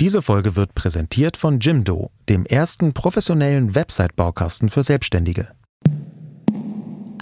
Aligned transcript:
Diese 0.00 0.22
Folge 0.22 0.56
wird 0.56 0.74
präsentiert 0.74 1.36
von 1.36 1.60
Jimdo, 1.60 2.10
dem 2.28 2.44
ersten 2.46 2.94
professionellen 2.94 3.76
Website-Baukasten 3.76 4.68
für 4.68 4.82
Selbstständige. 4.82 5.50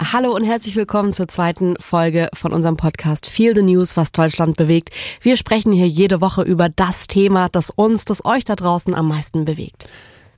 Hallo 0.01 0.35
und 0.35 0.43
herzlich 0.43 0.75
willkommen 0.75 1.13
zur 1.13 1.27
zweiten 1.27 1.75
Folge 1.79 2.29
von 2.33 2.51
unserem 2.51 2.75
Podcast 2.75 3.27
Feel 3.27 3.53
the 3.55 3.61
News, 3.61 3.95
was 3.95 4.11
Deutschland 4.11 4.57
bewegt. 4.57 4.89
Wir 5.21 5.37
sprechen 5.37 5.71
hier 5.71 5.87
jede 5.87 6.19
Woche 6.19 6.41
über 6.41 6.67
das 6.67 7.05
Thema, 7.05 7.47
das 7.47 7.69
uns, 7.69 8.05
das 8.05 8.25
euch 8.25 8.43
da 8.43 8.55
draußen 8.55 8.95
am 8.95 9.07
meisten 9.07 9.45
bewegt. 9.45 9.87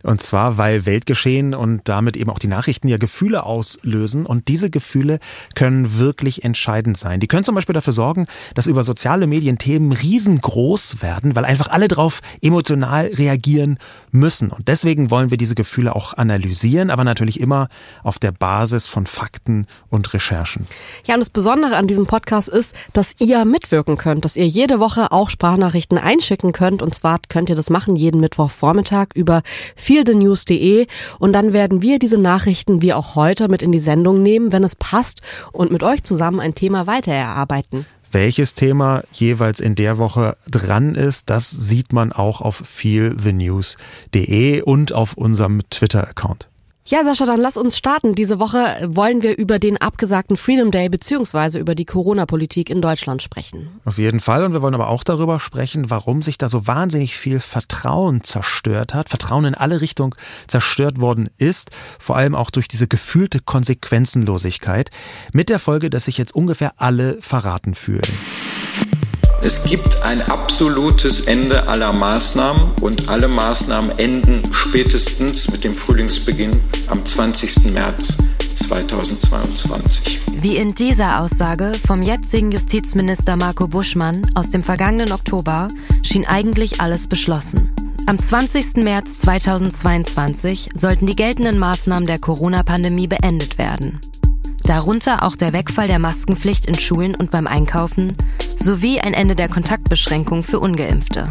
Und 0.05 0.21
zwar, 0.21 0.57
weil 0.57 0.85
Weltgeschehen 0.85 1.53
und 1.53 1.81
damit 1.85 2.15
eben 2.15 2.29
auch 2.29 2.39
die 2.39 2.47
Nachrichten 2.47 2.87
ja 2.87 2.97
Gefühle 2.97 3.43
auslösen. 3.43 4.25
Und 4.25 4.47
diese 4.47 4.69
Gefühle 4.69 5.19
können 5.55 5.97
wirklich 5.97 6.43
entscheidend 6.43 6.97
sein. 6.97 7.19
Die 7.19 7.27
können 7.27 7.43
zum 7.43 7.55
Beispiel 7.55 7.73
dafür 7.73 7.93
sorgen, 7.93 8.27
dass 8.53 8.67
über 8.67 8.83
soziale 8.83 9.27
Medien 9.27 9.57
Themen 9.57 9.91
riesengroß 9.91 11.01
werden, 11.01 11.35
weil 11.35 11.45
einfach 11.45 11.69
alle 11.69 11.87
drauf 11.87 12.21
emotional 12.41 13.07
reagieren 13.07 13.79
müssen. 14.11 14.51
Und 14.51 14.67
deswegen 14.67 15.09
wollen 15.09 15.31
wir 15.31 15.37
diese 15.37 15.55
Gefühle 15.55 15.95
auch 15.95 16.13
analysieren, 16.13 16.89
aber 16.89 17.03
natürlich 17.03 17.39
immer 17.39 17.69
auf 18.03 18.19
der 18.19 18.31
Basis 18.31 18.87
von 18.87 19.07
Fakten 19.07 19.65
und 19.89 20.13
Recherchen. 20.13 20.67
Ja, 21.07 21.15
und 21.15 21.21
das 21.21 21.29
Besondere 21.29 21.75
an 21.75 21.87
diesem 21.87 22.05
Podcast 22.05 22.47
ist, 22.47 22.73
dass 22.93 23.15
ihr 23.19 23.43
mitwirken 23.45 23.97
könnt, 23.97 24.23
dass 24.23 24.35
ihr 24.35 24.47
jede 24.47 24.79
Woche 24.79 25.11
auch 25.11 25.29
Sprachnachrichten 25.29 25.97
einschicken 25.97 26.51
könnt. 26.51 26.81
Und 26.81 26.93
zwar 26.93 27.19
könnt 27.27 27.49
ihr 27.49 27.55
das 27.55 27.69
machen 27.69 27.95
jeden 27.95 28.19
Mittwochvormittag 28.19 29.07
über 29.15 29.41
feelthenews.de 29.95 30.87
und 31.19 31.33
dann 31.33 31.53
werden 31.53 31.81
wir 31.81 31.99
diese 31.99 32.17
Nachrichten 32.17 32.81
wie 32.81 32.93
auch 32.93 33.15
heute 33.15 33.47
mit 33.47 33.63
in 33.63 33.71
die 33.71 33.79
Sendung 33.79 34.21
nehmen, 34.21 34.51
wenn 34.51 34.63
es 34.63 34.75
passt 34.75 35.21
und 35.51 35.71
mit 35.71 35.83
euch 35.83 36.03
zusammen 36.03 36.39
ein 36.39 36.55
Thema 36.55 36.87
weiter 36.87 37.13
erarbeiten. 37.13 37.85
Welches 38.11 38.53
Thema 38.53 39.03
jeweils 39.13 39.59
in 39.59 39.75
der 39.75 39.97
Woche 39.97 40.37
dran 40.49 40.95
ist, 40.95 41.29
das 41.29 41.49
sieht 41.49 41.93
man 41.93 42.11
auch 42.11 42.41
auf 42.41 42.55
feelthenews.de 42.55 44.61
und 44.61 44.93
auf 44.93 45.15
unserem 45.15 45.61
Twitter-Account. 45.69 46.49
Ja, 46.87 47.03
Sascha, 47.03 47.25
dann 47.25 47.39
lass 47.39 47.57
uns 47.57 47.79
starten. 47.79 48.13
Diese 48.13 48.37
Woche 48.37 48.87
wollen 48.87 49.23
wir 49.23 49.39
über 49.39 49.57
den 49.57 49.77
abgesagten 49.77 50.37
Freedom 50.37 50.69
Day 50.69 50.87
beziehungsweise 50.87 51.57
über 51.57 51.73
die 51.73 51.85
Corona-Politik 51.85 52.69
in 52.69 52.79
Deutschland 52.79 53.23
sprechen. 53.23 53.79
Auf 53.85 53.97
jeden 53.97 54.19
Fall. 54.19 54.45
Und 54.45 54.53
wir 54.53 54.61
wollen 54.61 54.75
aber 54.75 54.89
auch 54.89 55.03
darüber 55.03 55.39
sprechen, 55.39 55.89
warum 55.89 56.21
sich 56.21 56.37
da 56.37 56.47
so 56.47 56.67
wahnsinnig 56.67 57.17
viel 57.17 57.39
Vertrauen 57.39 58.23
zerstört 58.23 58.93
hat. 58.93 59.09
Vertrauen 59.09 59.45
in 59.45 59.55
alle 59.55 59.81
Richtungen 59.81 60.13
zerstört 60.45 61.01
worden 61.01 61.31
ist. 61.39 61.71
Vor 61.97 62.17
allem 62.17 62.35
auch 62.35 62.51
durch 62.51 62.67
diese 62.67 62.87
gefühlte 62.87 63.39
Konsequenzenlosigkeit. 63.39 64.91
Mit 65.33 65.49
der 65.49 65.57
Folge, 65.57 65.89
dass 65.89 66.05
sich 66.05 66.19
jetzt 66.19 66.35
ungefähr 66.35 66.73
alle 66.77 67.17
verraten 67.19 67.73
fühlen. 67.73 68.03
Es 69.45 69.63
gibt 69.63 70.01
ein 70.01 70.23
absolutes 70.23 71.19
Ende 71.19 71.67
aller 71.67 71.93
Maßnahmen 71.93 72.81
und 72.81 73.09
alle 73.09 73.27
Maßnahmen 73.27 73.99
enden 73.99 74.41
spätestens 74.51 75.51
mit 75.51 75.63
dem 75.63 75.75
Frühlingsbeginn 75.75 76.59
am 76.87 77.05
20. 77.05 77.65
März 77.65 78.17
2022. 78.55 80.19
Wie 80.33 80.55
in 80.55 80.73
dieser 80.73 81.19
Aussage 81.21 81.73
vom 81.85 82.01
jetzigen 82.01 82.51
Justizminister 82.51 83.35
Marco 83.35 83.67
Buschmann 83.67 84.25
aus 84.33 84.49
dem 84.49 84.63
vergangenen 84.63 85.11
Oktober 85.11 85.67
schien 86.01 86.25
eigentlich 86.25 86.81
alles 86.81 87.05
beschlossen. 87.05 87.69
Am 88.07 88.17
20. 88.17 88.77
März 88.77 89.19
2022 89.19 90.69
sollten 90.73 91.05
die 91.05 91.15
geltenden 91.15 91.59
Maßnahmen 91.59 92.07
der 92.07 92.17
Corona-Pandemie 92.17 93.05
beendet 93.05 93.59
werden. 93.59 93.99
Darunter 94.65 95.21
auch 95.21 95.35
der 95.35 95.53
Wegfall 95.53 95.87
der 95.87 95.99
Maskenpflicht 95.99 96.65
in 96.65 96.73
Schulen 96.73 97.13
und 97.13 97.29
beim 97.29 97.45
Einkaufen 97.45 98.13
sowie 98.57 98.99
ein 98.99 99.13
Ende 99.13 99.35
der 99.35 99.47
Kontaktbeschränkung 99.47 100.41
für 100.41 100.59
ungeimpfte. 100.59 101.29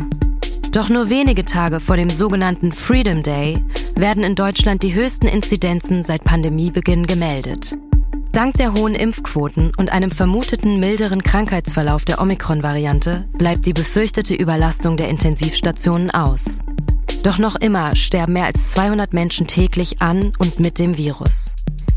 Doch 0.71 0.89
nur 0.89 1.11
wenige 1.11 1.45
Tage 1.45 1.81
vor 1.81 1.97
dem 1.97 2.11
sogenannten 2.11 2.71
Freedom 2.71 3.25
Day 3.25 3.59
werden 3.97 4.23
in 4.23 4.37
Deutschland 4.37 4.85
die 4.85 4.95
höchsten 4.95 5.27
Inzidenzen 5.27 6.05
seit 6.05 6.23
Pandemiebeginn 6.23 7.09
gemeldet. 7.09 7.77
Dank 8.31 8.55
der 8.55 8.73
hohen 8.75 8.95
Impfquoten 8.95 9.73
und 9.77 9.93
einem 9.93 10.13
vermuteten 10.13 10.79
milderen 10.79 11.23
Krankheitsverlauf 11.23 12.05
der 12.05 12.21
Omikron-Variante 12.21 13.29
bleibt 13.33 13.67
die 13.67 13.73
befürchtete 13.73 14.35
Überlastung 14.35 14.97
der 14.97 15.09
Intensivstationen 15.09 16.11
aus. 16.11 16.61
Doch 17.25 17.39
noch 17.39 17.57
immer 17.57 17.97
sterben 17.97 18.35
mehr 18.35 18.47
als 18.47 18.71
200 18.73 19.13
Menschen 19.13 19.47
täglich 19.49 20.01
an 20.03 20.33
und 20.39 20.61
mit 20.61 20.79
dem 20.79 20.97
Virus. 20.97 21.55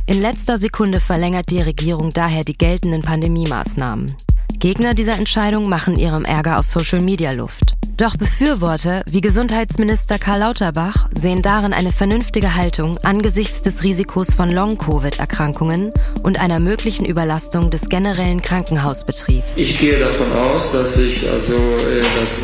In 0.10 0.22
letzter 0.22 0.58
Sekunde 0.58 1.02
verlängert 1.02 1.52
die 1.52 1.60
Regierung 1.60 2.12
daher 2.12 2.46
die 2.46 2.58
geltenden 2.58 3.02
Pandemie-Maßnahmen. 3.02 4.16
Gegner 4.58 4.94
dieser 4.94 5.16
Entscheidung 5.16 5.68
machen 5.68 6.00
ihrem 6.00 6.24
Ärger 6.24 6.60
auf 6.60 6.66
Social 6.66 7.02
Media 7.02 7.32
Luft. 7.32 7.76
Doch 7.98 8.16
Befürworter 8.16 9.04
wie 9.10 9.20
Gesundheitsminister 9.20 10.18
Karl 10.18 10.40
Lauterbach 10.40 11.10
sehen 11.14 11.42
darin 11.42 11.74
eine 11.74 11.92
vernünftige 11.92 12.56
Haltung 12.56 12.98
angesichts 13.00 13.62
des 13.64 13.84
Risikos 13.84 14.34
von 14.34 14.50
Long-Covid-Erkrankungen 14.50 15.92
und 16.24 16.40
einer 16.40 16.60
möglichen 16.60 17.06
Überlastung 17.06 17.70
des 17.70 17.90
generellen 17.90 18.42
Krankenhausbetriebs. 18.42 19.58
Ich 19.58 19.78
gehe 19.78 20.00
davon 20.00 20.32
aus, 20.32 20.72
dass 20.72 20.94
sich 20.94 21.30
also 21.30 21.56
äh, 21.56 22.04
das 22.18 22.40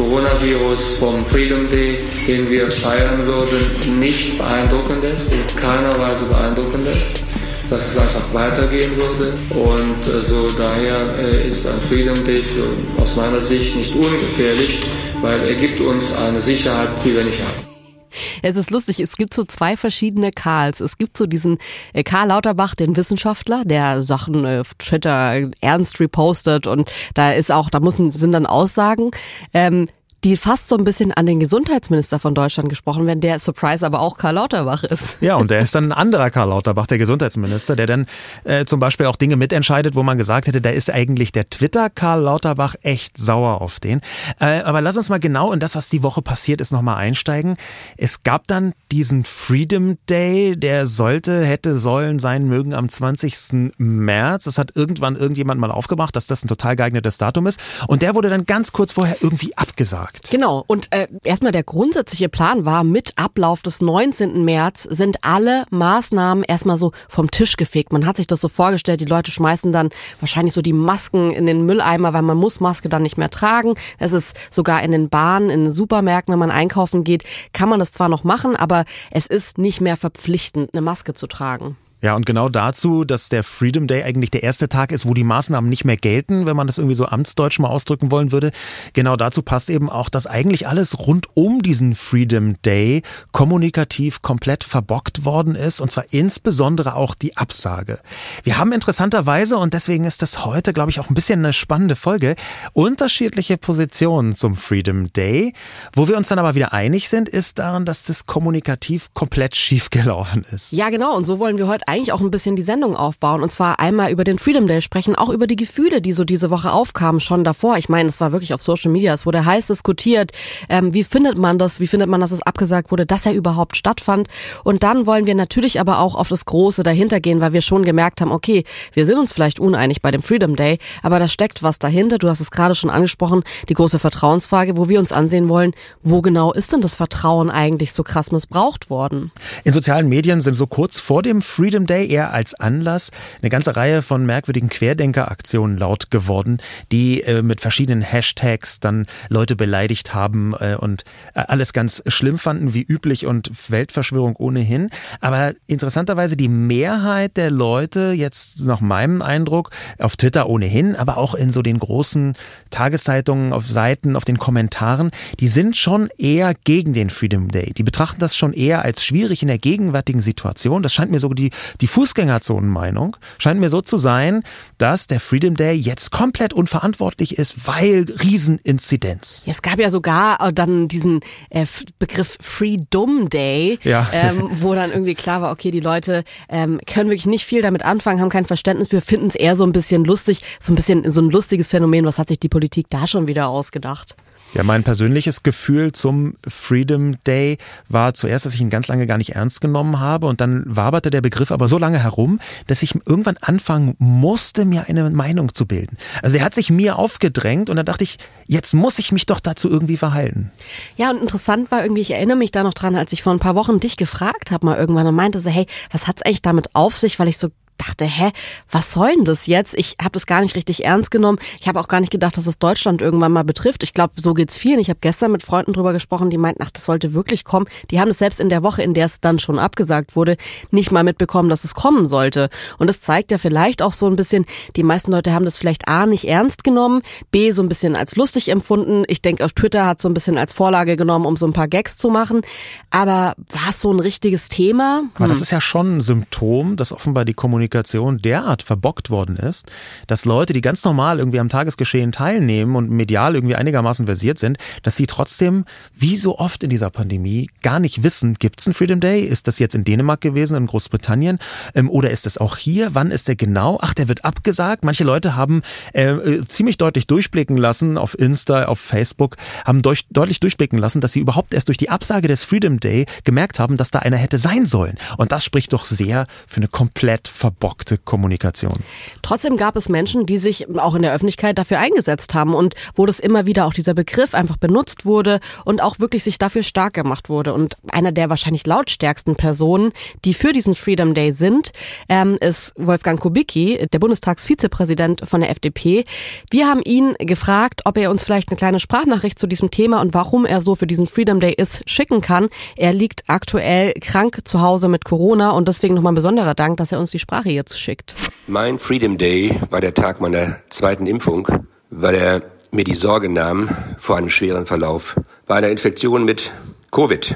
Coronavirus 0.00 0.94
vom 0.98 1.22
Freedom 1.22 1.68
Day, 1.68 1.98
den 2.26 2.48
wir 2.48 2.70
feiern 2.70 3.26
würden, 3.26 4.00
nicht 4.00 4.38
beeindrucken 4.38 5.02
lässt, 5.02 5.30
in 5.30 5.46
keiner 5.56 5.98
Weise 5.98 6.24
beeindrucken 6.24 6.84
lässt 6.84 7.22
dass 7.68 7.86
es 7.86 7.96
einfach 7.96 8.34
weitergehen 8.34 8.90
würde. 8.96 9.32
Und 9.50 10.12
äh, 10.12 10.22
so 10.22 10.48
daher 10.58 11.14
äh, 11.20 11.46
ist 11.46 11.64
ein 11.68 11.78
Freedom 11.78 12.16
Day 12.24 12.42
für, 12.42 12.66
aus 13.00 13.14
meiner 13.14 13.40
Sicht 13.40 13.76
nicht 13.76 13.94
ungefährlich, 13.94 14.80
weil 15.22 15.40
er 15.46 15.54
gibt 15.54 15.80
uns 15.80 16.12
eine 16.12 16.40
Sicherheit, 16.40 16.88
die 17.04 17.14
wir 17.14 17.22
nicht 17.22 17.38
haben. 17.38 17.69
Es 18.42 18.56
ist 18.56 18.70
lustig, 18.70 19.00
es 19.00 19.16
gibt 19.16 19.34
so 19.34 19.44
zwei 19.44 19.76
verschiedene 19.76 20.30
Karls. 20.30 20.80
Es 20.80 20.98
gibt 20.98 21.16
so 21.16 21.26
diesen 21.26 21.58
äh, 21.92 22.02
Karl 22.02 22.28
Lauterbach, 22.28 22.74
den 22.74 22.96
Wissenschaftler, 22.96 23.64
der 23.64 24.02
Sachen 24.02 24.46
auf 24.46 24.74
Twitter 24.74 25.50
ernst 25.60 26.00
repostet 26.00 26.66
und 26.66 26.90
da 27.14 27.32
ist 27.32 27.52
auch, 27.52 27.70
da 27.70 27.80
müssen, 27.80 28.10
sind 28.10 28.32
dann 28.32 28.46
Aussagen. 28.46 29.10
Ähm, 29.52 29.88
die 30.24 30.36
fast 30.36 30.68
so 30.68 30.76
ein 30.76 30.84
bisschen 30.84 31.12
an 31.12 31.24
den 31.24 31.40
Gesundheitsminister 31.40 32.18
von 32.18 32.34
Deutschland 32.34 32.68
gesprochen 32.68 33.06
werden, 33.06 33.20
der 33.20 33.38
Surprise 33.38 33.84
aber 33.86 34.00
auch 34.00 34.18
Karl 34.18 34.34
Lauterbach 34.34 34.84
ist. 34.84 35.16
Ja, 35.20 35.36
und 35.36 35.50
der 35.50 35.60
ist 35.60 35.74
dann 35.74 35.86
ein 35.86 35.92
anderer 35.92 36.30
Karl 36.30 36.50
Lauterbach, 36.50 36.86
der 36.86 36.98
Gesundheitsminister, 36.98 37.74
der 37.74 37.86
dann 37.86 38.06
äh, 38.44 38.66
zum 38.66 38.80
Beispiel 38.80 39.06
auch 39.06 39.16
Dinge 39.16 39.36
mitentscheidet, 39.36 39.94
wo 39.94 40.02
man 40.02 40.18
gesagt 40.18 40.46
hätte, 40.46 40.60
da 40.60 40.70
ist 40.70 40.90
eigentlich 40.90 41.32
der 41.32 41.48
Twitter 41.48 41.88
Karl 41.88 42.20
Lauterbach 42.20 42.74
echt 42.82 43.16
sauer 43.16 43.62
auf 43.62 43.80
den. 43.80 44.00
Äh, 44.38 44.60
aber 44.60 44.82
lass 44.82 44.96
uns 44.96 45.08
mal 45.08 45.20
genau 45.20 45.52
in 45.52 45.60
das, 45.60 45.74
was 45.74 45.88
die 45.88 46.02
Woche 46.02 46.20
passiert 46.20 46.60
ist, 46.60 46.70
nochmal 46.70 46.96
einsteigen. 46.96 47.56
Es 47.96 48.22
gab 48.22 48.46
dann 48.46 48.74
diesen 48.92 49.24
Freedom 49.24 49.96
Day, 50.08 50.54
der 50.56 50.86
sollte, 50.86 51.44
hätte, 51.44 51.78
sollen 51.78 52.18
sein 52.18 52.44
mögen 52.44 52.74
am 52.74 52.88
20. 52.90 53.72
März. 53.78 54.44
Das 54.44 54.58
hat 54.58 54.72
irgendwann 54.74 55.16
irgendjemand 55.16 55.60
mal 55.60 55.70
aufgemacht, 55.70 56.14
dass 56.14 56.26
das 56.26 56.44
ein 56.44 56.48
total 56.48 56.76
geeignetes 56.76 57.16
Datum 57.16 57.46
ist. 57.46 57.58
Und 57.86 58.02
der 58.02 58.14
wurde 58.14 58.28
dann 58.28 58.44
ganz 58.44 58.72
kurz 58.72 58.92
vorher 58.92 59.16
irgendwie 59.22 59.56
abgesagt 59.56 60.09
gesagt. 60.12 60.30
Genau. 60.30 60.64
Und 60.66 60.88
äh, 60.92 61.08
erstmal 61.24 61.52
der 61.52 61.62
grundsätzliche 61.62 62.28
Plan 62.28 62.64
war, 62.64 62.84
mit 62.84 63.12
Ablauf 63.16 63.62
des 63.62 63.80
19. 63.80 64.44
März 64.44 64.84
sind 64.84 65.18
alle 65.22 65.64
Maßnahmen 65.70 66.44
erstmal 66.44 66.78
so 66.78 66.92
vom 67.08 67.30
Tisch 67.30 67.56
gefegt. 67.56 67.92
Man 67.92 68.06
hat 68.06 68.16
sich 68.16 68.26
das 68.26 68.40
so 68.40 68.48
vorgestellt, 68.48 69.00
die 69.00 69.06
Leute 69.06 69.30
schmeißen 69.30 69.72
dann 69.72 69.90
wahrscheinlich 70.20 70.54
so 70.54 70.62
die 70.62 70.72
Masken 70.72 71.30
in 71.30 71.46
den 71.46 71.66
Mülleimer, 71.66 72.12
weil 72.12 72.22
man 72.22 72.36
muss 72.36 72.60
Maske 72.60 72.88
dann 72.88 73.02
nicht 73.02 73.18
mehr 73.18 73.30
tragen. 73.30 73.74
Es 73.98 74.12
ist 74.12 74.36
sogar 74.50 74.82
in 74.82 74.92
den 74.92 75.08
Bahnen, 75.08 75.50
in 75.50 75.64
den 75.64 75.72
Supermärkten, 75.72 76.32
wenn 76.32 76.38
man 76.38 76.50
einkaufen 76.50 77.04
geht, 77.04 77.24
kann 77.52 77.68
man 77.68 77.78
das 77.78 77.92
zwar 77.92 78.08
noch 78.08 78.24
machen, 78.24 78.56
aber 78.56 78.84
es 79.10 79.26
ist 79.26 79.58
nicht 79.58 79.80
mehr 79.80 79.96
verpflichtend, 79.96 80.70
eine 80.72 80.82
Maske 80.82 81.14
zu 81.14 81.26
tragen. 81.26 81.76
Ja, 82.02 82.16
und 82.16 82.24
genau 82.24 82.48
dazu, 82.48 83.04
dass 83.04 83.28
der 83.28 83.44
Freedom 83.44 83.86
Day 83.86 84.02
eigentlich 84.02 84.30
der 84.30 84.42
erste 84.42 84.70
Tag 84.70 84.90
ist, 84.90 85.06
wo 85.06 85.12
die 85.12 85.24
Maßnahmen 85.24 85.68
nicht 85.68 85.84
mehr 85.84 85.98
gelten, 85.98 86.46
wenn 86.46 86.56
man 86.56 86.66
das 86.66 86.78
irgendwie 86.78 86.94
so 86.94 87.04
amtsdeutsch 87.04 87.58
mal 87.58 87.68
ausdrücken 87.68 88.10
wollen 88.10 88.32
würde. 88.32 88.52
Genau 88.94 89.16
dazu 89.16 89.42
passt 89.42 89.68
eben 89.68 89.90
auch, 89.90 90.08
dass 90.08 90.26
eigentlich 90.26 90.66
alles 90.66 91.06
rund 91.06 91.26
um 91.34 91.62
diesen 91.62 91.94
Freedom 91.94 92.60
Day 92.62 93.02
kommunikativ 93.32 94.22
komplett 94.22 94.64
verbockt 94.64 95.26
worden 95.26 95.54
ist 95.54 95.80
und 95.80 95.92
zwar 95.92 96.04
insbesondere 96.10 96.94
auch 96.94 97.14
die 97.14 97.36
Absage. 97.36 98.00
Wir 98.44 98.56
haben 98.56 98.72
interessanterweise, 98.72 99.58
und 99.58 99.74
deswegen 99.74 100.04
ist 100.04 100.22
das 100.22 100.46
heute, 100.46 100.72
glaube 100.72 100.90
ich, 100.90 101.00
auch 101.00 101.10
ein 101.10 101.14
bisschen 101.14 101.40
eine 101.40 101.52
spannende 101.52 101.96
Folge, 101.96 102.34
unterschiedliche 102.72 103.58
Positionen 103.58 104.34
zum 104.34 104.54
Freedom 104.54 105.12
Day. 105.12 105.52
Wo 105.92 106.08
wir 106.08 106.16
uns 106.16 106.28
dann 106.28 106.38
aber 106.38 106.54
wieder 106.54 106.72
einig 106.72 107.10
sind, 107.10 107.28
ist 107.28 107.58
daran, 107.58 107.84
dass 107.84 108.04
das 108.04 108.24
kommunikativ 108.24 109.12
komplett 109.12 109.54
schiefgelaufen 109.54 110.46
ist. 110.50 110.72
Ja, 110.72 110.88
genau. 110.88 111.14
Und 111.14 111.26
so 111.26 111.38
wollen 111.38 111.58
wir 111.58 111.68
heute 111.68 111.89
eigentlich 111.90 112.12
auch 112.12 112.20
ein 112.20 112.30
bisschen 112.30 112.56
die 112.56 112.62
Sendung 112.62 112.96
aufbauen. 112.96 113.42
Und 113.42 113.52
zwar 113.52 113.80
einmal 113.80 114.12
über 114.12 114.24
den 114.24 114.38
Freedom 114.38 114.66
Day 114.66 114.80
sprechen, 114.80 115.16
auch 115.16 115.28
über 115.30 115.46
die 115.46 115.56
Gefühle, 115.56 116.00
die 116.00 116.12
so 116.12 116.24
diese 116.24 116.50
Woche 116.50 116.72
aufkamen, 116.72 117.20
schon 117.20 117.44
davor. 117.44 117.76
Ich 117.78 117.88
meine, 117.88 118.08
es 118.08 118.20
war 118.20 118.32
wirklich 118.32 118.54
auf 118.54 118.62
Social 118.62 118.90
Media, 118.92 119.12
es 119.12 119.26
wurde 119.26 119.44
heiß 119.44 119.66
diskutiert. 119.66 120.30
Ähm, 120.68 120.94
wie 120.94 121.04
findet 121.04 121.36
man 121.36 121.58
das? 121.58 121.80
Wie 121.80 121.86
findet 121.86 122.08
man, 122.08 122.20
dass 122.20 122.30
es 122.30 122.42
abgesagt 122.42 122.90
wurde, 122.92 123.06
dass 123.06 123.26
er 123.26 123.32
überhaupt 123.32 123.76
stattfand? 123.76 124.28
Und 124.62 124.82
dann 124.82 125.06
wollen 125.06 125.26
wir 125.26 125.34
natürlich 125.34 125.80
aber 125.80 125.98
auch 125.98 126.14
auf 126.14 126.28
das 126.28 126.44
Große 126.44 126.82
dahinter 126.82 127.20
gehen, 127.20 127.40
weil 127.40 127.52
wir 127.52 127.60
schon 127.60 127.84
gemerkt 127.84 128.20
haben, 128.20 128.30
okay, 128.30 128.64
wir 128.92 129.04
sind 129.04 129.18
uns 129.18 129.32
vielleicht 129.32 129.58
uneinig 129.58 130.00
bei 130.00 130.12
dem 130.12 130.22
Freedom 130.22 130.54
Day, 130.54 130.78
aber 131.02 131.18
da 131.18 131.28
steckt 131.28 131.62
was 131.62 131.78
dahinter. 131.78 132.18
Du 132.18 132.28
hast 132.28 132.40
es 132.40 132.52
gerade 132.52 132.74
schon 132.74 132.90
angesprochen, 132.90 133.42
die 133.68 133.74
große 133.74 133.98
Vertrauensfrage, 133.98 134.76
wo 134.76 134.88
wir 134.88 135.00
uns 135.00 135.12
ansehen 135.12 135.48
wollen, 135.48 135.72
wo 136.02 136.22
genau 136.22 136.52
ist 136.52 136.72
denn 136.72 136.80
das 136.80 136.94
Vertrauen 136.94 137.50
eigentlich 137.50 137.92
so 137.92 138.04
krass 138.04 138.30
missbraucht 138.30 138.90
worden? 138.90 139.32
In 139.64 139.72
sozialen 139.72 140.08
Medien 140.08 140.40
sind 140.40 140.54
so 140.54 140.66
kurz 140.66 141.00
vor 141.00 141.22
dem 141.22 141.42
Freedom 141.42 141.79
Day 141.86 142.08
eher 142.08 142.32
als 142.32 142.54
Anlass 142.54 143.10
eine 143.40 143.50
ganze 143.50 143.76
Reihe 143.76 144.02
von 144.02 144.26
merkwürdigen 144.26 144.68
Querdenkeraktionen 144.68 145.76
laut 145.78 146.10
geworden, 146.10 146.58
die 146.92 147.22
äh, 147.22 147.42
mit 147.42 147.60
verschiedenen 147.60 148.02
Hashtags 148.02 148.80
dann 148.80 149.06
Leute 149.28 149.56
beleidigt 149.56 150.14
haben 150.14 150.54
äh, 150.58 150.76
und 150.78 151.04
äh, 151.34 151.40
alles 151.48 151.72
ganz 151.72 152.02
schlimm 152.06 152.38
fanden, 152.38 152.74
wie 152.74 152.82
üblich 152.82 153.26
und 153.26 153.50
Weltverschwörung 153.70 154.36
ohnehin. 154.36 154.90
Aber 155.20 155.54
interessanterweise 155.66 156.36
die 156.36 156.48
Mehrheit 156.48 157.36
der 157.36 157.50
Leute, 157.50 158.12
jetzt 158.12 158.60
nach 158.64 158.80
meinem 158.80 159.22
Eindruck, 159.22 159.70
auf 159.98 160.16
Twitter 160.16 160.48
ohnehin, 160.48 160.96
aber 160.96 161.16
auch 161.16 161.34
in 161.34 161.52
so 161.52 161.62
den 161.62 161.78
großen 161.78 162.34
Tageszeitungen, 162.70 163.52
auf 163.52 163.66
Seiten, 163.66 164.16
auf 164.16 164.24
den 164.24 164.38
Kommentaren, 164.38 165.10
die 165.38 165.48
sind 165.48 165.76
schon 165.76 166.08
eher 166.16 166.54
gegen 166.64 166.92
den 166.92 167.10
Freedom 167.10 167.50
Day. 167.50 167.72
Die 167.76 167.82
betrachten 167.82 168.20
das 168.20 168.36
schon 168.36 168.52
eher 168.52 168.84
als 168.84 169.04
schwierig 169.04 169.42
in 169.42 169.48
der 169.48 169.58
gegenwärtigen 169.58 170.20
Situation. 170.20 170.82
Das 170.82 170.92
scheint 170.92 171.10
mir 171.10 171.20
so 171.20 171.28
die, 171.30 171.50
die 171.80 171.86
Fußgängerzonenmeinung, 171.86 173.16
scheint 173.38 173.60
mir 173.60 173.70
so 173.70 173.80
zu 173.80 173.96
sein, 173.96 174.42
dass 174.78 175.06
der 175.06 175.20
Freedom 175.20 175.56
Day 175.56 175.74
jetzt 175.74 176.10
komplett 176.10 176.52
unverantwortlich 176.52 177.38
ist, 177.38 177.66
weil 177.66 178.06
Rieseninzidenz. 178.22 179.44
Es 179.46 179.62
gab 179.62 179.78
ja 179.78 179.90
sogar 179.90 180.40
äh, 180.40 180.52
dann 180.52 180.88
diesen 180.88 181.20
äh, 181.48 181.66
Begriff 181.98 182.36
Freedom 182.40 183.28
Day, 183.30 183.78
ja. 183.82 184.06
ähm, 184.12 184.50
wo 184.60 184.74
dann 184.74 184.90
irgendwie 184.90 185.14
klar 185.14 185.42
war, 185.42 185.52
okay, 185.52 185.70
die 185.70 185.80
Leute 185.80 186.24
ähm, 186.48 186.80
können 186.86 187.10
wirklich 187.10 187.26
nicht 187.26 187.44
viel 187.44 187.62
damit 187.62 187.84
anfangen, 187.84 188.20
haben 188.20 188.30
kein 188.30 188.44
Verständnis 188.44 188.90
wir 188.92 189.02
finden 189.02 189.28
es 189.28 189.34
eher 189.34 189.56
so 189.56 189.64
ein 189.64 189.72
bisschen 189.72 190.04
lustig, 190.04 190.42
so 190.58 190.72
ein 190.72 190.76
bisschen 190.76 191.10
so 191.10 191.20
ein 191.20 191.30
lustiges 191.30 191.68
Phänomen. 191.68 192.04
Was 192.04 192.18
hat 192.18 192.28
sich 192.28 192.40
die 192.40 192.48
Politik 192.48 192.86
da 192.90 193.06
schon 193.06 193.28
wieder 193.28 193.48
ausgedacht? 193.48 194.16
Ja, 194.52 194.64
mein 194.64 194.82
persönliches 194.82 195.44
Gefühl 195.44 195.92
zum 195.92 196.34
Freedom 196.46 197.22
Day 197.22 197.58
war 197.88 198.14
zuerst, 198.14 198.46
dass 198.46 198.54
ich 198.54 198.60
ihn 198.60 198.68
ganz 198.68 198.88
lange 198.88 199.06
gar 199.06 199.16
nicht 199.16 199.36
ernst 199.36 199.60
genommen 199.60 200.00
habe 200.00 200.26
und 200.26 200.40
dann 200.40 200.64
waberte 200.66 201.10
der 201.10 201.20
Begriff 201.20 201.52
aber 201.52 201.68
so 201.68 201.78
lange 201.78 202.02
herum, 202.02 202.40
dass 202.66 202.82
ich 202.82 202.96
irgendwann 203.06 203.36
anfangen 203.36 203.94
musste, 203.98 204.64
mir 204.64 204.88
eine 204.88 205.08
Meinung 205.10 205.54
zu 205.54 205.66
bilden. 205.66 205.96
Also 206.20 206.34
der 206.36 206.44
hat 206.44 206.54
sich 206.54 206.68
mir 206.68 206.98
aufgedrängt 206.98 207.70
und 207.70 207.76
dann 207.76 207.86
dachte 207.86 208.02
ich, 208.02 208.18
jetzt 208.46 208.74
muss 208.74 208.98
ich 208.98 209.12
mich 209.12 209.24
doch 209.26 209.38
dazu 209.38 209.70
irgendwie 209.70 209.96
verhalten. 209.96 210.50
Ja, 210.96 211.10
und 211.10 211.20
interessant 211.20 211.70
war 211.70 211.82
irgendwie, 211.82 212.02
ich 212.02 212.10
erinnere 212.10 212.36
mich 212.36 212.50
da 212.50 212.64
noch 212.64 212.74
dran, 212.74 212.96
als 212.96 213.12
ich 213.12 213.22
vor 213.22 213.32
ein 213.32 213.38
paar 213.38 213.54
Wochen 213.54 213.78
dich 213.78 213.96
gefragt 213.96 214.50
habe 214.50 214.66
mal 214.66 214.78
irgendwann 214.78 215.06
und 215.06 215.14
meinte 215.14 215.38
so, 215.38 215.48
hey, 215.48 215.66
was 215.92 216.08
hat's 216.08 216.22
eigentlich 216.22 216.42
damit 216.42 216.74
auf 216.74 216.96
sich, 216.96 217.20
weil 217.20 217.28
ich 217.28 217.38
so 217.38 217.50
dachte, 217.80 218.04
hä, 218.04 218.30
was 218.70 218.92
soll 218.92 219.14
denn 219.14 219.24
das 219.24 219.46
jetzt? 219.46 219.74
Ich 219.76 219.96
habe 220.00 220.12
das 220.12 220.26
gar 220.26 220.40
nicht 220.40 220.54
richtig 220.54 220.84
ernst 220.84 221.10
genommen. 221.10 221.38
Ich 221.60 221.68
habe 221.68 221.80
auch 221.80 221.88
gar 221.88 222.00
nicht 222.00 222.12
gedacht, 222.12 222.36
dass 222.36 222.46
es 222.46 222.58
Deutschland 222.58 223.00
irgendwann 223.00 223.32
mal 223.32 223.44
betrifft. 223.44 223.82
Ich 223.82 223.94
glaube, 223.94 224.14
so 224.16 224.34
geht's 224.34 224.58
vielen. 224.58 224.80
Ich 224.80 224.90
habe 224.90 224.98
gestern 225.00 225.32
mit 225.32 225.42
Freunden 225.42 225.72
drüber 225.72 225.92
gesprochen, 225.92 226.30
die 226.30 226.38
meinten, 226.38 226.62
ach, 226.62 226.70
das 226.70 226.84
sollte 226.84 227.14
wirklich 227.14 227.44
kommen. 227.44 227.66
Die 227.90 228.00
haben 228.00 228.10
es 228.10 228.18
selbst 228.18 228.40
in 228.40 228.48
der 228.48 228.62
Woche, 228.62 228.82
in 228.82 228.94
der 228.94 229.06
es 229.06 229.20
dann 229.20 229.38
schon 229.38 229.58
abgesagt 229.58 230.16
wurde, 230.16 230.36
nicht 230.70 230.92
mal 230.92 231.04
mitbekommen, 231.04 231.48
dass 231.48 231.64
es 231.64 231.74
kommen 231.74 232.06
sollte. 232.06 232.50
Und 232.78 232.86
das 232.86 233.00
zeigt 233.00 233.30
ja 233.30 233.38
vielleicht 233.38 233.82
auch 233.82 233.92
so 233.92 234.06
ein 234.06 234.16
bisschen, 234.16 234.44
die 234.76 234.82
meisten 234.82 235.10
Leute 235.10 235.32
haben 235.32 235.44
das 235.44 235.56
vielleicht 235.56 235.88
A 235.88 236.06
nicht 236.06 236.26
ernst 236.26 236.64
genommen, 236.64 237.02
B 237.30 237.52
so 237.52 237.62
ein 237.62 237.68
bisschen 237.68 237.96
als 237.96 238.16
lustig 238.16 238.48
empfunden. 238.48 239.04
Ich 239.08 239.22
denke, 239.22 239.44
auf 239.44 239.52
Twitter 239.52 239.86
hat 239.86 240.00
so 240.00 240.08
ein 240.08 240.14
bisschen 240.14 240.36
als 240.36 240.52
Vorlage 240.52 240.96
genommen, 240.96 241.24
um 241.24 241.36
so 241.36 241.46
ein 241.46 241.52
paar 241.52 241.68
Gags 241.68 241.96
zu 241.96 242.10
machen. 242.10 242.42
Aber 242.90 243.34
war 243.50 243.70
es 243.70 243.80
so 243.80 243.92
ein 243.92 244.00
richtiges 244.00 244.48
Thema? 244.48 245.00
Hm. 245.00 245.10
Aber 245.14 245.28
das 245.28 245.40
ist 245.40 245.50
ja 245.50 245.60
schon 245.60 245.96
ein 245.96 246.00
Symptom, 246.00 246.76
dass 246.76 246.92
offenbar 246.92 247.24
die 247.24 247.34
Kommunikation 247.34 247.69
Kommunikation 247.70 248.18
derart 248.18 248.62
verbockt 248.62 249.10
worden 249.10 249.36
ist, 249.36 249.66
dass 250.08 250.24
Leute, 250.24 250.52
die 250.52 250.60
ganz 250.60 250.84
normal 250.84 251.18
irgendwie 251.18 251.38
am 251.38 251.48
Tagesgeschehen 251.48 252.10
teilnehmen 252.10 252.74
und 252.74 252.90
medial 252.90 253.36
irgendwie 253.36 253.54
einigermaßen 253.54 254.06
versiert 254.06 254.38
sind, 254.40 254.58
dass 254.82 254.96
sie 254.96 255.06
trotzdem, 255.06 255.64
wie 255.94 256.16
so 256.16 256.38
oft 256.38 256.64
in 256.64 256.70
dieser 256.70 256.90
Pandemie, 256.90 257.48
gar 257.62 257.78
nicht 257.78 258.02
wissen, 258.02 258.34
gibt 258.34 258.60
es 258.60 258.66
einen 258.66 258.74
Freedom 258.74 258.98
Day? 258.98 259.22
Ist 259.22 259.46
das 259.46 259.60
jetzt 259.60 259.74
in 259.74 259.84
Dänemark 259.84 260.20
gewesen, 260.20 260.56
in 260.56 260.66
Großbritannien? 260.66 261.38
Ähm, 261.74 261.88
oder 261.88 262.10
ist 262.10 262.26
das 262.26 262.38
auch 262.38 262.56
hier? 262.56 262.94
Wann 262.94 263.12
ist 263.12 263.28
der 263.28 263.36
genau? 263.36 263.78
Ach, 263.80 263.94
der 263.94 264.08
wird 264.08 264.24
abgesagt. 264.24 264.84
Manche 264.84 265.04
Leute 265.04 265.36
haben 265.36 265.62
äh, 265.94 266.10
äh 266.10 266.44
ziemlich 266.48 266.76
deutlich 266.76 267.06
durchblicken 267.06 267.56
lassen 267.56 267.96
auf 267.96 268.18
Insta, 268.18 268.64
auf 268.64 268.80
Facebook, 268.80 269.36
haben 269.64 269.82
durch, 269.82 270.06
deutlich 270.10 270.40
durchblicken 270.40 270.78
lassen, 270.78 271.00
dass 271.00 271.12
sie 271.12 271.20
überhaupt 271.20 271.54
erst 271.54 271.68
durch 271.68 271.78
die 271.78 271.90
Absage 271.90 272.26
des 272.26 272.42
Freedom 272.42 272.80
Day 272.80 273.06
gemerkt 273.24 273.60
haben, 273.60 273.76
dass 273.76 273.92
da 273.92 274.00
einer 274.00 274.16
hätte 274.16 274.38
sein 274.38 274.66
sollen. 274.66 274.98
Und 275.18 275.30
das 275.30 275.44
spricht 275.44 275.72
doch 275.72 275.84
sehr 275.84 276.26
für 276.48 276.56
eine 276.56 276.68
komplett 276.68 277.28
verbockte 277.28 277.59
verbockte 277.60 277.98
Kommunikation. 277.98 278.72
Trotzdem 279.20 279.58
gab 279.58 279.76
es 279.76 279.90
Menschen, 279.90 280.24
die 280.24 280.38
sich 280.38 280.66
auch 280.78 280.94
in 280.94 281.02
der 281.02 281.12
Öffentlichkeit 281.12 281.58
dafür 281.58 281.78
eingesetzt 281.78 282.32
haben 282.32 282.54
und 282.54 282.74
wo 282.94 283.04
das 283.04 283.20
immer 283.20 283.44
wieder 283.44 283.66
auch 283.66 283.74
dieser 283.74 283.92
Begriff 283.92 284.34
einfach 284.34 284.56
benutzt 284.56 285.04
wurde 285.04 285.40
und 285.66 285.82
auch 285.82 286.00
wirklich 286.00 286.24
sich 286.24 286.38
dafür 286.38 286.62
stark 286.62 286.94
gemacht 286.94 287.28
wurde. 287.28 287.52
Und 287.52 287.76
einer 287.92 288.12
der 288.12 288.30
wahrscheinlich 288.30 288.66
lautstärksten 288.66 289.36
Personen, 289.36 289.92
die 290.24 290.32
für 290.32 290.52
diesen 290.52 290.74
Freedom 290.74 291.12
Day 291.12 291.32
sind, 291.32 291.72
ähm, 292.08 292.38
ist 292.40 292.72
Wolfgang 292.76 293.20
Kubicki, 293.20 293.86
der 293.92 293.98
Bundestagsvizepräsident 293.98 295.28
von 295.28 295.42
der 295.42 295.50
FDP. 295.50 296.04
Wir 296.50 296.66
haben 296.66 296.80
ihn 296.82 297.14
gefragt, 297.18 297.82
ob 297.84 297.98
er 297.98 298.10
uns 298.10 298.24
vielleicht 298.24 298.48
eine 298.48 298.56
kleine 298.56 298.80
Sprachnachricht 298.80 299.38
zu 299.38 299.46
diesem 299.46 299.70
Thema 299.70 300.00
und 300.00 300.14
warum 300.14 300.46
er 300.46 300.62
so 300.62 300.76
für 300.76 300.86
diesen 300.86 301.06
Freedom 301.06 301.40
Day 301.40 301.52
ist, 301.52 301.82
schicken 301.88 302.22
kann. 302.22 302.48
Er 302.76 302.94
liegt 302.94 303.24
aktuell 303.26 303.92
krank 304.00 304.40
zu 304.44 304.62
Hause 304.62 304.88
mit 304.88 305.04
Corona 305.04 305.50
und 305.50 305.68
deswegen 305.68 305.94
nochmal 305.94 306.12
ein 306.12 306.16
besonderer 306.16 306.54
Dank, 306.54 306.78
dass 306.78 306.92
er 306.92 306.98
uns 306.98 307.10
die 307.10 307.18
Sprache 307.18 307.49
jetzt 307.52 307.78
schickt. 307.78 308.14
Mein 308.46 308.78
Freedom 308.78 309.18
Day 309.18 309.58
war 309.70 309.80
der 309.80 309.94
Tag 309.94 310.20
meiner 310.20 310.56
zweiten 310.70 311.06
Impfung, 311.06 311.48
weil 311.90 312.14
er 312.14 312.42
mir 312.72 312.84
die 312.84 312.94
Sorge 312.94 313.28
nahm 313.28 313.68
vor 313.98 314.16
einem 314.16 314.30
schweren 314.30 314.66
Verlauf 314.66 315.16
bei 315.46 315.56
einer 315.56 315.68
Infektion 315.68 316.24
mit 316.24 316.52
Covid. 316.90 317.34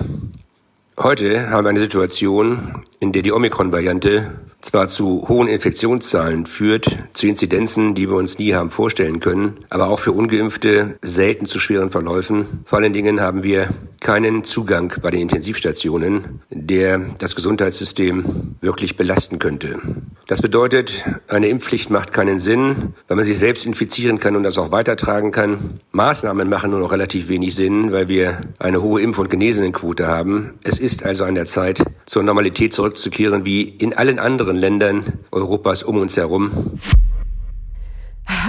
Heute 0.97 1.51
haben 1.51 1.65
wir 1.65 1.71
eine 1.71 1.81
Situation, 1.81 2.85
in 3.01 3.13
der 3.13 3.23
die 3.23 3.33
Omikron-Variante 3.33 4.31
zwar 4.65 4.89
zu 4.89 5.29
hohen 5.29 5.47
Infektionszahlen 5.47 6.47
führt, 6.47 6.97
zu 7.13 7.27
Inzidenzen, 7.27 7.95
die 7.95 8.09
wir 8.09 8.17
uns 8.17 8.39
nie 8.39 8.55
haben 8.55 8.71
vorstellen 8.71 9.21
können, 9.21 9.59
aber 9.69 9.89
auch 9.89 9.99
für 9.99 10.13
ungeimpfte 10.13 10.99
selten 11.03 11.47
zu 11.47 11.61
schweren 11.61 11.91
Verläufen. 11.91 12.65
Vor 12.65 12.79
allen 12.79 12.95
Dingen 12.95 13.21
haben 13.21 13.43
wir 13.43 13.69
keinen 14.01 14.43
Zugang 14.43 14.95
bei 15.03 15.11
den 15.11 15.21
Intensivstationen, 15.21 16.41
der 16.51 17.01
das 17.19 17.37
Gesundheitssystem 17.37 18.57
wirklich 18.61 18.97
belasten 18.97 19.39
könnte. 19.39 19.81
Das 20.27 20.41
bedeutet, 20.41 21.05
eine 21.29 21.49
Impfpflicht 21.49 21.91
macht 21.91 22.15
keinen 22.15 22.39
Sinn, 22.39 22.95
weil 23.09 23.17
man 23.17 23.27
sich 23.27 23.39
selbst 23.39 23.67
infizieren 23.67 24.19
kann 24.19 24.37
und 24.37 24.43
das 24.43 24.57
auch 24.57 24.73
weitertragen 24.73 25.33
kann. 25.33 25.81
Maßnahmen 25.93 26.49
machen 26.49 26.71
nur 26.71 26.81
noch 26.81 26.93
relativ 26.93 27.29
wenig 27.29 27.55
Sinn, 27.55 27.93
weil 27.93 28.09
wir 28.09 28.41
eine 28.59 28.81
hohe 28.81 29.03
Impf- 29.03 29.19
und 29.19 29.29
Genesenenquote 29.29 30.07
haben. 30.07 30.53
Es 30.63 30.79
ist 30.79 31.05
also 31.05 31.25
an 31.25 31.35
der 31.35 31.45
Zeit, 31.45 31.85
zur 32.07 32.23
Normalität 32.23 32.73
zurückzukehren, 32.73 33.45
wie 33.45 33.65
in 33.65 33.93
allen 33.93 34.19
anderen 34.19 34.57
Ländern 34.57 35.05
Europas 35.31 35.83
um 35.83 35.99
uns 35.99 36.17
herum. 36.17 36.79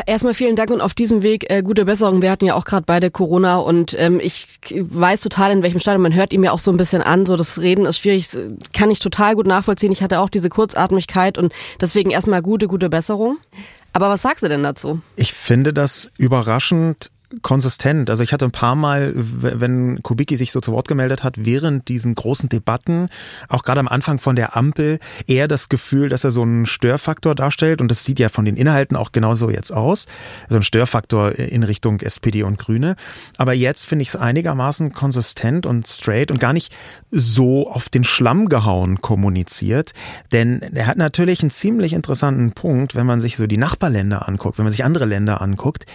Erstmal 0.05 0.34
vielen 0.34 0.55
Dank 0.55 0.72
und 0.72 0.82
auf 0.82 0.94
diesem 0.94 1.24
Weg 1.24 1.50
äh, 1.50 1.62
gute 1.62 1.86
Besserung. 1.86 2.22
Wir 2.22 2.32
hatten 2.32 2.46
ja 2.46 2.55
auch 2.55 2.65
gerade 2.65 2.84
beide 2.86 3.12
Corona 3.12 3.58
und 3.58 3.96
ähm, 3.98 4.20
ich 4.22 4.48
weiß 4.72 5.22
total, 5.22 5.51
in 5.51 5.63
welchem 5.63 5.79
Stadium. 5.79 6.01
Man 6.03 6.13
hört 6.13 6.34
ihm 6.34 6.44
ja 6.44 6.51
auch 6.51 6.60
so 6.60 6.72
ein 6.72 6.77
bisschen 6.77 7.01
an. 7.01 7.25
So 7.25 7.36
das 7.36 7.60
Reden 7.60 7.86
ist 7.86 8.00
schwierig, 8.00 8.27
kann 8.74 8.91
ich 8.91 9.00
total 9.00 9.36
gut 9.36 9.48
nachvollziehen. 9.48 9.91
Ich 9.91 10.01
hatte 10.01 10.20
auch 10.20 10.29
diese 10.29 10.50
Kurzatmigkeit 10.50 11.38
und 11.38 11.53
deswegen 11.82 12.12
erstmal 12.12 12.41
gute, 12.41 12.67
gute 12.67 12.89
Besserung. 12.89 13.38
Aber 13.94 14.10
was 14.10 14.22
sagst 14.22 14.44
du 14.44 14.50
denn 14.50 14.63
dazu? 14.63 15.00
Ich 15.15 15.34
finde 15.34 15.72
das 15.72 16.12
überraschend 16.17 17.12
konsistent. 17.42 18.10
Also 18.10 18.24
ich 18.24 18.34
hatte 18.34 18.46
ein 18.46 18.51
paar 18.51 18.75
Mal, 18.75 19.13
wenn 19.15 20.01
Kubicki 20.04 20.38
sich 20.38 20.51
so 20.51 20.62
zu 20.62 20.72
Wort 20.72 20.88
gemeldet 20.88 21.24
hat, 21.24 21.46
während 21.46 21.88
diesen 21.88 22.15
großen 22.15 22.50
Debatten, 22.50 23.10
auch 23.50 23.63
gerade 23.63 23.80
am 23.80 23.88
Anfang 23.88 24.20
von 24.20 24.36
der 24.36 24.56
Ampel, 24.56 25.00
eher 25.27 25.48
das 25.48 25.70
Gefühl, 25.70 26.10
dass 26.10 26.24
er 26.24 26.32
so 26.32 26.42
einen 26.42 26.65
Störfaktor 26.65 27.36
darstellt. 27.36 27.82
Und 27.82 27.89
das 27.89 28.04
sieht 28.04 28.20
ja 28.20 28.30
von 28.30 28.46
den 28.46 28.58
Inhalten 28.58 28.98
auch 28.98 29.12
genauso 29.12 29.50
jetzt 29.50 29.72
aus. 29.72 30.08
So 30.50 30.58
ein 30.58 30.63
Störfaktor 30.63 31.34
in 31.34 31.63
Richtung 31.63 32.00
SPD 32.01 32.44
und 32.44 32.58
Grüne. 32.58 32.96
Aber 33.38 33.54
jetzt 33.54 33.86
finde 33.86 34.04
ich 34.04 34.10
es 34.10 34.15
einigermaßen 34.15 34.94
konsistent 34.94 35.65
und 35.65 35.88
straight 35.88 36.32
und 36.32 36.39
gar 36.39 36.54
nicht 36.54 36.74
so 37.12 37.70
auf 37.70 37.89
den 37.89 38.04
Schlamm 38.04 38.50
gehauen 38.50 39.01
kommuniziert. 39.01 39.94
Denn 40.32 40.62
er 40.62 40.88
hat 40.88 40.98
natürlich 40.98 41.42
einen 41.42 41.51
ziemlich 41.51 41.94
interessanten 41.94 42.51
Punkt, 42.51 42.96
wenn 42.96 43.06
man 43.06 43.20
sich 43.20 43.38
so 43.38 43.48
die 43.48 43.58
Nachbarländer 43.58 44.27
anguckt, 44.27 44.58
wenn 44.58 44.65
man 44.65 44.72
sich 44.72 44.84
andere 44.84 45.06
Länder 45.06 45.42
anguckt, 45.42 45.86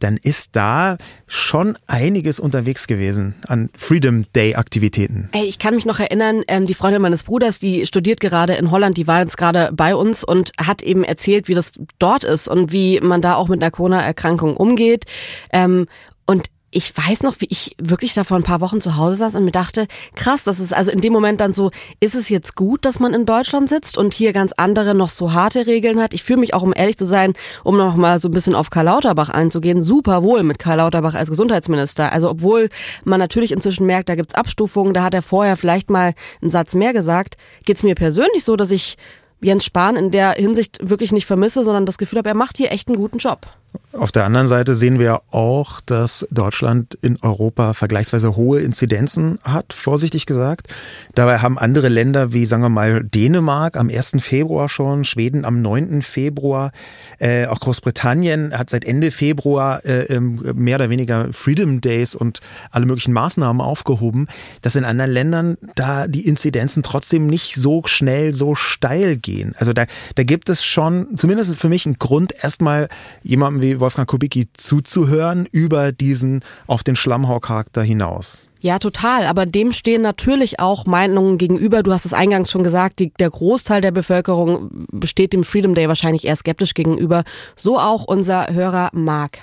dann 0.00 0.16
ist 0.16 0.56
da 0.56 0.96
schon 1.26 1.78
einiges 1.86 2.40
unterwegs 2.40 2.86
gewesen 2.86 3.34
an 3.46 3.70
Freedom 3.76 4.24
Day 4.32 4.54
Aktivitäten. 4.54 5.28
Ey, 5.32 5.44
ich 5.44 5.58
kann 5.58 5.74
mich 5.74 5.86
noch 5.86 6.00
erinnern, 6.00 6.42
ähm, 6.48 6.66
die 6.66 6.74
Freundin 6.74 7.02
meines 7.02 7.22
Bruders, 7.22 7.60
die 7.60 7.86
studiert 7.86 8.20
gerade 8.20 8.54
in 8.54 8.70
Holland, 8.70 8.96
die 8.96 9.06
war 9.06 9.20
jetzt 9.20 9.36
gerade 9.36 9.70
bei 9.72 9.94
uns 9.94 10.24
und 10.24 10.52
hat 10.58 10.82
eben 10.82 11.04
erzählt, 11.04 11.48
wie 11.48 11.54
das 11.54 11.72
dort 11.98 12.24
ist 12.24 12.48
und 12.48 12.72
wie 12.72 13.00
man 13.00 13.22
da 13.22 13.36
auch 13.36 13.48
mit 13.48 13.62
einer 13.62 13.70
Corona-Erkrankung 13.70 14.56
umgeht. 14.56 15.04
Ähm, 15.52 15.86
und 16.26 16.48
ich 16.72 16.96
weiß 16.96 17.24
noch, 17.24 17.34
wie 17.40 17.48
ich 17.50 17.74
wirklich 17.78 18.14
da 18.14 18.22
vor 18.22 18.36
ein 18.36 18.44
paar 18.44 18.60
Wochen 18.60 18.80
zu 18.80 18.96
Hause 18.96 19.16
saß 19.16 19.34
und 19.34 19.44
mir 19.44 19.50
dachte, 19.50 19.88
krass, 20.14 20.44
das 20.44 20.60
ist 20.60 20.72
also 20.72 20.92
in 20.92 21.00
dem 21.00 21.12
Moment 21.12 21.40
dann 21.40 21.52
so, 21.52 21.72
ist 21.98 22.14
es 22.14 22.28
jetzt 22.28 22.54
gut, 22.54 22.84
dass 22.84 23.00
man 23.00 23.12
in 23.12 23.26
Deutschland 23.26 23.68
sitzt 23.68 23.98
und 23.98 24.14
hier 24.14 24.32
ganz 24.32 24.52
andere 24.56 24.94
noch 24.94 25.08
so 25.08 25.32
harte 25.32 25.66
Regeln 25.66 26.00
hat? 26.00 26.14
Ich 26.14 26.22
fühle 26.22 26.38
mich 26.38 26.54
auch, 26.54 26.62
um 26.62 26.72
ehrlich 26.74 26.96
zu 26.96 27.06
sein, 27.06 27.34
um 27.64 27.76
noch 27.76 27.96
mal 27.96 28.20
so 28.20 28.28
ein 28.28 28.32
bisschen 28.32 28.54
auf 28.54 28.70
Karl 28.70 28.84
Lauterbach 28.84 29.30
einzugehen, 29.30 29.82
super 29.82 30.22
wohl 30.22 30.44
mit 30.44 30.60
Karl 30.60 30.76
Lauterbach 30.76 31.14
als 31.14 31.28
Gesundheitsminister. 31.28 32.12
Also 32.12 32.30
obwohl 32.30 32.68
man 33.04 33.18
natürlich 33.18 33.50
inzwischen 33.50 33.86
merkt, 33.86 34.08
da 34.08 34.14
gibt's 34.14 34.34
Abstufungen, 34.34 34.94
da 34.94 35.02
hat 35.02 35.14
er 35.14 35.22
vorher 35.22 35.56
vielleicht 35.56 35.90
mal 35.90 36.14
einen 36.40 36.52
Satz 36.52 36.76
mehr 36.76 36.92
gesagt, 36.92 37.36
geht's 37.64 37.82
mir 37.82 37.96
persönlich 37.96 38.44
so, 38.44 38.54
dass 38.54 38.70
ich 38.70 38.96
Jens 39.42 39.64
Spahn 39.64 39.96
in 39.96 40.10
der 40.10 40.32
Hinsicht 40.32 40.78
wirklich 40.82 41.10
nicht 41.12 41.26
vermisse, 41.26 41.64
sondern 41.64 41.86
das 41.86 41.98
Gefühl 41.98 42.18
habe, 42.18 42.28
er 42.28 42.36
macht 42.36 42.58
hier 42.58 42.70
echt 42.70 42.88
einen 42.88 42.98
guten 42.98 43.18
Job. 43.18 43.46
Auf 43.92 44.12
der 44.12 44.24
anderen 44.24 44.46
Seite 44.46 44.74
sehen 44.74 44.98
wir 44.98 45.20
auch, 45.30 45.80
dass 45.80 46.26
Deutschland 46.30 46.96
in 47.02 47.18
Europa 47.22 47.72
vergleichsweise 47.72 48.36
hohe 48.36 48.60
Inzidenzen 48.60 49.38
hat, 49.42 49.72
vorsichtig 49.72 50.26
gesagt. 50.26 50.68
Dabei 51.14 51.38
haben 51.38 51.58
andere 51.58 51.88
Länder 51.88 52.32
wie, 52.32 52.46
sagen 52.46 52.62
wir 52.62 52.68
mal, 52.68 53.02
Dänemark 53.02 53.76
am 53.76 53.90
1. 53.90 54.16
Februar 54.20 54.68
schon, 54.68 55.04
Schweden 55.04 55.44
am 55.44 55.60
9. 55.60 56.02
Februar, 56.02 56.72
äh, 57.18 57.46
auch 57.46 57.60
Großbritannien 57.60 58.56
hat 58.56 58.70
seit 58.70 58.84
Ende 58.84 59.10
Februar 59.10 59.84
äh, 59.84 60.18
mehr 60.20 60.76
oder 60.76 60.88
weniger 60.88 61.32
Freedom 61.32 61.80
Days 61.80 62.14
und 62.14 62.40
alle 62.70 62.86
möglichen 62.86 63.12
Maßnahmen 63.12 63.60
aufgehoben, 63.60 64.28
dass 64.62 64.76
in 64.76 64.84
anderen 64.84 65.10
Ländern 65.10 65.58
da 65.74 66.06
die 66.06 66.26
Inzidenzen 66.26 66.82
trotzdem 66.82 67.26
nicht 67.26 67.56
so 67.56 67.82
schnell, 67.86 68.34
so 68.34 68.54
steil 68.54 69.16
gehen. 69.16 69.54
Also 69.58 69.72
da, 69.72 69.86
da 70.14 70.22
gibt 70.22 70.48
es 70.48 70.64
schon, 70.64 71.16
zumindest 71.16 71.56
für 71.56 71.68
mich, 71.68 71.86
einen 71.86 71.98
Grund, 71.98 72.34
erstmal 72.40 72.88
jemandem 73.22 73.59
wie 73.60 73.80
Wolfgang 73.80 74.08
Kubicki 74.08 74.48
zuzuhören 74.54 75.46
über 75.50 75.92
diesen 75.92 76.44
auf 76.66 76.82
den 76.82 76.96
Schlammhau-Charakter 76.96 77.82
hinaus. 77.82 78.50
Ja, 78.62 78.78
total. 78.78 79.24
Aber 79.24 79.46
dem 79.46 79.72
stehen 79.72 80.02
natürlich 80.02 80.60
auch 80.60 80.84
Meinungen 80.84 81.38
gegenüber. 81.38 81.82
Du 81.82 81.92
hast 81.92 82.04
es 82.04 82.12
eingangs 82.12 82.50
schon 82.50 82.62
gesagt, 82.62 82.98
die, 82.98 83.12
der 83.18 83.30
Großteil 83.30 83.80
der 83.80 83.90
Bevölkerung 83.90 84.86
besteht 84.92 85.32
dem 85.32 85.44
Freedom 85.44 85.74
Day 85.74 85.88
wahrscheinlich 85.88 86.26
eher 86.26 86.36
skeptisch 86.36 86.74
gegenüber. 86.74 87.24
So 87.56 87.78
auch 87.78 88.04
unser 88.04 88.52
Hörer 88.52 88.90
Marc. 88.92 89.38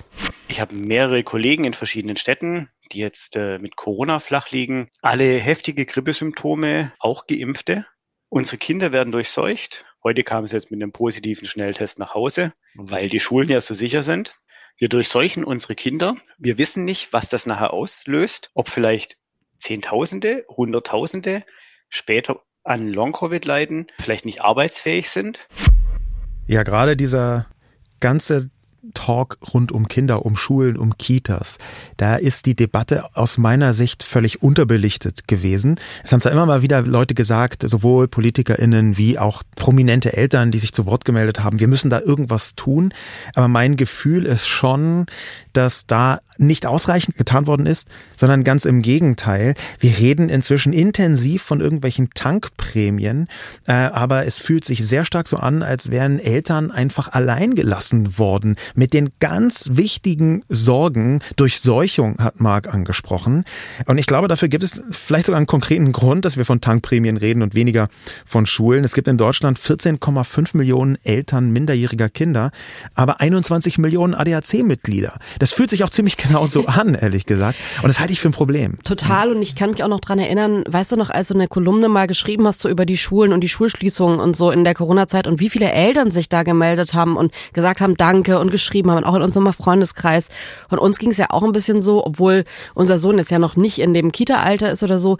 Ich 0.49 0.61
habe 0.61 0.75
mehrere 0.75 1.23
Kollegen 1.23 1.65
in 1.65 1.73
verschiedenen 1.73 2.15
Städten, 2.15 2.69
die 2.91 2.99
jetzt 2.99 3.35
äh, 3.35 3.57
mit 3.57 3.75
Corona 3.75 4.19
flach 4.19 4.51
liegen. 4.51 4.89
Alle 5.01 5.37
heftige 5.39 5.85
Grippesymptome, 5.85 6.93
auch 6.99 7.25
Geimpfte. 7.25 7.85
Unsere 8.29 8.57
Kinder 8.57 8.91
werden 8.91 9.11
durchseucht. 9.11 9.85
Heute 10.07 10.23
kam 10.23 10.45
es 10.45 10.53
jetzt 10.53 10.71
mit 10.71 10.81
einem 10.81 10.93
positiven 10.93 11.49
Schnelltest 11.49 11.99
nach 11.99 12.13
Hause, 12.13 12.53
weil 12.75 13.09
die 13.09 13.19
Schulen 13.19 13.49
ja 13.49 13.59
so 13.59 13.73
sicher 13.73 14.03
sind. 14.03 14.39
Wir 14.77 14.87
durchseuchen 14.87 15.43
unsere 15.43 15.75
Kinder. 15.75 16.15
Wir 16.37 16.57
wissen 16.57 16.85
nicht, 16.85 17.11
was 17.11 17.27
das 17.27 17.45
nachher 17.45 17.73
auslöst, 17.73 18.49
ob 18.53 18.69
vielleicht 18.69 19.17
Zehntausende, 19.59 20.45
Hunderttausende 20.47 21.43
später 21.89 22.41
an 22.63 22.87
Long-Covid 22.87 23.43
leiden, 23.43 23.87
vielleicht 23.99 24.23
nicht 24.23 24.39
arbeitsfähig 24.39 25.09
sind. 25.09 25.45
Ja, 26.47 26.63
gerade 26.63 26.95
dieser 26.95 27.47
ganze 27.99 28.49
Talk 28.93 29.37
rund 29.53 29.71
um 29.71 29.87
Kinder, 29.87 30.25
um 30.25 30.35
Schulen, 30.35 30.77
um 30.77 30.97
Kitas. 30.97 31.57
Da 31.97 32.15
ist 32.15 32.45
die 32.45 32.55
Debatte 32.55 33.05
aus 33.15 33.37
meiner 33.37 33.73
Sicht 33.73 34.03
völlig 34.03 34.41
unterbelichtet 34.41 35.27
gewesen. 35.27 35.79
Es 36.03 36.11
haben 36.11 36.21
zwar 36.21 36.31
immer 36.31 36.45
mal 36.45 36.61
wieder 36.61 36.81
Leute 36.81 37.13
gesagt, 37.13 37.63
sowohl 37.67 38.07
PolitikerInnen 38.07 38.97
wie 38.97 39.19
auch 39.19 39.43
prominente 39.55 40.15
Eltern, 40.15 40.51
die 40.51 40.59
sich 40.59 40.73
zu 40.73 40.85
Wort 40.85 41.05
gemeldet 41.05 41.43
haben, 41.43 41.59
wir 41.59 41.67
müssen 41.67 41.89
da 41.89 41.99
irgendwas 41.99 42.55
tun. 42.55 42.93
Aber 43.33 43.47
mein 43.47 43.77
Gefühl 43.77 44.25
ist 44.25 44.47
schon, 44.47 45.05
dass 45.53 45.87
da 45.87 46.19
nicht 46.37 46.65
ausreichend 46.65 47.17
getan 47.17 47.47
worden 47.47 47.65
ist, 47.65 47.87
sondern 48.15 48.43
ganz 48.43 48.65
im 48.65 48.81
Gegenteil. 48.81 49.55
Wir 49.79 49.97
reden 49.97 50.29
inzwischen 50.29 50.73
intensiv 50.73 51.41
von 51.41 51.61
irgendwelchen 51.61 52.11
Tankprämien, 52.13 53.27
äh, 53.65 53.73
aber 53.73 54.25
es 54.25 54.39
fühlt 54.39 54.65
sich 54.65 54.85
sehr 54.85 55.05
stark 55.05 55.27
so 55.27 55.37
an, 55.37 55.63
als 55.63 55.89
wären 55.89 56.19
Eltern 56.19 56.71
einfach 56.71 57.11
allein 57.11 57.55
gelassen 57.55 58.17
worden 58.19 58.55
mit 58.77 58.93
den 58.93 59.09
ganz 59.19 59.69
wichtigen 59.73 60.43
Sorgen. 60.47 61.19
Durchseuchung 61.35 62.17
hat 62.19 62.39
Marc 62.39 62.73
angesprochen. 62.73 63.43
Und 63.87 63.97
ich 63.97 64.05
glaube, 64.05 64.27
dafür 64.27 64.47
gibt 64.47 64.63
es 64.63 64.81
vielleicht 64.91 65.25
sogar 65.25 65.37
einen 65.37 65.47
konkreten 65.47 65.91
Grund, 65.91 66.23
dass 66.25 66.37
wir 66.37 66.45
von 66.45 66.61
Tankprämien 66.61 67.17
reden 67.17 67.41
und 67.41 67.55
weniger 67.55 67.89
von 68.25 68.45
Schulen. 68.45 68.83
Es 68.83 68.93
gibt 68.93 69.07
in 69.07 69.17
Deutschland 69.17 69.59
14,5 69.59 70.55
Millionen 70.55 70.97
Eltern 71.03 71.51
minderjähriger 71.51 72.09
Kinder, 72.09 72.51
aber 72.93 73.19
21 73.19 73.79
Millionen 73.79 74.13
ADAC-Mitglieder. 74.13 75.17
Das 75.39 75.51
fühlt 75.51 75.71
sich 75.71 75.83
auch 75.83 75.89
ziemlich 75.89 76.17
genau 76.17 76.45
so 76.45 76.65
an, 76.67 76.93
ehrlich 76.93 77.25
gesagt. 77.25 77.57
Und 77.81 77.87
das 77.87 77.99
halte 77.99 78.13
ich 78.13 78.19
für 78.19 78.29
ein 78.29 78.33
Problem. 78.33 78.77
Total. 78.83 79.31
Und 79.31 79.41
ich 79.41 79.55
kann 79.55 79.71
mich 79.71 79.83
auch 79.83 79.87
noch 79.87 79.99
dran 79.99 80.19
erinnern, 80.19 80.63
weißt 80.67 80.91
du 80.91 80.97
noch, 80.97 81.09
als 81.09 81.29
du 81.29 81.33
eine 81.33 81.47
Kolumne 81.47 81.89
mal 81.89 82.05
geschrieben 82.05 82.45
hast, 82.45 82.59
so 82.59 82.69
über 82.69 82.85
die 82.85 82.97
Schulen 82.97 83.33
und 83.33 83.41
die 83.41 83.49
Schulschließungen 83.49 84.19
und 84.19 84.35
so 84.35 84.51
in 84.51 84.63
der 84.63 84.75
Corona-Zeit 84.75 85.25
und 85.25 85.39
wie 85.39 85.49
viele 85.49 85.71
Eltern 85.71 86.11
sich 86.11 86.29
da 86.29 86.43
gemeldet 86.43 86.93
haben 86.93 87.17
und 87.17 87.33
gesagt 87.53 87.81
haben, 87.81 87.97
danke 87.97 88.39
und 88.39 88.51
geschrieben 88.57 88.91
haben, 88.91 89.03
auch 89.03 89.15
in 89.15 89.21
unserem 89.21 89.51
Freundeskreis. 89.53 90.29
Und 90.69 90.79
uns 90.79 90.97
ging 90.97 91.11
es 91.11 91.17
ja 91.17 91.27
auch 91.29 91.43
ein 91.43 91.51
bisschen 91.51 91.81
so, 91.81 92.05
obwohl 92.05 92.43
unser 92.73 92.99
Sohn 92.99 93.17
jetzt 93.17 93.31
ja 93.31 93.39
noch 93.39 93.55
nicht 93.55 93.79
in 93.79 93.93
dem 93.93 94.11
Kita-Alter 94.11 94.71
ist 94.71 94.83
oder 94.83 94.97
so, 94.97 95.17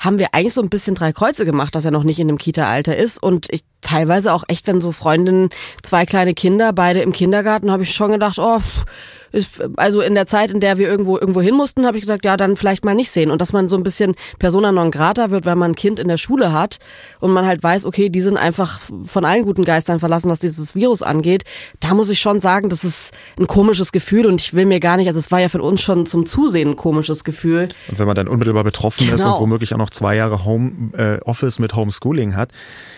haben 0.00 0.18
wir 0.18 0.28
eigentlich 0.32 0.54
so 0.54 0.62
ein 0.62 0.70
bisschen 0.70 0.94
drei 0.94 1.12
Kreuze 1.12 1.44
gemacht, 1.44 1.74
dass 1.74 1.84
er 1.84 1.90
noch 1.90 2.04
nicht 2.04 2.20
in 2.20 2.28
dem 2.28 2.38
Kita-Alter 2.38 2.96
ist. 2.96 3.22
Und 3.22 3.46
ich 3.50 3.64
teilweise 3.80 4.32
auch 4.32 4.44
echt, 4.48 4.66
wenn 4.66 4.80
so 4.80 4.92
Freundinnen, 4.92 5.50
zwei 5.82 6.06
kleine 6.06 6.34
Kinder, 6.34 6.72
beide 6.72 7.00
im 7.00 7.12
Kindergarten, 7.12 7.70
habe 7.70 7.82
ich 7.82 7.94
schon 7.94 8.12
gedacht, 8.12 8.38
oh, 8.38 8.60
pff, 8.60 8.84
ist, 9.32 9.62
also 9.76 10.00
in 10.00 10.14
der 10.14 10.26
Zeit, 10.26 10.50
in 10.50 10.60
der 10.60 10.78
wir 10.78 10.88
irgendwo 10.88 11.18
irgendwo 11.18 11.40
hin 11.40 11.54
mussten, 11.54 11.86
habe 11.86 11.96
ich 11.96 12.02
gesagt, 12.02 12.24
ja, 12.24 12.36
dann 12.36 12.56
vielleicht 12.56 12.84
mal 12.84 12.94
nicht 12.94 13.10
sehen. 13.10 13.30
Und 13.30 13.40
dass 13.40 13.52
man 13.52 13.68
so 13.68 13.76
ein 13.76 13.82
bisschen 13.82 14.14
persona 14.38 14.72
non 14.72 14.90
grata 14.90 15.30
wird, 15.30 15.44
weil 15.44 15.56
man 15.56 15.72
ein 15.72 15.76
Kind 15.76 15.98
in 15.98 16.08
der 16.08 16.16
Schule 16.16 16.52
hat 16.52 16.78
und 17.20 17.30
man 17.30 17.46
halt 17.46 17.62
weiß, 17.62 17.84
okay, 17.84 18.08
die 18.08 18.20
sind 18.20 18.36
einfach 18.36 18.80
von 19.02 19.24
allen 19.24 19.44
guten 19.44 19.64
Geistern 19.64 20.00
verlassen, 20.00 20.30
was 20.30 20.40
dieses 20.40 20.74
Virus 20.74 21.02
angeht. 21.02 21.44
Da 21.80 21.94
muss 21.94 22.10
ich 22.10 22.20
schon 22.20 22.40
sagen, 22.40 22.68
das 22.68 22.84
ist 22.84 23.12
ein 23.38 23.46
komisches 23.46 23.92
Gefühl 23.92 24.26
und 24.26 24.40
ich 24.40 24.54
will 24.54 24.66
mir 24.66 24.80
gar 24.80 24.96
nicht, 24.96 25.08
also 25.08 25.18
es 25.18 25.30
war 25.30 25.40
ja 25.40 25.48
für 25.48 25.62
uns 25.62 25.80
schon 25.80 26.06
zum 26.06 26.26
Zusehen 26.26 26.70
ein 26.70 26.76
komisches 26.76 27.24
Gefühl. 27.24 27.68
Und 27.88 27.98
wenn 27.98 28.06
man 28.06 28.16
dann 28.16 28.28
unmittelbar 28.28 28.64
betroffen 28.64 29.06
genau. 29.06 29.14
ist 29.14 29.24
und 29.24 29.40
womöglich 29.40 29.74
auch 29.74 29.78
noch 29.78 29.90
zwei 29.90 30.16
Jahre 30.16 30.44
Home 30.44 30.92
äh, 30.96 31.20
Office 31.24 31.58
mit 31.58 31.74
Homeschooling 31.74 32.36
hat, 32.36 32.50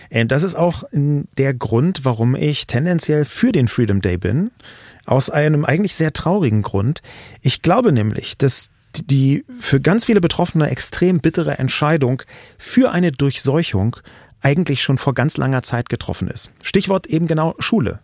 äh, 0.09 0.25
das 0.25 0.43
ist 0.43 0.55
auch 0.55 0.83
der 0.91 1.53
Grund, 1.53 2.05
warum 2.05 2.35
ich 2.35 2.67
tendenziell 2.67 3.25
für 3.25 3.51
den 3.51 3.67
Freedom 3.67 4.01
Day 4.01 4.17
bin. 4.17 4.51
Aus 5.05 5.29
einem 5.29 5.65
eigentlich 5.65 5.95
sehr 5.95 6.13
traurigen 6.13 6.61
Grund. 6.61 7.01
Ich 7.41 7.61
glaube 7.61 7.91
nämlich, 7.91 8.37
dass 8.37 8.69
die 8.95 9.45
für 9.59 9.79
ganz 9.79 10.05
viele 10.05 10.21
Betroffene 10.21 10.69
extrem 10.69 11.19
bittere 11.19 11.57
Entscheidung 11.57 12.23
für 12.57 12.91
eine 12.91 13.11
Durchseuchung 13.11 13.97
eigentlich 14.41 14.81
schon 14.81 14.97
vor 14.97 15.13
ganz 15.13 15.37
langer 15.37 15.63
Zeit 15.63 15.87
getroffen 15.87 16.27
ist. 16.27 16.51
Stichwort 16.63 17.05
eben 17.07 17.27
genau 17.27 17.55
Schule. 17.59 17.99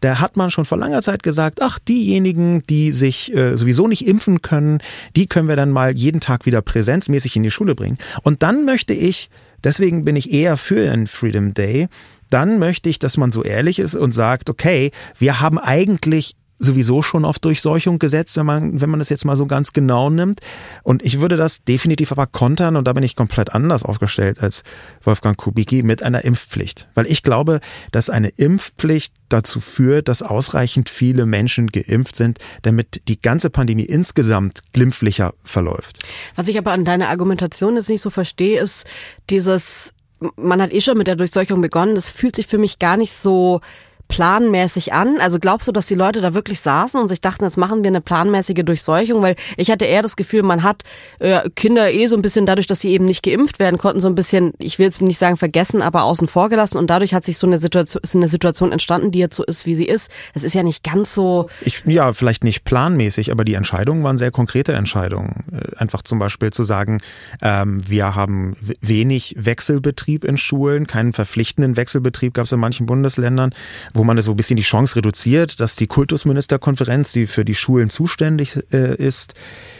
Da 0.00 0.20
hat 0.20 0.36
man 0.36 0.50
schon 0.50 0.66
vor 0.66 0.78
langer 0.78 1.02
Zeit 1.02 1.22
gesagt, 1.22 1.62
ach, 1.62 1.78
diejenigen, 1.78 2.62
die 2.64 2.92
sich 2.92 3.34
äh, 3.34 3.56
sowieso 3.56 3.88
nicht 3.88 4.06
impfen 4.06 4.42
können, 4.42 4.80
die 5.16 5.26
können 5.26 5.48
wir 5.48 5.56
dann 5.56 5.70
mal 5.70 5.96
jeden 5.96 6.20
Tag 6.20 6.46
wieder 6.46 6.62
präsenzmäßig 6.62 7.36
in 7.36 7.42
die 7.42 7.50
Schule 7.50 7.74
bringen. 7.74 7.98
Und 8.22 8.42
dann 8.42 8.64
möchte 8.64 8.92
ich, 8.92 9.30
deswegen 9.64 10.04
bin 10.04 10.16
ich 10.16 10.30
eher 10.32 10.56
für 10.58 10.82
den 10.82 11.06
Freedom 11.06 11.54
Day, 11.54 11.88
dann 12.30 12.58
möchte 12.58 12.88
ich, 12.88 12.98
dass 12.98 13.16
man 13.16 13.32
so 13.32 13.42
ehrlich 13.42 13.78
ist 13.78 13.94
und 13.94 14.12
sagt, 14.12 14.50
okay, 14.50 14.90
wir 15.18 15.40
haben 15.40 15.58
eigentlich 15.58 16.36
sowieso 16.58 17.02
schon 17.02 17.24
auf 17.24 17.38
Durchseuchung 17.38 17.98
gesetzt, 17.98 18.36
wenn 18.36 18.46
man, 18.46 18.80
wenn 18.80 18.90
man 18.90 18.98
das 18.98 19.08
jetzt 19.08 19.24
mal 19.24 19.36
so 19.36 19.46
ganz 19.46 19.72
genau 19.72 20.10
nimmt. 20.10 20.40
Und 20.82 21.04
ich 21.04 21.20
würde 21.20 21.36
das 21.36 21.64
definitiv 21.64 22.12
aber 22.12 22.26
kontern, 22.26 22.76
und 22.76 22.86
da 22.86 22.92
bin 22.92 23.04
ich 23.04 23.16
komplett 23.16 23.54
anders 23.54 23.84
aufgestellt 23.84 24.40
als 24.40 24.62
Wolfgang 25.04 25.36
Kubicki, 25.36 25.82
mit 25.82 26.02
einer 26.02 26.24
Impfpflicht. 26.24 26.88
Weil 26.94 27.06
ich 27.06 27.22
glaube, 27.22 27.60
dass 27.92 28.10
eine 28.10 28.28
Impfpflicht 28.28 29.14
dazu 29.28 29.60
führt, 29.60 30.08
dass 30.08 30.22
ausreichend 30.22 30.88
viele 30.88 31.26
Menschen 31.26 31.68
geimpft 31.68 32.16
sind, 32.16 32.38
damit 32.62 33.02
die 33.08 33.20
ganze 33.20 33.50
Pandemie 33.50 33.84
insgesamt 33.84 34.62
glimpflicher 34.72 35.34
verläuft. 35.44 35.98
Was 36.34 36.48
ich 36.48 36.58
aber 36.58 36.72
an 36.72 36.84
deiner 36.84 37.08
Argumentation 37.08 37.76
jetzt 37.76 37.90
nicht 37.90 38.02
so 38.02 38.10
verstehe, 38.10 38.60
ist 38.60 38.84
dieses, 39.30 39.92
man 40.36 40.60
hat 40.60 40.72
eh 40.72 40.80
schon 40.80 40.98
mit 40.98 41.06
der 41.06 41.16
Durchseuchung 41.16 41.60
begonnen, 41.60 41.94
das 41.94 42.10
fühlt 42.10 42.36
sich 42.36 42.46
für 42.46 42.58
mich 42.58 42.78
gar 42.78 42.96
nicht 42.96 43.12
so 43.12 43.60
planmäßig 44.08 44.92
an? 44.92 45.18
Also 45.20 45.38
glaubst 45.38 45.68
du, 45.68 45.72
dass 45.72 45.86
die 45.86 45.94
Leute 45.94 46.20
da 46.20 46.34
wirklich 46.34 46.60
saßen 46.60 47.00
und 47.00 47.08
sich 47.08 47.20
dachten, 47.20 47.44
jetzt 47.44 47.56
machen 47.56 47.84
wir 47.84 47.88
eine 47.88 48.00
planmäßige 48.00 48.64
Durchseuchung? 48.64 49.22
Weil 49.22 49.36
ich 49.56 49.70
hatte 49.70 49.84
eher 49.84 50.02
das 50.02 50.16
Gefühl, 50.16 50.42
man 50.42 50.62
hat 50.62 50.82
äh, 51.18 51.48
Kinder 51.54 51.92
eh 51.92 52.06
so 52.06 52.16
ein 52.16 52.22
bisschen 52.22 52.46
dadurch, 52.46 52.66
dass 52.66 52.80
sie 52.80 52.90
eben 52.90 53.04
nicht 53.04 53.22
geimpft 53.22 53.58
werden 53.58 53.78
konnten, 53.78 54.00
so 54.00 54.08
ein 54.08 54.14
bisschen, 54.14 54.52
ich 54.58 54.78
will 54.78 54.86
jetzt 54.86 55.00
nicht 55.00 55.18
sagen 55.18 55.36
vergessen, 55.36 55.82
aber 55.82 56.02
außen 56.02 56.26
vor 56.26 56.48
gelassen 56.48 56.78
und 56.78 56.88
dadurch 56.88 57.14
hat 57.14 57.24
sich 57.24 57.38
so 57.38 57.46
eine 57.46 57.58
Situation, 57.58 58.02
ist 58.02 58.16
eine 58.16 58.28
Situation 58.28 58.72
entstanden, 58.72 59.10
die 59.10 59.18
jetzt 59.18 59.36
so 59.36 59.44
ist, 59.44 59.66
wie 59.66 59.74
sie 59.74 59.86
ist. 59.86 60.10
Es 60.34 60.42
ist 60.42 60.54
ja 60.54 60.62
nicht 60.62 60.82
ganz 60.82 61.14
so. 61.14 61.48
Ich, 61.60 61.82
ja, 61.86 62.12
vielleicht 62.12 62.44
nicht 62.44 62.64
planmäßig, 62.64 63.30
aber 63.30 63.44
die 63.44 63.54
Entscheidungen 63.54 64.02
waren 64.02 64.18
sehr 64.18 64.30
konkrete 64.30 64.72
Entscheidungen. 64.72 65.44
Äh, 65.52 65.76
einfach 65.76 66.02
zum 66.02 66.18
Beispiel 66.18 66.50
zu 66.50 66.64
sagen, 66.64 67.00
ähm, 67.42 67.78
wir 67.86 68.14
haben 68.14 68.56
wenig 68.80 69.34
Wechselbetrieb 69.38 70.24
in 70.24 70.38
Schulen, 70.38 70.86
keinen 70.86 71.12
verpflichtenden 71.12 71.76
Wechselbetrieb 71.76 72.34
gab 72.34 72.46
es 72.46 72.52
in 72.52 72.60
manchen 72.60 72.86
Bundesländern 72.86 73.52
wo 73.98 74.04
man 74.04 74.18
so 74.22 74.30
ein 74.30 74.36
bisschen 74.36 74.56
die 74.56 74.62
Chance 74.62 74.96
reduziert, 74.96 75.60
dass 75.60 75.76
die 75.76 75.88
Kultusministerkonferenz, 75.88 77.12
die 77.12 77.26
für 77.26 77.44
die 77.44 77.54
Schulen 77.54 77.90
zuständig 77.90 78.58
äh, 78.72 78.94
ist, 78.94 79.34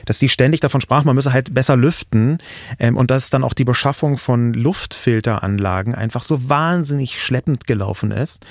dass 0.05 0.19
die 0.19 0.29
ständig 0.29 0.61
davon 0.61 0.81
sprach, 0.81 1.05
man 1.05 1.15
müsse 1.15 1.33
halt 1.33 1.55
besser 1.55 1.77
lüften 1.77 2.39
ähm, 2.79 2.97
und 2.97 3.11
dass 3.11 3.31
dann 3.31 3.45
auch 3.45 3.55
die 3.55 3.65
Beschaffung 3.65 4.19
von 4.19 4.53
Luftfilteranlagen 4.53 5.95
einfach 5.95 6.25
so 6.25 6.49
wahnsinnig 6.49 7.23
schleppend 7.23 7.67
gelaufen 7.67 8.11
ist. 8.11 8.45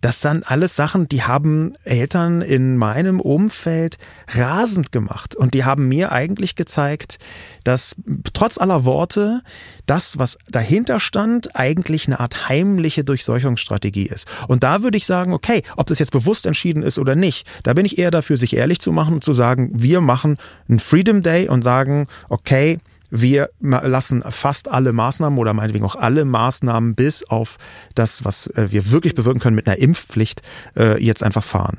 Das 0.00 0.20
sind 0.20 0.48
alles 0.48 0.76
Sachen, 0.76 1.08
die 1.08 1.22
haben 1.22 1.72
Eltern 1.84 2.42
in 2.42 2.76
meinem 2.76 3.20
Umfeld 3.20 3.96
rasend 4.28 4.92
gemacht 4.92 5.34
und 5.34 5.54
die 5.54 5.64
haben 5.64 5.88
mir 5.88 6.12
eigentlich 6.12 6.54
gezeigt, 6.54 7.18
dass 7.64 7.96
trotz 8.32 8.58
aller 8.58 8.84
Worte 8.84 9.42
das, 9.86 10.18
was 10.18 10.38
dahinter 10.48 11.00
stand, 11.00 11.56
eigentlich 11.56 12.06
eine 12.06 12.20
Art 12.20 12.48
heimliche 12.48 13.04
Durchseuchungsstrategie 13.04 14.06
ist. 14.06 14.26
Und 14.48 14.62
da 14.62 14.82
würde 14.82 14.96
ich 14.96 15.06
sagen, 15.06 15.32
okay, 15.32 15.62
ob 15.76 15.86
das 15.86 15.98
jetzt 15.98 16.12
bewusst 16.12 16.46
entschieden 16.46 16.82
ist 16.82 16.98
oder 16.98 17.14
nicht, 17.14 17.46
da 17.62 17.74
bin 17.74 17.86
ich 17.86 17.98
eher 17.98 18.10
dafür, 18.10 18.36
sich 18.36 18.54
ehrlich 18.56 18.80
zu 18.80 18.92
machen 18.92 19.14
und 19.14 19.24
zu 19.24 19.34
sagen, 19.34 19.70
wir 19.74 20.00
machen 20.00 20.38
einen 20.68 20.78
Freedom 20.78 21.22
Day 21.22 21.48
und 21.48 21.62
sagen, 21.62 22.06
okay, 22.28 22.78
wir 23.10 23.50
lassen 23.60 24.24
fast 24.28 24.68
alle 24.68 24.92
Maßnahmen 24.92 25.38
oder 25.38 25.52
meinetwegen 25.54 25.84
auch 25.84 25.94
alle 25.94 26.24
Maßnahmen 26.24 26.96
bis 26.96 27.22
auf 27.22 27.58
das, 27.94 28.24
was 28.24 28.48
äh, 28.48 28.68
wir 28.70 28.90
wirklich 28.90 29.14
bewirken 29.14 29.38
können 29.38 29.54
mit 29.54 29.68
einer 29.68 29.78
Impfpflicht, 29.78 30.42
äh, 30.76 31.02
jetzt 31.02 31.22
einfach 31.22 31.44
fahren. 31.44 31.78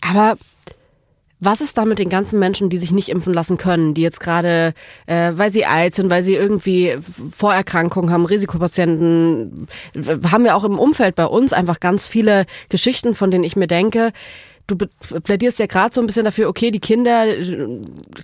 Aber 0.00 0.36
was 1.44 1.60
ist 1.60 1.78
da 1.78 1.84
mit 1.84 1.98
den 1.98 2.08
ganzen 2.08 2.38
Menschen, 2.38 2.70
die 2.70 2.76
sich 2.76 2.90
nicht 2.90 3.08
impfen 3.08 3.34
lassen 3.34 3.56
können, 3.56 3.94
die 3.94 4.02
jetzt 4.02 4.20
gerade, 4.20 4.74
äh, 5.06 5.32
weil 5.34 5.50
sie 5.50 5.66
alt 5.66 5.94
sind, 5.94 6.10
weil 6.10 6.22
sie 6.22 6.34
irgendwie 6.34 6.96
Vorerkrankungen 7.30 8.10
haben, 8.10 8.24
Risikopatienten, 8.24 9.68
haben 10.30 10.46
ja 10.46 10.54
auch 10.54 10.64
im 10.64 10.78
Umfeld 10.78 11.14
bei 11.14 11.26
uns 11.26 11.52
einfach 11.52 11.80
ganz 11.80 12.08
viele 12.08 12.46
Geschichten, 12.68 13.14
von 13.14 13.30
denen 13.30 13.44
ich 13.44 13.56
mir 13.56 13.66
denke, 13.66 14.12
du 14.66 14.76
plädierst 14.76 15.58
ja 15.58 15.66
gerade 15.66 15.94
so 15.94 16.00
ein 16.00 16.06
bisschen 16.06 16.24
dafür, 16.24 16.48
okay, 16.48 16.70
die 16.70 16.80
Kinder, 16.80 17.26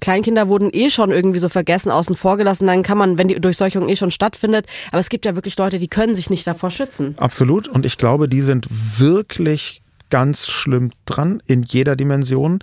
Kleinkinder 0.00 0.48
wurden 0.48 0.70
eh 0.72 0.90
schon 0.90 1.10
irgendwie 1.10 1.38
so 1.38 1.48
vergessen, 1.48 1.90
außen 1.90 2.16
vor 2.16 2.36
gelassen, 2.36 2.66
dann 2.66 2.82
kann 2.82 2.98
man, 2.98 3.18
wenn 3.18 3.28
die 3.28 3.40
Durchseuchung 3.40 3.88
eh 3.88 3.96
schon 3.96 4.10
stattfindet, 4.10 4.66
aber 4.90 5.00
es 5.00 5.08
gibt 5.08 5.24
ja 5.24 5.34
wirklich 5.34 5.56
Leute, 5.58 5.78
die 5.78 5.88
können 5.88 6.14
sich 6.14 6.30
nicht 6.30 6.46
davor 6.46 6.70
schützen. 6.70 7.14
Absolut 7.18 7.68
und 7.68 7.84
ich 7.84 7.98
glaube, 7.98 8.28
die 8.28 8.40
sind 8.40 8.66
wirklich 8.70 9.82
ganz 10.08 10.48
schlimm 10.48 10.90
dran 11.06 11.42
in 11.46 11.62
jeder 11.62 11.94
Dimension. 11.94 12.58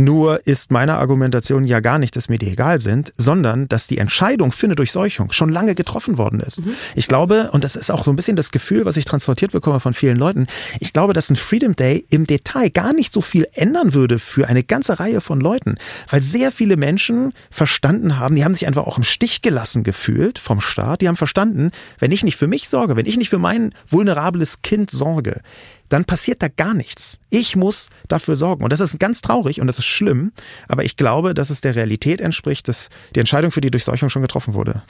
Nur 0.00 0.46
ist 0.46 0.70
meine 0.70 0.96
Argumentation 0.96 1.66
ja 1.66 1.80
gar 1.80 1.98
nicht, 1.98 2.16
dass 2.16 2.30
mir 2.30 2.38
die 2.38 2.48
egal 2.48 2.80
sind, 2.80 3.12
sondern 3.18 3.68
dass 3.68 3.86
die 3.86 3.98
Entscheidung 3.98 4.50
für 4.50 4.64
eine 4.64 4.74
Durchseuchung 4.74 5.30
schon 5.30 5.50
lange 5.50 5.74
getroffen 5.74 6.16
worden 6.16 6.40
ist. 6.40 6.64
Mhm. 6.64 6.72
Ich 6.94 7.06
glaube, 7.06 7.50
und 7.52 7.64
das 7.64 7.76
ist 7.76 7.90
auch 7.90 8.02
so 8.02 8.10
ein 8.10 8.16
bisschen 8.16 8.34
das 8.34 8.50
Gefühl, 8.50 8.86
was 8.86 8.96
ich 8.96 9.04
transportiert 9.04 9.52
bekomme 9.52 9.78
von 9.78 9.92
vielen 9.92 10.16
Leuten, 10.16 10.46
ich 10.78 10.94
glaube, 10.94 11.12
dass 11.12 11.28
ein 11.28 11.36
Freedom 11.36 11.76
Day 11.76 12.06
im 12.08 12.26
Detail 12.26 12.70
gar 12.70 12.94
nicht 12.94 13.12
so 13.12 13.20
viel 13.20 13.46
ändern 13.52 13.92
würde 13.92 14.18
für 14.18 14.48
eine 14.48 14.64
ganze 14.64 15.00
Reihe 15.00 15.20
von 15.20 15.38
Leuten, 15.38 15.74
weil 16.08 16.22
sehr 16.22 16.50
viele 16.50 16.78
Menschen 16.78 17.34
verstanden 17.50 18.18
haben, 18.18 18.36
die 18.36 18.44
haben 18.46 18.54
sich 18.54 18.66
einfach 18.66 18.86
auch 18.86 18.96
im 18.96 19.04
Stich 19.04 19.42
gelassen 19.42 19.84
gefühlt 19.84 20.38
vom 20.38 20.62
Staat, 20.62 21.02
die 21.02 21.08
haben 21.08 21.16
verstanden, 21.16 21.72
wenn 21.98 22.10
ich 22.10 22.24
nicht 22.24 22.36
für 22.36 22.48
mich 22.48 22.70
sorge, 22.70 22.96
wenn 22.96 23.06
ich 23.06 23.18
nicht 23.18 23.28
für 23.28 23.38
mein 23.38 23.74
vulnerables 23.86 24.62
Kind 24.62 24.90
sorge, 24.90 25.42
dann 25.90 26.06
passiert 26.06 26.42
da 26.42 26.48
gar 26.48 26.72
nichts. 26.72 27.19
Ich 27.30 27.56
muss 27.56 27.88
dafür 28.08 28.36
sorgen. 28.36 28.64
Und 28.64 28.72
das 28.72 28.80
ist 28.80 28.98
ganz 28.98 29.20
traurig 29.22 29.60
und 29.60 29.68
das 29.68 29.78
ist 29.78 29.86
schlimm, 29.86 30.32
aber 30.68 30.84
ich 30.84 30.96
glaube, 30.96 31.32
dass 31.32 31.50
es 31.50 31.60
der 31.60 31.76
Realität 31.76 32.20
entspricht, 32.20 32.68
dass 32.68 32.90
die 33.14 33.20
Entscheidung 33.20 33.52
für 33.52 33.60
die 33.60 33.70
Durchseuchung 33.70 34.10
schon 34.10 34.22
getroffen 34.22 34.54
wurde. 34.54 34.82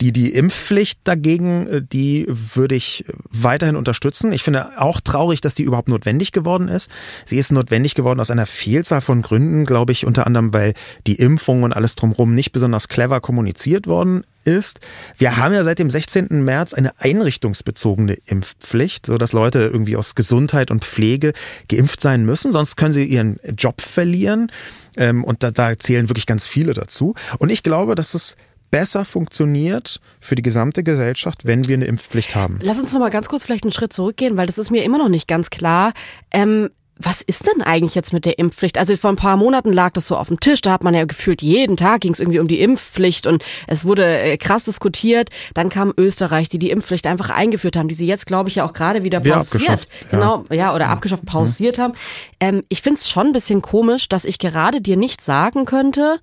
Die, 0.00 0.12
die 0.12 0.32
Impfpflicht 0.32 1.00
dagegen, 1.04 1.66
äh, 1.66 1.82
die 1.82 2.26
würde 2.28 2.76
ich 2.76 3.04
weiterhin 3.30 3.76
unterstützen. 3.76 4.32
Ich 4.32 4.42
finde 4.42 4.80
auch 4.80 5.00
traurig, 5.00 5.40
dass 5.40 5.54
die 5.54 5.64
überhaupt 5.64 5.88
notwendig 5.88 6.32
geworden 6.32 6.68
ist. 6.68 6.88
Sie 7.24 7.36
ist 7.36 7.50
notwendig 7.52 7.94
geworden 7.94 8.20
aus 8.20 8.30
einer 8.30 8.46
Vielzahl 8.46 9.00
von 9.00 9.22
Gründen, 9.22 9.66
glaube 9.66 9.92
ich, 9.92 10.06
unter 10.06 10.26
anderem, 10.26 10.52
weil 10.54 10.74
die 11.06 11.16
Impfung 11.16 11.64
und 11.64 11.72
alles 11.72 11.96
drumherum 11.96 12.34
nicht 12.34 12.52
besonders 12.52 12.88
clever 12.88 13.20
kommuniziert 13.20 13.86
worden 13.86 14.24
ist, 14.44 14.80
wir 15.16 15.36
haben 15.36 15.54
ja 15.54 15.64
seit 15.64 15.78
dem 15.78 15.90
16. 15.90 16.28
März 16.44 16.74
eine 16.74 16.98
einrichtungsbezogene 17.00 18.16
Impfpflicht, 18.26 19.06
so 19.06 19.18
dass 19.18 19.32
Leute 19.32 19.60
irgendwie 19.60 19.96
aus 19.96 20.14
Gesundheit 20.14 20.70
und 20.70 20.84
Pflege 20.84 21.32
geimpft 21.68 22.00
sein 22.00 22.24
müssen, 22.24 22.52
sonst 22.52 22.76
können 22.76 22.92
sie 22.92 23.04
ihren 23.04 23.38
Job 23.56 23.80
verlieren. 23.80 24.50
Ähm, 24.96 25.24
und 25.24 25.42
da, 25.42 25.50
da 25.50 25.76
zählen 25.76 26.08
wirklich 26.08 26.26
ganz 26.26 26.46
viele 26.46 26.74
dazu. 26.74 27.14
Und 27.38 27.50
ich 27.50 27.62
glaube, 27.62 27.94
dass 27.94 28.14
es 28.14 28.36
besser 28.70 29.04
funktioniert 29.04 30.00
für 30.20 30.34
die 30.34 30.42
gesamte 30.42 30.82
Gesellschaft, 30.82 31.46
wenn 31.46 31.68
wir 31.68 31.74
eine 31.76 31.86
Impfpflicht 31.86 32.34
haben. 32.34 32.58
Lass 32.62 32.78
uns 32.78 32.92
noch 32.92 33.00
mal 33.00 33.10
ganz 33.10 33.28
kurz 33.28 33.44
vielleicht 33.44 33.64
einen 33.64 33.72
Schritt 33.72 33.92
zurückgehen, 33.92 34.36
weil 34.36 34.46
das 34.46 34.58
ist 34.58 34.70
mir 34.70 34.84
immer 34.84 34.98
noch 34.98 35.08
nicht 35.08 35.28
ganz 35.28 35.50
klar. 35.50 35.92
Ähm, 36.30 36.70
was 36.98 37.22
ist 37.22 37.46
denn 37.46 37.62
eigentlich 37.62 37.94
jetzt 37.94 38.12
mit 38.12 38.24
der 38.24 38.38
Impfpflicht? 38.38 38.78
Also 38.78 38.96
vor 38.96 39.10
ein 39.10 39.16
paar 39.16 39.36
Monaten 39.36 39.72
lag 39.72 39.92
das 39.92 40.08
so 40.08 40.16
auf 40.16 40.28
dem 40.28 40.40
Tisch, 40.40 40.60
da 40.60 40.72
hat 40.72 40.82
man 40.82 40.94
ja 40.94 41.04
gefühlt 41.04 41.42
jeden 41.42 41.76
Tag 41.76 42.00
ging 42.00 42.12
es 42.12 42.20
irgendwie 42.20 42.40
um 42.40 42.48
die 42.48 42.60
Impfpflicht 42.60 43.26
und 43.26 43.44
es 43.66 43.84
wurde 43.84 44.04
äh, 44.04 44.36
krass 44.36 44.64
diskutiert. 44.64 45.30
Dann 45.54 45.68
kam 45.68 45.92
Österreich, 45.96 46.48
die 46.48 46.58
die 46.58 46.70
Impfpflicht 46.70 47.06
einfach 47.06 47.30
eingeführt 47.30 47.76
haben, 47.76 47.88
die 47.88 47.94
sie 47.94 48.06
jetzt, 48.06 48.26
glaube 48.26 48.48
ich, 48.48 48.56
ja 48.56 48.64
auch 48.64 48.72
gerade 48.72 49.04
wieder 49.04 49.20
pausiert. 49.20 49.86
Ja. 50.02 50.08
Genau, 50.10 50.44
ja, 50.50 50.74
oder 50.74 50.88
abgeschafft, 50.88 51.24
pausiert 51.24 51.78
mhm. 51.78 51.82
haben. 51.82 51.94
Ähm, 52.40 52.64
ich 52.68 52.82
finde 52.82 52.98
es 52.98 53.08
schon 53.08 53.28
ein 53.28 53.32
bisschen 53.32 53.62
komisch, 53.62 54.08
dass 54.08 54.24
ich 54.24 54.38
gerade 54.38 54.80
dir 54.80 54.96
nicht 54.96 55.22
sagen 55.22 55.64
könnte, 55.64 56.20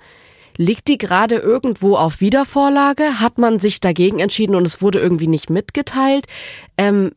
Liegt 0.57 0.88
die 0.88 0.97
gerade 0.97 1.35
irgendwo 1.35 1.95
auf 1.95 2.21
Wiedervorlage? 2.21 3.19
Hat 3.19 3.38
man 3.38 3.59
sich 3.59 3.81
dagegen 3.81 4.19
entschieden 4.19 4.55
und 4.55 4.65
es 4.65 4.81
wurde 4.81 4.99
irgendwie 4.99 5.27
nicht 5.27 5.49
mitgeteilt? 5.49 6.27
Ähm, 6.77 7.11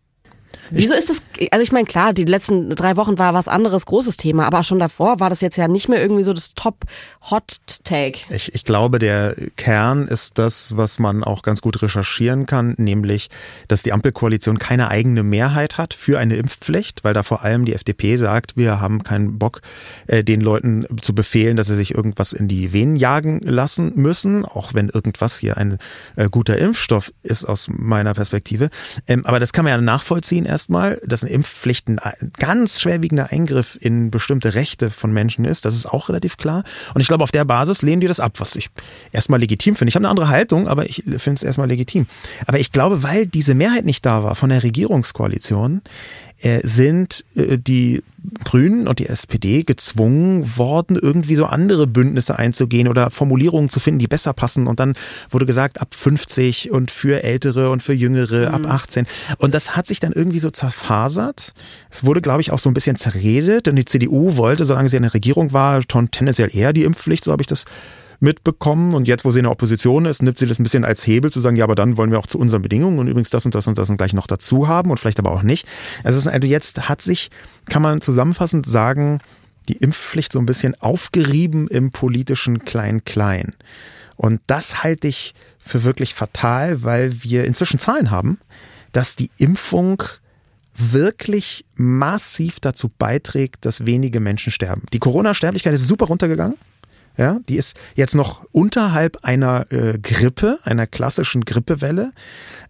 Wieso 0.71 0.95
ist 0.95 1.09
das, 1.09 1.27
also 1.51 1.63
ich 1.63 1.73
meine, 1.73 1.87
klar, 1.87 2.13
die 2.13 2.25
letzten 2.25 2.71
drei 2.71 2.97
Wochen 2.97 3.19
war 3.19 3.35
was 3.35 3.49
anderes, 3.49 3.87
großes 3.87 4.17
Thema, 4.17 4.47
aber 4.47 4.63
schon 4.65 4.79
davor 4.79 5.21
war 5.21 5.31
das 5.31 5.41
jetzt 5.41 5.57
ja 5.57 5.69
nicht 5.69 5.89
mehr 5.89 6.01
irgendwie 6.01 6.23
so 6.23 6.33
das 6.33 6.55
Top-Hot-Take. 6.55 8.21
Ich, 8.31 8.55
ich 8.55 8.65
glaube, 8.65 8.99
der 8.99 9.35
Kern 9.57 10.07
ist 10.07 10.39
das, 10.39 10.77
was 10.77 10.99
man 10.99 11.25
auch 11.25 11.43
ganz 11.43 11.63
gut 11.63 11.83
recherchieren 11.83 12.47
kann, 12.47 12.75
nämlich, 12.77 13.31
dass 13.69 13.83
die 13.83 13.93
Ampelkoalition 13.93 14.59
keine 14.59 14.89
eigene 14.89 15.23
Mehrheit 15.23 15.79
hat 15.79 15.95
für 15.95 16.19
eine 16.19 16.37
Impfpflicht, 16.37 17.05
weil 17.05 17.15
da 17.15 17.23
vor 17.23 17.43
allem 17.43 17.65
die 17.65 17.75
FDP 17.75 18.17
sagt, 18.17 18.57
wir 18.57 18.81
haben 18.81 19.03
keinen 19.03 19.39
Bock, 19.39 19.63
äh, 20.07 20.23
den 20.23 20.41
Leuten 20.41 20.87
zu 21.01 21.15
befehlen, 21.15 21.57
dass 21.57 21.69
sie 21.69 21.77
sich 21.77 21.95
irgendwas 21.95 22.33
in 22.33 22.49
die 22.49 22.73
Venen 22.73 22.97
jagen 22.97 23.41
lassen 23.41 23.93
müssen, 23.95 24.45
auch 24.45 24.75
wenn 24.75 24.89
irgendwas 24.89 25.39
hier 25.39 25.57
ein 25.57 25.79
äh, 26.17 26.29
guter 26.29 26.59
Impfstoff 26.59 27.13
ist 27.23 27.45
aus 27.45 27.69
meiner 27.71 28.15
Perspektive. 28.15 28.71
Ähm, 29.07 29.25
aber 29.25 29.41
das 29.41 29.53
kann 29.53 29.65
man 29.65 29.73
ja 29.73 29.81
nachvollziehen 29.81 30.47
erstmal, 30.49 31.01
dass 31.07 31.23
eine 31.23 31.33
Impfpflicht 31.33 31.89
ein 31.89 32.01
ganz 32.39 32.81
schwerwiegender 32.81 33.31
Eingriff 33.31 33.79
in 33.81 34.11
bestimmte 34.11 34.55
Rechte 34.55 34.91
von 34.91 35.13
Menschen 35.13 35.45
ist. 35.45 35.65
Das 35.65 35.75
ist 35.75 35.87
auch 35.87 36.09
relativ 36.09 36.37
klar. 36.37 36.65
Und 36.95 37.01
ich 37.01 37.09
glaube, 37.09 37.23
auf 37.23 37.31
der 37.31 37.45
Basis 37.45 37.83
lehnen 37.83 38.01
die 38.01 38.09
das 38.09 38.21
ab, 38.21 38.41
was 38.41 38.57
ich 38.57 38.71
erstmal 39.13 39.41
legitim 39.41 39.77
finde. 39.77 39.91
Ich 39.91 39.95
habe 39.95 40.05
eine 40.05 40.11
andere 40.11 40.29
Haltung, 40.29 40.67
aber 40.67 40.87
ich 40.87 41.05
finde 41.05 41.35
es 41.35 41.43
erstmal 41.43 41.69
legitim. 41.69 42.07
Aber 42.47 42.59
ich 42.59 42.73
glaube, 42.73 43.03
weil 43.03 43.27
diese 43.27 43.55
Mehrheit 43.55 43.85
nicht 43.85 44.05
da 44.05 44.25
war 44.25 44.35
von 44.35 44.51
der 44.51 44.63
Regierungskoalition, 44.63 45.83
äh, 46.41 46.61
sind 46.67 47.25
äh, 47.35 47.59
die 47.59 48.03
Grünen 48.45 48.89
und 48.89 48.99
die 48.99 49.09
SPD 49.09 49.63
gezwungen 49.63 50.57
worden, 50.57 50.99
irgendwie 51.01 51.35
so 51.35 51.47
andere 51.47 51.87
Bündnisse 51.87 52.39
einzugehen 52.39 52.89
oder 52.89 53.11
Formulierungen 53.11 53.71
zu 53.71 53.81
finden, 53.81 54.01
die 54.01 54.07
besser 54.07 54.33
passen. 54.33 54.67
Und 54.67 54.81
dann 54.81 54.95
wurde 55.31 55.47
gesagt, 55.47 55.81
ab 55.81 55.95
50 55.95 56.71
und 56.71 56.91
für 56.91 57.23
Ältere 57.23 57.71
und 57.71 57.83
für 57.83 57.95
Jüngere, 57.95 58.49
mhm. 58.49 58.67
ab 58.67 58.73
18. 58.73 59.07
Und 59.39 59.55
das 59.55 59.77
hat 59.77 59.87
sich 59.87 60.01
dann 60.01 60.13
irgendwie 60.13 60.41
so 60.41 60.51
zerfasert. 60.51 61.55
Es 61.91 62.05
wurde, 62.05 62.21
glaube 62.21 62.41
ich, 62.41 62.51
auch 62.51 62.59
so 62.59 62.69
ein 62.71 62.75
bisschen 62.75 62.97
zerredet. 62.97 63.69
Und 63.69 63.77
die 63.77 63.85
CDU 63.85 64.37
wollte, 64.37 64.65
solange 64.65 64.89
sie 64.89 64.97
in 64.97 65.05
der 65.05 65.15
Regierung 65.15 65.53
war, 65.53 65.81
schon 65.91 66.11
tendenziell 66.11 66.55
eher 66.55 66.73
die 66.73 66.85
Impfpflicht, 66.85 67.25
so 67.25 67.33
habe 67.33 67.43
ich 67.43 67.47
das 67.47 67.65
mitbekommen. 68.21 68.95
Und 68.95 69.07
jetzt, 69.09 69.25
wo 69.25 69.31
sie 69.31 69.39
in 69.39 69.45
der 69.45 69.53
Opposition 69.53 70.05
ist, 70.05 70.23
nimmt 70.23 70.39
sie 70.39 70.47
das 70.47 70.59
ein 70.59 70.63
bisschen 70.63 70.85
als 70.85 71.07
Hebel 71.07 71.31
zu 71.31 71.41
sagen, 71.41 71.57
ja, 71.57 71.65
aber 71.65 71.75
dann 71.75 71.97
wollen 71.97 72.11
wir 72.11 72.19
auch 72.19 72.27
zu 72.27 72.39
unseren 72.39 72.63
Bedingungen 72.63 72.99
und 72.99 73.09
übrigens 73.09 73.31
das 73.31 73.45
und 73.45 73.55
das 73.55 73.67
und 73.67 73.79
das 73.79 73.91
und 73.91 73.97
gleich 73.97 74.13
noch 74.13 74.27
dazu 74.27 74.69
haben 74.69 74.91
und 74.91 74.99
vielleicht 74.99 75.19
aber 75.19 75.33
auch 75.33 75.43
nicht. 75.43 75.67
Also, 76.05 76.29
also 76.29 76.47
jetzt 76.47 76.89
hat 76.89 77.03
sich, 77.03 77.31
kann 77.67 77.83
man 77.83 78.01
zusammenfassend 78.01 78.67
sagen, 78.67 79.21
die 79.69 79.77
Impfpflicht 79.77 80.33
so 80.33 80.39
ein 80.39 80.47
bisschen 80.47 80.75
aufgerieben 80.81 81.69
im 81.69 81.91
politischen 81.91 82.65
Klein-Klein. 82.65 83.55
Und 84.17 84.41
das 84.47 84.83
halte 84.83 85.07
ich 85.07 85.35
für 85.59 85.85
wirklich 85.85 86.15
fatal, 86.15 86.83
weil 86.83 87.23
wir 87.23 87.45
inzwischen 87.45 87.79
Zahlen 87.79 88.11
haben, 88.11 88.39
dass 88.93 89.15
die 89.15 89.31
Impfung 89.37 90.03
wirklich 90.75 91.65
massiv 91.75 92.61
dazu 92.61 92.89
beiträgt, 92.99 93.65
dass 93.65 93.85
wenige 93.85 94.21
Menschen 94.21 94.53
sterben. 94.53 94.83
Die 94.93 94.99
Corona-Sterblichkeit 94.99 95.75
ist 95.75 95.87
super 95.87 96.07
runtergegangen. 96.07 96.57
Ja, 97.19 97.41
die 97.49 97.57
ist 97.57 97.77
jetzt 97.95 98.15
noch 98.15 98.47
unterhalb 98.53 99.19
einer 99.23 99.67
äh, 99.71 99.99
Grippe, 99.99 100.59
einer 100.63 100.87
klassischen 100.87 101.45
Grippewelle. 101.45 102.13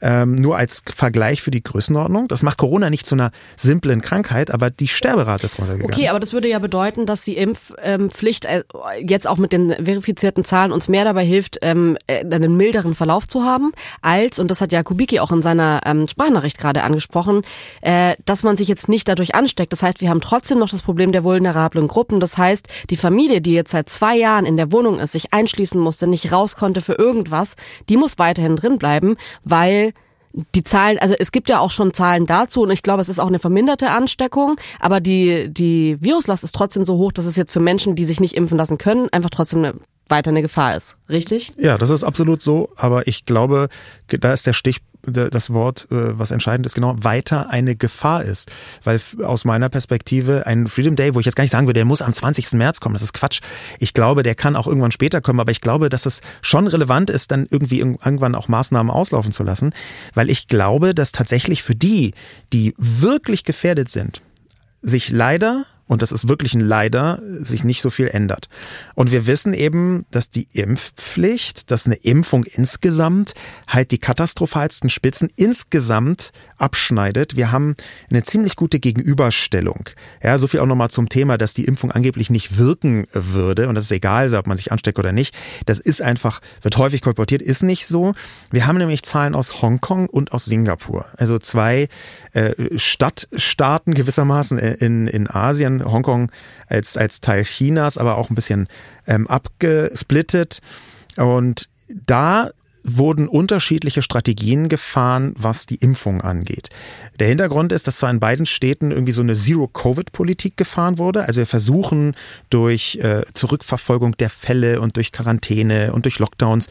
Ähm, 0.00 0.36
nur 0.36 0.56
als 0.56 0.82
Vergleich 0.94 1.42
für 1.42 1.50
die 1.50 1.62
Größenordnung. 1.62 2.28
Das 2.28 2.42
macht 2.42 2.56
Corona 2.58 2.88
nicht 2.88 3.06
zu 3.06 3.14
einer 3.14 3.30
simplen 3.56 4.00
Krankheit, 4.00 4.50
aber 4.50 4.70
die 4.70 4.88
Sterberate 4.88 5.44
ist 5.44 5.58
runtergegangen. 5.58 5.92
Okay, 5.92 6.08
aber 6.08 6.20
das 6.20 6.32
würde 6.32 6.48
ja 6.48 6.60
bedeuten, 6.60 7.04
dass 7.04 7.22
die 7.22 7.36
Impfpflicht 7.36 8.44
äh, 8.44 8.62
jetzt 9.00 9.26
auch 9.26 9.36
mit 9.36 9.52
den 9.52 9.70
verifizierten 9.70 10.44
Zahlen 10.44 10.72
uns 10.72 10.88
mehr 10.88 11.04
dabei 11.04 11.24
hilft, 11.24 11.58
ähm, 11.62 11.98
äh, 12.06 12.24
einen 12.24 12.56
milderen 12.56 12.94
Verlauf 12.94 13.28
zu 13.28 13.44
haben, 13.44 13.72
als, 14.00 14.38
und 14.38 14.50
das 14.50 14.60
hat 14.60 14.72
ja 14.72 14.82
Kubicki 14.82 15.20
auch 15.20 15.32
in 15.32 15.42
seiner 15.42 15.80
ähm, 15.84 16.06
Sprachnachricht 16.06 16.58
gerade 16.58 16.84
angesprochen, 16.84 17.42
äh, 17.82 18.14
dass 18.24 18.42
man 18.42 18.56
sich 18.56 18.68
jetzt 18.68 18.88
nicht 18.88 19.08
dadurch 19.08 19.34
ansteckt. 19.34 19.72
Das 19.72 19.82
heißt, 19.82 20.00
wir 20.00 20.10
haben 20.10 20.20
trotzdem 20.20 20.58
noch 20.58 20.70
das 20.70 20.82
Problem 20.82 21.12
der 21.12 21.24
vulnerablen 21.24 21.88
Gruppen. 21.88 22.20
Das 22.20 22.38
heißt, 22.38 22.68
die 22.88 22.96
Familie, 22.96 23.40
die 23.40 23.52
jetzt 23.52 23.72
seit 23.72 23.90
zwei 23.90 24.16
Jahren 24.16 24.37
in 24.46 24.56
der 24.56 24.72
Wohnung 24.72 24.98
ist, 24.98 25.12
sich 25.12 25.32
einschließen 25.32 25.80
musste, 25.80 26.06
nicht 26.06 26.32
raus 26.32 26.56
konnte 26.56 26.80
für 26.80 26.94
irgendwas, 26.94 27.54
die 27.88 27.96
muss 27.96 28.18
weiterhin 28.18 28.56
drin 28.56 28.78
bleiben, 28.78 29.16
weil 29.44 29.92
die 30.54 30.62
Zahlen, 30.62 30.98
also 30.98 31.14
es 31.18 31.32
gibt 31.32 31.48
ja 31.48 31.58
auch 31.58 31.70
schon 31.70 31.94
Zahlen 31.94 32.26
dazu 32.26 32.62
und 32.62 32.70
ich 32.70 32.82
glaube, 32.82 33.00
es 33.00 33.08
ist 33.08 33.18
auch 33.18 33.28
eine 33.28 33.38
verminderte 33.38 33.90
Ansteckung, 33.90 34.56
aber 34.78 35.00
die, 35.00 35.48
die 35.48 35.96
Viruslast 36.00 36.44
ist 36.44 36.54
trotzdem 36.54 36.84
so 36.84 36.96
hoch, 36.96 37.12
dass 37.12 37.24
es 37.24 37.36
jetzt 37.36 37.52
für 37.52 37.60
Menschen, 37.60 37.94
die 37.94 38.04
sich 38.04 38.20
nicht 38.20 38.36
impfen 38.36 38.58
lassen 38.58 38.78
können, 38.78 39.08
einfach 39.10 39.30
trotzdem 39.30 39.60
eine, 39.60 39.74
weiter 40.08 40.30
eine 40.30 40.42
Gefahr 40.42 40.76
ist. 40.76 40.96
Richtig? 41.08 41.54
Ja, 41.56 41.78
das 41.78 41.90
ist 41.90 42.04
absolut 42.04 42.42
so, 42.42 42.70
aber 42.76 43.06
ich 43.06 43.24
glaube, 43.24 43.68
da 44.08 44.32
ist 44.32 44.46
der 44.46 44.52
Stich 44.52 44.80
das 45.12 45.52
Wort, 45.52 45.88
äh, 45.90 46.18
was 46.18 46.30
entscheidend 46.30 46.66
ist, 46.66 46.74
genau, 46.74 46.94
weiter 46.98 47.50
eine 47.50 47.76
Gefahr 47.76 48.24
ist. 48.24 48.50
Weil 48.84 49.00
aus 49.22 49.44
meiner 49.44 49.68
Perspektive 49.68 50.46
ein 50.46 50.68
Freedom 50.68 50.96
Day, 50.96 51.14
wo 51.14 51.20
ich 51.20 51.26
jetzt 51.26 51.34
gar 51.34 51.44
nicht 51.44 51.50
sagen 51.50 51.66
würde, 51.66 51.78
der 51.78 51.84
muss 51.84 52.02
am 52.02 52.14
20. 52.14 52.52
März 52.54 52.80
kommen, 52.80 52.94
das 52.94 53.02
ist 53.02 53.12
Quatsch. 53.12 53.40
Ich 53.78 53.94
glaube, 53.94 54.22
der 54.22 54.34
kann 54.34 54.56
auch 54.56 54.66
irgendwann 54.66 54.92
später 54.92 55.20
kommen, 55.20 55.40
aber 55.40 55.50
ich 55.50 55.60
glaube, 55.60 55.88
dass 55.88 56.06
es 56.06 56.20
schon 56.42 56.66
relevant 56.66 57.10
ist, 57.10 57.30
dann 57.30 57.46
irgendwie 57.50 57.80
irgendwann 57.80 58.34
auch 58.34 58.48
Maßnahmen 58.48 58.90
auslaufen 58.90 59.32
zu 59.32 59.42
lassen, 59.42 59.72
weil 60.14 60.30
ich 60.30 60.48
glaube, 60.48 60.94
dass 60.94 61.12
tatsächlich 61.12 61.62
für 61.62 61.74
die, 61.74 62.14
die 62.52 62.74
wirklich 62.76 63.44
gefährdet 63.44 63.90
sind, 63.90 64.22
sich 64.82 65.10
leider 65.10 65.66
und 65.88 66.02
das 66.02 66.12
ist 66.12 66.28
wirklich 66.28 66.54
ein 66.54 66.60
Leider, 66.60 67.20
sich 67.40 67.64
nicht 67.64 67.82
so 67.82 67.90
viel 67.90 68.08
ändert. 68.08 68.48
Und 68.94 69.10
wir 69.10 69.26
wissen 69.26 69.54
eben, 69.54 70.04
dass 70.10 70.30
die 70.30 70.46
Impfpflicht, 70.52 71.70
dass 71.70 71.86
eine 71.86 71.96
Impfung 71.96 72.44
insgesamt 72.44 73.34
halt 73.66 73.90
die 73.90 73.98
katastrophalsten 73.98 74.90
Spitzen 74.90 75.30
insgesamt 75.34 76.30
abschneidet. 76.58 77.36
Wir 77.36 77.52
haben 77.52 77.74
eine 78.10 78.22
ziemlich 78.22 78.56
gute 78.56 78.78
Gegenüberstellung. 78.78 79.88
Ja, 80.22 80.38
so 80.38 80.46
viel 80.46 80.60
auch 80.60 80.66
nochmal 80.66 80.90
zum 80.90 81.08
Thema, 81.08 81.38
dass 81.38 81.54
die 81.54 81.64
Impfung 81.64 81.92
angeblich 81.92 82.30
nicht 82.30 82.58
wirken 82.58 83.06
würde 83.12 83.68
und 83.68 83.74
das 83.74 83.84
ist 83.84 83.92
egal, 83.92 84.32
ob 84.34 84.46
man 84.46 84.56
sich 84.56 84.72
ansteckt 84.72 84.98
oder 84.98 85.12
nicht. 85.12 85.34
Das 85.66 85.78
ist 85.78 86.02
einfach, 86.02 86.40
wird 86.62 86.76
häufig 86.76 87.00
kolportiert, 87.00 87.42
ist 87.42 87.62
nicht 87.62 87.86
so. 87.86 88.14
Wir 88.50 88.66
haben 88.66 88.78
nämlich 88.78 89.02
Zahlen 89.02 89.34
aus 89.34 89.62
Hongkong 89.62 90.08
und 90.08 90.32
aus 90.32 90.44
Singapur. 90.44 91.06
Also 91.16 91.38
zwei 91.38 91.88
äh, 92.32 92.52
Stadtstaaten 92.76 93.94
gewissermaßen 93.94 94.58
in, 94.58 95.06
in 95.06 95.30
Asien, 95.30 95.84
Hongkong 95.84 96.30
als, 96.66 96.96
als 96.96 97.20
Teil 97.20 97.44
Chinas, 97.44 97.98
aber 97.98 98.18
auch 98.18 98.30
ein 98.30 98.34
bisschen 98.34 98.68
ähm, 99.06 99.26
abgesplittet. 99.26 100.60
Und 101.16 101.68
da 101.88 102.50
wurden 102.84 103.28
unterschiedliche 103.28 104.02
Strategien 104.02 104.68
gefahren, 104.68 105.34
was 105.36 105.66
die 105.66 105.76
Impfung 105.76 106.20
angeht. 106.20 106.70
Der 107.18 107.28
Hintergrund 107.28 107.72
ist, 107.72 107.86
dass 107.86 107.98
zwar 107.98 108.10
in 108.10 108.20
beiden 108.20 108.46
Städten 108.46 108.90
irgendwie 108.90 109.12
so 109.12 109.22
eine 109.22 109.34
Zero-Covid-Politik 109.34 110.56
gefahren 110.56 110.98
wurde. 110.98 111.24
Also 111.24 111.38
wir 111.38 111.46
versuchen 111.46 112.14
durch 112.50 112.96
äh, 113.02 113.22
Zurückverfolgung 113.32 114.16
der 114.16 114.30
Fälle 114.30 114.80
und 114.80 114.96
durch 114.96 115.12
Quarantäne 115.12 115.92
und 115.92 116.04
durch 116.04 116.18
Lockdowns 116.18 116.68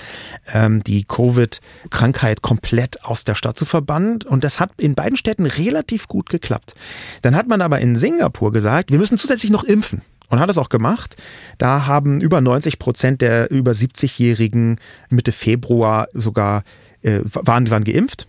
ähm, 0.53 0.83
die 0.83 1.03
Covid-Krankheit 1.03 2.41
komplett 2.41 3.03
aus 3.03 3.23
der 3.23 3.35
Stadt 3.35 3.57
zu 3.59 3.65
verbannen. 3.65 4.19
Und 4.23 4.43
das 4.43 4.59
hat 4.59 4.71
in 4.77 4.95
beiden 4.95 5.17
Städten 5.17 5.45
relativ 5.45 6.07
gut 6.07 6.29
geklappt. 6.29 6.73
Dann 7.21 7.35
hat 7.35 7.47
man 7.47 7.61
aber 7.61 7.79
in 7.79 7.95
Singapur 7.95 8.51
gesagt, 8.51 8.91
wir 8.91 8.97
müssen 8.97 9.17
zusätzlich 9.17 9.51
noch 9.51 9.63
impfen 9.63 10.01
und 10.29 10.39
hat 10.39 10.49
es 10.49 10.57
auch 10.57 10.69
gemacht. 10.69 11.15
Da 11.57 11.85
haben 11.85 12.21
über 12.21 12.41
90 12.41 12.79
Prozent 12.79 13.21
der 13.21 13.51
über 13.51 13.71
70-Jährigen 13.71 14.79
Mitte 15.09 15.31
Februar 15.31 16.07
sogar 16.13 16.63
äh, 17.01 17.19
waren, 17.23 17.69
waren 17.69 17.83
geimpft. 17.83 18.27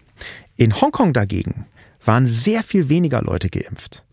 In 0.57 0.81
Hongkong 0.81 1.13
dagegen 1.13 1.67
waren 2.05 2.27
sehr 2.27 2.63
viel 2.63 2.89
weniger 2.89 3.23
Leute 3.23 3.49
geimpft. 3.51 4.05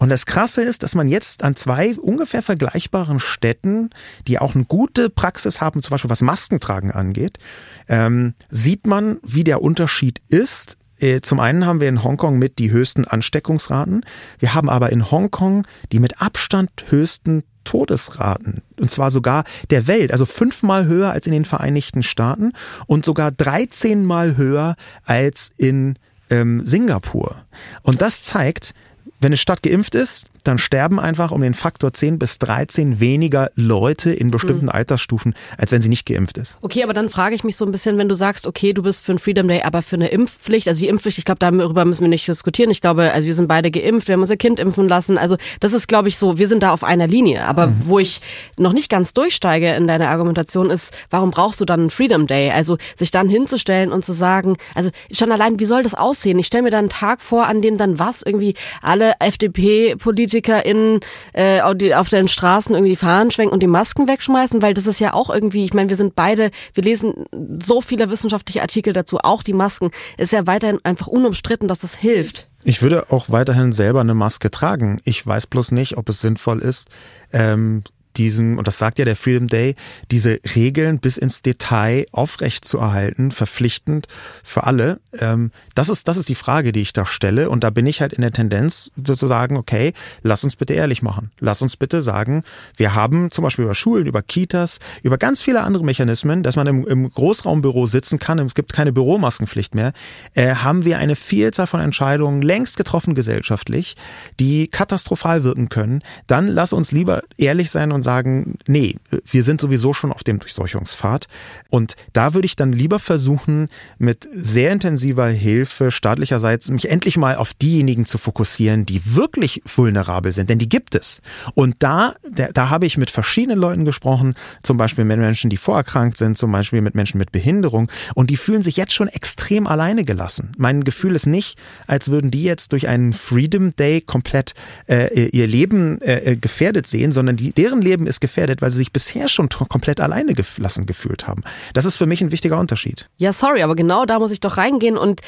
Und 0.00 0.08
das 0.08 0.24
Krasse 0.24 0.62
ist, 0.62 0.82
dass 0.82 0.94
man 0.94 1.08
jetzt 1.08 1.44
an 1.44 1.56
zwei 1.56 1.94
ungefähr 1.94 2.42
vergleichbaren 2.42 3.20
Städten, 3.20 3.90
die 4.26 4.38
auch 4.38 4.54
eine 4.54 4.64
gute 4.64 5.10
Praxis 5.10 5.60
haben, 5.60 5.82
zum 5.82 5.90
Beispiel 5.90 6.08
was 6.08 6.22
Maskentragen 6.22 6.90
angeht, 6.90 7.38
ähm, 7.86 8.32
sieht 8.48 8.86
man, 8.86 9.18
wie 9.22 9.44
der 9.44 9.60
Unterschied 9.60 10.22
ist 10.28 10.78
zum 11.22 11.40
einen 11.40 11.66
haben 11.66 11.80
wir 11.80 11.88
in 11.88 12.04
Hongkong 12.04 12.38
mit 12.38 12.58
die 12.58 12.70
höchsten 12.70 13.06
Ansteckungsraten. 13.06 14.04
Wir 14.38 14.54
haben 14.54 14.68
aber 14.68 14.90
in 14.90 15.10
Hongkong 15.10 15.66
die 15.92 15.98
mit 15.98 16.20
Abstand 16.20 16.70
höchsten 16.88 17.42
Todesraten. 17.64 18.62
Und 18.78 18.90
zwar 18.90 19.10
sogar 19.10 19.44
der 19.70 19.86
Welt. 19.86 20.12
Also 20.12 20.26
fünfmal 20.26 20.86
höher 20.86 21.10
als 21.10 21.26
in 21.26 21.32
den 21.32 21.44
Vereinigten 21.44 22.02
Staaten 22.02 22.52
und 22.86 23.04
sogar 23.04 23.30
13 23.30 24.04
mal 24.04 24.36
höher 24.36 24.76
als 25.04 25.52
in 25.56 25.98
ähm, 26.30 26.66
Singapur. 26.66 27.42
Und 27.82 28.02
das 28.02 28.22
zeigt, 28.22 28.74
wenn 29.20 29.28
eine 29.28 29.36
Stadt 29.36 29.62
geimpft 29.62 29.94
ist, 29.94 30.26
dann 30.42 30.58
sterben 30.58 30.98
einfach 31.00 31.30
um 31.30 31.42
den 31.42 31.54
Faktor 31.54 31.92
10 31.92 32.18
bis 32.18 32.38
13 32.38 33.00
weniger 33.00 33.50
Leute 33.54 34.12
in 34.12 34.30
bestimmten 34.30 34.66
mhm. 34.66 34.72
Altersstufen, 34.72 35.34
als 35.58 35.72
wenn 35.72 35.82
sie 35.82 35.88
nicht 35.88 36.06
geimpft 36.06 36.38
ist. 36.38 36.56
Okay, 36.62 36.82
aber 36.82 36.94
dann 36.94 37.08
frage 37.08 37.34
ich 37.34 37.44
mich 37.44 37.56
so 37.56 37.64
ein 37.64 37.72
bisschen, 37.72 37.98
wenn 37.98 38.08
du 38.08 38.14
sagst, 38.14 38.46
okay, 38.46 38.72
du 38.72 38.82
bist 38.82 39.04
für 39.04 39.12
ein 39.12 39.18
Freedom 39.18 39.46
Day, 39.46 39.62
aber 39.62 39.82
für 39.82 39.96
eine 39.96 40.08
Impfpflicht, 40.08 40.68
also 40.68 40.80
die 40.80 40.88
Impfpflicht, 40.88 41.18
ich 41.18 41.24
glaube, 41.24 41.38
darüber 41.38 41.84
müssen 41.84 42.02
wir 42.02 42.08
nicht 42.08 42.26
diskutieren. 42.26 42.70
Ich 42.70 42.80
glaube, 42.80 43.12
also 43.12 43.26
wir 43.26 43.34
sind 43.34 43.48
beide 43.48 43.70
geimpft, 43.70 44.08
wir 44.08 44.14
haben 44.14 44.22
unser 44.22 44.36
Kind 44.36 44.58
impfen 44.58 44.88
lassen. 44.88 45.18
Also 45.18 45.36
das 45.60 45.72
ist, 45.72 45.88
glaube 45.88 46.08
ich, 46.08 46.16
so, 46.16 46.38
wir 46.38 46.48
sind 46.48 46.62
da 46.62 46.72
auf 46.72 46.84
einer 46.84 47.06
Linie. 47.06 47.44
Aber 47.44 47.68
mhm. 47.68 47.76
wo 47.84 47.98
ich 47.98 48.20
noch 48.56 48.72
nicht 48.72 48.88
ganz 48.88 49.12
durchsteige 49.12 49.74
in 49.74 49.86
deiner 49.86 50.08
Argumentation 50.08 50.70
ist, 50.70 50.94
warum 51.10 51.30
brauchst 51.30 51.60
du 51.60 51.64
dann 51.64 51.80
einen 51.80 51.90
Freedom 51.90 52.26
Day? 52.26 52.50
Also 52.50 52.78
sich 52.94 53.10
dann 53.10 53.28
hinzustellen 53.28 53.92
und 53.92 54.04
zu 54.04 54.12
sagen, 54.12 54.56
also 54.74 54.90
schon 55.12 55.32
allein, 55.32 55.58
wie 55.58 55.64
soll 55.64 55.82
das 55.82 55.94
aussehen? 55.94 56.38
Ich 56.38 56.46
stelle 56.46 56.62
mir 56.62 56.70
dann 56.70 56.80
einen 56.80 56.88
Tag 56.88 57.20
vor, 57.20 57.46
an 57.46 57.60
dem 57.62 57.76
dann 57.76 57.98
was 57.98 58.22
irgendwie 58.22 58.54
alle 58.80 59.14
FDP-Politiker 59.20 60.29
PolitikerInnen 60.30 61.00
äh, 61.32 61.60
auf 61.60 62.08
den 62.08 62.28
Straßen 62.28 62.74
irgendwie 62.74 62.92
die 62.92 62.96
Fahnen 62.96 63.30
schwenken 63.30 63.52
und 63.52 63.62
die 63.62 63.66
Masken 63.66 64.06
wegschmeißen, 64.06 64.62
weil 64.62 64.74
das 64.74 64.86
ist 64.86 65.00
ja 65.00 65.12
auch 65.12 65.30
irgendwie, 65.30 65.64
ich 65.64 65.74
meine, 65.74 65.88
wir 65.88 65.96
sind 65.96 66.14
beide, 66.14 66.50
wir 66.74 66.84
lesen 66.84 67.26
so 67.62 67.80
viele 67.80 68.10
wissenschaftliche 68.10 68.62
Artikel 68.62 68.92
dazu, 68.92 69.18
auch 69.18 69.42
die 69.42 69.52
Masken, 69.52 69.90
ist 70.16 70.32
ja 70.32 70.46
weiterhin 70.46 70.78
einfach 70.84 71.08
unumstritten, 71.08 71.68
dass 71.68 71.80
das 71.80 71.96
hilft. 71.96 72.48
Ich 72.62 72.82
würde 72.82 73.10
auch 73.10 73.26
weiterhin 73.28 73.72
selber 73.72 74.00
eine 74.00 74.14
Maske 74.14 74.50
tragen. 74.50 75.00
Ich 75.04 75.26
weiß 75.26 75.46
bloß 75.46 75.72
nicht, 75.72 75.96
ob 75.96 76.08
es 76.08 76.20
sinnvoll 76.20 76.60
ist, 76.60 76.88
ähm, 77.32 77.82
diesen, 78.20 78.58
und 78.58 78.66
das 78.66 78.76
sagt 78.76 78.98
ja 78.98 79.06
der 79.06 79.16
Freedom 79.16 79.48
Day, 79.48 79.74
diese 80.10 80.40
Regeln 80.54 80.98
bis 80.98 81.16
ins 81.16 81.40
Detail 81.40 82.06
aufrecht 82.12 82.66
zu 82.66 82.76
erhalten, 82.76 83.30
verpflichtend 83.30 84.08
für 84.42 84.64
alle. 84.64 85.00
Ähm, 85.18 85.52
das 85.74 85.88
ist, 85.88 86.06
das 86.06 86.18
ist 86.18 86.28
die 86.28 86.34
Frage, 86.34 86.72
die 86.72 86.82
ich 86.82 86.92
da 86.92 87.06
stelle. 87.06 87.48
Und 87.48 87.64
da 87.64 87.70
bin 87.70 87.86
ich 87.86 88.02
halt 88.02 88.12
in 88.12 88.20
der 88.20 88.30
Tendenz 88.30 88.92
zu 89.02 89.14
sagen, 89.14 89.56
okay, 89.56 89.94
lass 90.22 90.44
uns 90.44 90.56
bitte 90.56 90.74
ehrlich 90.74 91.00
machen. 91.00 91.30
Lass 91.40 91.62
uns 91.62 91.78
bitte 91.78 92.02
sagen, 92.02 92.42
wir 92.76 92.94
haben 92.94 93.30
zum 93.30 93.42
Beispiel 93.42 93.64
über 93.64 93.74
Schulen, 93.74 94.06
über 94.06 94.20
Kitas, 94.20 94.80
über 95.02 95.16
ganz 95.16 95.40
viele 95.40 95.62
andere 95.62 95.84
Mechanismen, 95.84 96.42
dass 96.42 96.56
man 96.56 96.66
im, 96.66 96.86
im 96.86 97.10
Großraumbüro 97.10 97.86
sitzen 97.86 98.18
kann, 98.18 98.38
es 98.40 98.54
gibt 98.54 98.74
keine 98.74 98.92
Büromaskenpflicht 98.92 99.74
mehr, 99.74 99.94
äh, 100.34 100.56
haben 100.56 100.84
wir 100.84 100.98
eine 100.98 101.16
Vielzahl 101.16 101.66
von 101.66 101.80
Entscheidungen 101.80 102.42
längst 102.42 102.76
getroffen 102.76 103.14
gesellschaftlich, 103.14 103.96
die 104.38 104.68
katastrophal 104.68 105.42
wirken 105.42 105.70
können. 105.70 106.02
Dann 106.26 106.48
lass 106.48 106.74
uns 106.74 106.92
lieber 106.92 107.22
ehrlich 107.38 107.70
sein 107.70 107.92
und 107.92 108.00
und 108.00 108.04
sagen, 108.10 108.58
nee, 108.66 108.96
wir 109.24 109.44
sind 109.44 109.60
sowieso 109.60 109.92
schon 109.92 110.10
auf 110.10 110.24
dem 110.24 110.40
Durchseuchungspfad. 110.40 111.28
Und 111.68 111.94
da 112.12 112.34
würde 112.34 112.46
ich 112.46 112.56
dann 112.56 112.72
lieber 112.72 112.98
versuchen, 112.98 113.68
mit 113.98 114.28
sehr 114.32 114.72
intensiver 114.72 115.28
Hilfe 115.28 115.92
staatlicherseits 115.92 116.70
mich 116.70 116.90
endlich 116.90 117.16
mal 117.16 117.36
auf 117.36 117.54
diejenigen 117.54 118.06
zu 118.06 118.18
fokussieren, 118.18 118.84
die 118.84 119.14
wirklich 119.14 119.62
vulnerabel 119.64 120.32
sind, 120.32 120.50
denn 120.50 120.58
die 120.58 120.68
gibt 120.68 120.96
es. 120.96 121.22
Und 121.54 121.76
da, 121.78 122.14
da, 122.52 122.68
habe 122.68 122.86
ich 122.86 122.98
mit 122.98 123.10
verschiedenen 123.10 123.60
Leuten 123.60 123.84
gesprochen, 123.84 124.34
zum 124.64 124.76
Beispiel 124.76 125.04
mit 125.04 125.18
Menschen, 125.18 125.48
die 125.48 125.56
vorerkrankt 125.56 126.18
sind, 126.18 126.36
zum 126.36 126.50
Beispiel 126.50 126.80
mit 126.80 126.96
Menschen 126.96 127.18
mit 127.18 127.30
Behinderung, 127.30 127.88
und 128.16 128.30
die 128.30 128.36
fühlen 128.36 128.62
sich 128.62 128.76
jetzt 128.76 128.92
schon 128.92 129.06
extrem 129.06 129.68
alleine 129.68 130.04
gelassen. 130.04 130.50
Mein 130.58 130.82
Gefühl 130.82 131.14
ist 131.14 131.26
nicht, 131.26 131.56
als 131.86 132.10
würden 132.10 132.32
die 132.32 132.42
jetzt 132.42 132.72
durch 132.72 132.88
einen 132.88 133.12
Freedom 133.12 133.76
Day 133.76 134.00
komplett 134.00 134.54
äh, 134.88 135.28
ihr 135.28 135.46
Leben 135.46 136.00
äh, 136.02 136.36
gefährdet 136.36 136.88
sehen, 136.88 137.12
sondern 137.12 137.36
die, 137.36 137.52
deren 137.52 137.82
Leben 137.82 137.89
Leben 137.90 138.06
ist 138.06 138.20
gefährdet, 138.20 138.62
weil 138.62 138.70
sie 138.70 138.78
sich 138.78 138.92
bisher 138.92 139.28
schon 139.28 139.48
komplett 139.48 140.00
alleine 140.00 140.34
gelassen 140.34 140.86
gefühlt 140.86 141.26
haben. 141.26 141.42
Das 141.74 141.84
ist 141.84 141.96
für 141.96 142.06
mich 142.06 142.20
ein 142.20 142.30
wichtiger 142.30 142.58
Unterschied. 142.58 143.08
Ja, 143.16 143.32
sorry, 143.32 143.62
aber 143.62 143.74
genau 143.74 144.04
da 144.06 144.18
muss 144.18 144.30
ich 144.30 144.40
doch 144.40 144.56
reingehen 144.56 144.96
und 144.96 145.20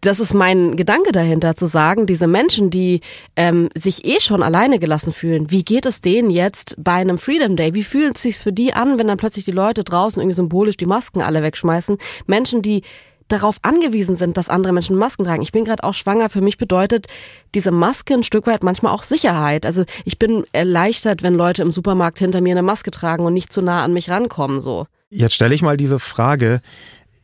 das 0.00 0.20
ist 0.20 0.34
mein 0.34 0.76
Gedanke 0.76 1.12
dahinter, 1.12 1.56
zu 1.56 1.66
sagen, 1.66 2.06
diese 2.06 2.26
Menschen, 2.26 2.70
die 2.70 3.00
ähm, 3.36 3.70
sich 3.74 4.04
eh 4.04 4.20
schon 4.20 4.42
alleine 4.42 4.78
gelassen 4.78 5.12
fühlen, 5.12 5.50
wie 5.50 5.64
geht 5.64 5.86
es 5.86 6.00
denen 6.00 6.30
jetzt 6.30 6.76
bei 6.78 6.92
einem 6.92 7.18
Freedom 7.18 7.56
Day? 7.56 7.74
Wie 7.74 7.82
fühlt 7.82 8.16
es 8.16 8.22
sich 8.22 8.36
für 8.36 8.52
die 8.52 8.74
an, 8.74 8.98
wenn 8.98 9.08
dann 9.08 9.16
plötzlich 9.16 9.44
die 9.44 9.50
Leute 9.50 9.82
draußen 9.82 10.20
irgendwie 10.20 10.36
symbolisch 10.36 10.76
die 10.76 10.86
Masken 10.86 11.22
alle 11.22 11.42
wegschmeißen? 11.42 11.98
Menschen, 12.26 12.62
die 12.62 12.82
darauf 13.28 13.56
angewiesen 13.62 14.16
sind, 14.16 14.36
dass 14.36 14.48
andere 14.48 14.72
Menschen 14.72 14.96
Masken 14.96 15.24
tragen. 15.24 15.42
Ich 15.42 15.52
bin 15.52 15.64
gerade 15.64 15.84
auch 15.84 15.94
schwanger. 15.94 16.28
Für 16.28 16.40
mich 16.40 16.58
bedeutet 16.58 17.06
diese 17.54 17.70
Maske 17.70 18.14
ein 18.14 18.22
Stück 18.22 18.46
weit 18.46 18.62
manchmal 18.62 18.92
auch 18.92 19.02
Sicherheit. 19.02 19.64
Also 19.64 19.84
ich 20.04 20.18
bin 20.18 20.44
erleichtert, 20.52 21.22
wenn 21.22 21.34
Leute 21.34 21.62
im 21.62 21.70
Supermarkt 21.70 22.18
hinter 22.18 22.40
mir 22.40 22.52
eine 22.52 22.62
Maske 22.62 22.90
tragen 22.90 23.24
und 23.24 23.34
nicht 23.34 23.52
zu 23.52 23.62
nah 23.62 23.82
an 23.82 23.92
mich 23.92 24.10
rankommen. 24.10 24.60
So. 24.60 24.86
Jetzt 25.10 25.34
stelle 25.34 25.54
ich 25.54 25.62
mal 25.62 25.76
diese 25.76 25.98
Frage: 25.98 26.60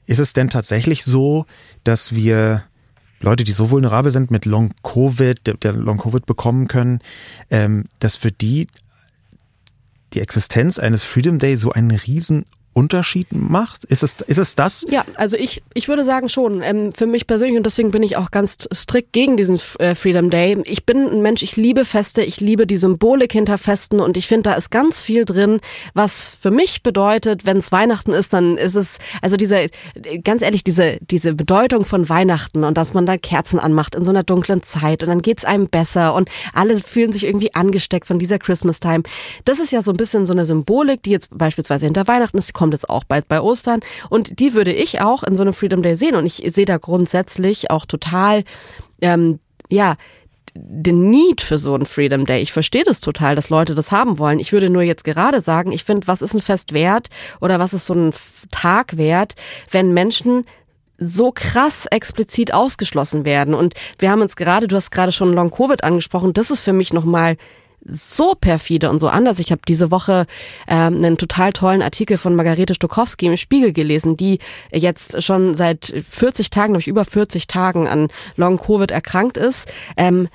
Ist 0.07 0.21
es 0.21 0.33
denn 0.33 0.49
tatsächlich 0.49 1.05
so, 1.05 1.45
dass 1.85 2.15
wir 2.15 2.65
Leute, 3.21 3.45
die 3.45 3.53
so 3.53 3.71
vulnerabel 3.71 4.11
sind 4.11 4.31
mit 4.31 4.47
Long 4.47 4.73
Covid, 4.83 5.39
der 5.63 5.73
Long 5.75 5.99
Covid 5.99 6.25
bekommen 6.25 6.69
können, 6.69 7.01
ähm, 7.51 7.85
dass 7.99 8.17
für 8.17 8.33
die 8.33 8.69
die 10.15 10.21
Existenz 10.21 10.79
eines 10.79 11.05
Freedom 11.05 11.39
Day 11.39 11.57
so 11.57 11.71
einen 11.71 11.91
riesen 11.93 12.47
Unterschied 12.73 13.29
macht? 13.33 13.85
Ist 13.85 14.03
es, 14.03 14.17
ist 14.27 14.39
es 14.39 14.55
das? 14.55 14.87
Ja, 14.89 15.05
also 15.17 15.37
ich, 15.37 15.63
ich 15.75 15.89
würde 15.89 16.05
sagen 16.05 16.29
schon. 16.29 16.63
Ähm, 16.63 16.93
für 16.93 17.07
mich 17.07 17.27
persönlich, 17.27 17.57
und 17.57 17.67
deswegen 17.67 17.91
bin 17.91 18.03
ich 18.03 18.17
auch 18.17 18.31
ganz 18.31 18.69
strikt 18.73 19.13
gegen 19.13 19.37
diesen 19.37 19.61
äh, 19.79 19.97
Freedom 19.97 20.31
Day. 20.31 20.57
Ich 20.65 20.87
bin 20.87 21.09
ein 21.09 21.21
Mensch, 21.21 21.43
ich 21.43 21.57
liebe 21.57 21.85
Feste, 21.85 22.23
ich 22.23 22.41
liebe 22.41 22.69
die 22.69 22.77
Symbolik 22.77 23.33
hinter 23.33 23.59
Festen 23.59 23.99
und 23.99 24.17
ich 24.17 24.29
finde, 24.29 24.51
da 24.51 24.55
ist 24.55 24.71
ganz 24.71 25.03
viel 25.03 25.25
drin, 25.25 25.61
was 25.95 26.29
für 26.41 26.53
mich 26.53 26.85
bedeutet, 26.85 27.45
wenn 27.45 27.57
es 27.57 27.73
Weihnachten 27.73 28.13
ist, 28.13 28.33
dann 28.33 28.57
ist 28.57 28.77
es, 28.77 28.99
also 29.21 29.37
diese, 29.37 29.69
ganz 30.23 30.43
ehrlich, 30.43 30.63
diese, 30.63 30.99
diese 31.01 31.35
Bedeutung 31.35 31.85
von 31.85 32.09
Weihnachten 32.09 32.63
und 32.63 32.77
dass 32.77 32.95
man 32.95 33.05
da 33.05 33.17
Kerzen 33.17 33.59
anmacht 33.59 33.97
in 33.97 34.05
so 34.05 34.11
einer 34.11 34.23
dunklen 34.23 34.63
Zeit 34.63 35.03
und 35.03 35.09
dann 35.09 35.23
geht's 35.23 35.45
einem 35.45 35.69
besser 35.69 36.15
und 36.15 36.29
alle 36.55 36.79
fühlen 36.79 37.13
sich 37.13 37.25
irgendwie 37.25 37.53
angesteckt 37.55 38.07
von 38.07 38.21
dieser 38.21 38.39
Christmas 38.39 38.79
Time. 38.79 39.03
Das 39.45 39.59
ist 39.59 39.73
ja 39.73 39.83
so 39.83 39.91
ein 39.91 39.97
bisschen 39.97 40.25
so 40.25 40.33
eine 40.33 40.45
Symbolik, 40.45 41.03
die 41.03 41.11
jetzt 41.11 41.37
beispielsweise 41.37 41.87
hinter 41.87 42.07
Weihnachten 42.07 42.39
ist, 42.39 42.60
kommt 42.61 42.75
jetzt 42.75 42.91
auch 42.91 43.05
bald 43.05 43.27
bei 43.27 43.41
Ostern. 43.41 43.81
Und 44.11 44.39
die 44.39 44.53
würde 44.53 44.71
ich 44.71 45.01
auch 45.01 45.23
in 45.23 45.35
so 45.35 45.41
einem 45.41 45.55
Freedom 45.55 45.81
Day 45.81 45.97
sehen. 45.97 46.15
Und 46.15 46.27
ich 46.27 46.43
sehe 46.47 46.67
da 46.67 46.77
grundsätzlich 46.77 47.71
auch 47.71 47.87
total, 47.87 48.45
ähm, 49.01 49.41
ja, 49.71 49.97
den 50.55 51.09
Need 51.09 51.41
für 51.41 51.57
so 51.57 51.73
einen 51.73 51.87
Freedom 51.87 52.27
Day. 52.27 52.43
Ich 52.43 52.53
verstehe 52.53 52.85
das 52.85 53.01
total, 53.01 53.35
dass 53.35 53.49
Leute 53.49 53.75
das 53.75 53.91
haben 53.91 54.19
wollen. 54.19 54.41
Ich 54.41 54.53
würde 54.53 54.69
nur 54.69 54.83
jetzt 54.83 55.05
gerade 55.05 55.41
sagen, 55.41 55.73
ich 55.73 55.85
finde, 55.85 56.07
was 56.07 56.21
ist 56.21 56.35
ein 56.35 56.43
Fest 56.43 56.75
wert 56.75 57.09
oder 57.41 57.59
was 57.59 57.73
ist 57.73 57.87
so 57.87 57.95
ein 57.95 58.13
Tag 58.51 58.99
wert, 58.99 59.37
wenn 59.71 59.95
Menschen 59.95 60.45
so 60.99 61.33
krass 61.33 61.87
explizit 61.87 62.53
ausgeschlossen 62.53 63.25
werden. 63.25 63.55
Und 63.55 63.73
wir 63.99 64.11
haben 64.11 64.21
uns 64.21 64.37
gerade, 64.37 64.69
du 64.69 64.77
hast 64.77 64.91
gerade 64.91 65.13
schon 65.13 65.33
Long 65.33 65.51
Covid 65.51 65.83
angesprochen, 65.83 66.35
das 66.35 66.51
ist 66.51 66.61
für 66.61 66.75
mich 66.75 66.93
nochmal 66.93 67.39
so 67.85 68.35
perfide 68.35 68.91
und 68.91 69.01
so 69.01 69.09
anders. 69.09 69.39
Ich 69.39 69.51
habe 69.51 69.63
diese 69.67 69.91
Woche 69.91 70.27
ähm, 70.69 70.97
einen 70.97 71.17
total 71.17 71.53
tollen 71.53 71.83
Artikel 71.83 72.19
von 72.19 72.35
Margarete 72.35 72.75
Stokowski 72.75 73.27
im 73.27 73.37
Spiegel 73.37 73.73
gelesen, 73.73 74.17
die 74.17 74.39
jetzt 74.73 75.23
schon 75.23 75.55
seit 75.55 75.87
40 76.07 76.51
Tagen, 76.51 76.73
glaube 76.73 76.83
ich, 76.83 76.89
über 76.89 77.05
40 77.05 77.47
Tagen 77.47 77.89
an 77.89 78.09
Long 78.37 78.59
Covid 78.59 78.91
erkrankt 78.91 79.37
ist. 79.37 79.71
Ähm, 79.97 80.29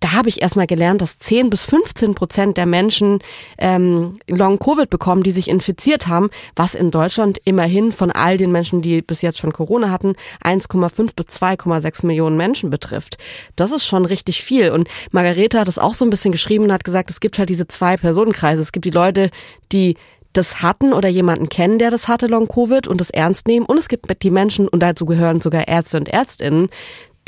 da 0.00 0.12
habe 0.12 0.28
ich 0.28 0.42
erstmal 0.42 0.66
gelernt, 0.66 1.00
dass 1.00 1.18
10 1.18 1.48
bis 1.50 1.64
15 1.64 2.14
Prozent 2.14 2.56
der 2.56 2.66
Menschen 2.66 3.20
ähm, 3.58 4.18
Long-Covid 4.28 4.90
bekommen, 4.90 5.22
die 5.22 5.30
sich 5.30 5.48
infiziert 5.48 6.06
haben, 6.06 6.30
was 6.54 6.74
in 6.74 6.90
Deutschland 6.90 7.38
immerhin 7.44 7.92
von 7.92 8.10
all 8.10 8.36
den 8.36 8.52
Menschen, 8.52 8.82
die 8.82 9.00
bis 9.00 9.22
jetzt 9.22 9.38
schon 9.38 9.52
Corona 9.52 9.90
hatten, 9.90 10.14
1,5 10.44 11.16
bis 11.16 11.26
2,6 11.26 12.04
Millionen 12.04 12.36
Menschen 12.36 12.68
betrifft. 12.68 13.16
Das 13.56 13.72
ist 13.72 13.86
schon 13.86 14.04
richtig 14.04 14.42
viel. 14.42 14.70
Und 14.70 14.88
Margarete 15.12 15.58
hat 15.58 15.68
es 15.68 15.78
auch 15.78 15.94
so 15.94 16.04
ein 16.04 16.10
bisschen 16.10 16.32
geschrieben 16.32 16.64
und 16.64 16.72
hat 16.72 16.84
gesagt, 16.84 17.10
es 17.10 17.20
gibt 17.20 17.38
halt 17.38 17.48
diese 17.48 17.66
zwei 17.66 17.96
Personenkreise. 17.96 18.60
Es 18.60 18.72
gibt 18.72 18.84
die 18.84 18.90
Leute, 18.90 19.30
die 19.72 19.96
das 20.34 20.60
hatten 20.60 20.92
oder 20.92 21.08
jemanden 21.08 21.48
kennen, 21.48 21.78
der 21.78 21.90
das 21.90 22.08
hatte, 22.08 22.26
Long-Covid 22.26 22.86
und 22.86 23.00
das 23.00 23.10
ernst 23.10 23.46
nehmen. 23.46 23.64
Und 23.64 23.78
es 23.78 23.88
gibt 23.88 24.22
die 24.22 24.30
Menschen, 24.30 24.68
und 24.68 24.80
dazu 24.80 25.06
gehören 25.06 25.40
sogar 25.40 25.66
Ärzte 25.66 25.96
und 25.96 26.08
Ärztinnen, 26.08 26.68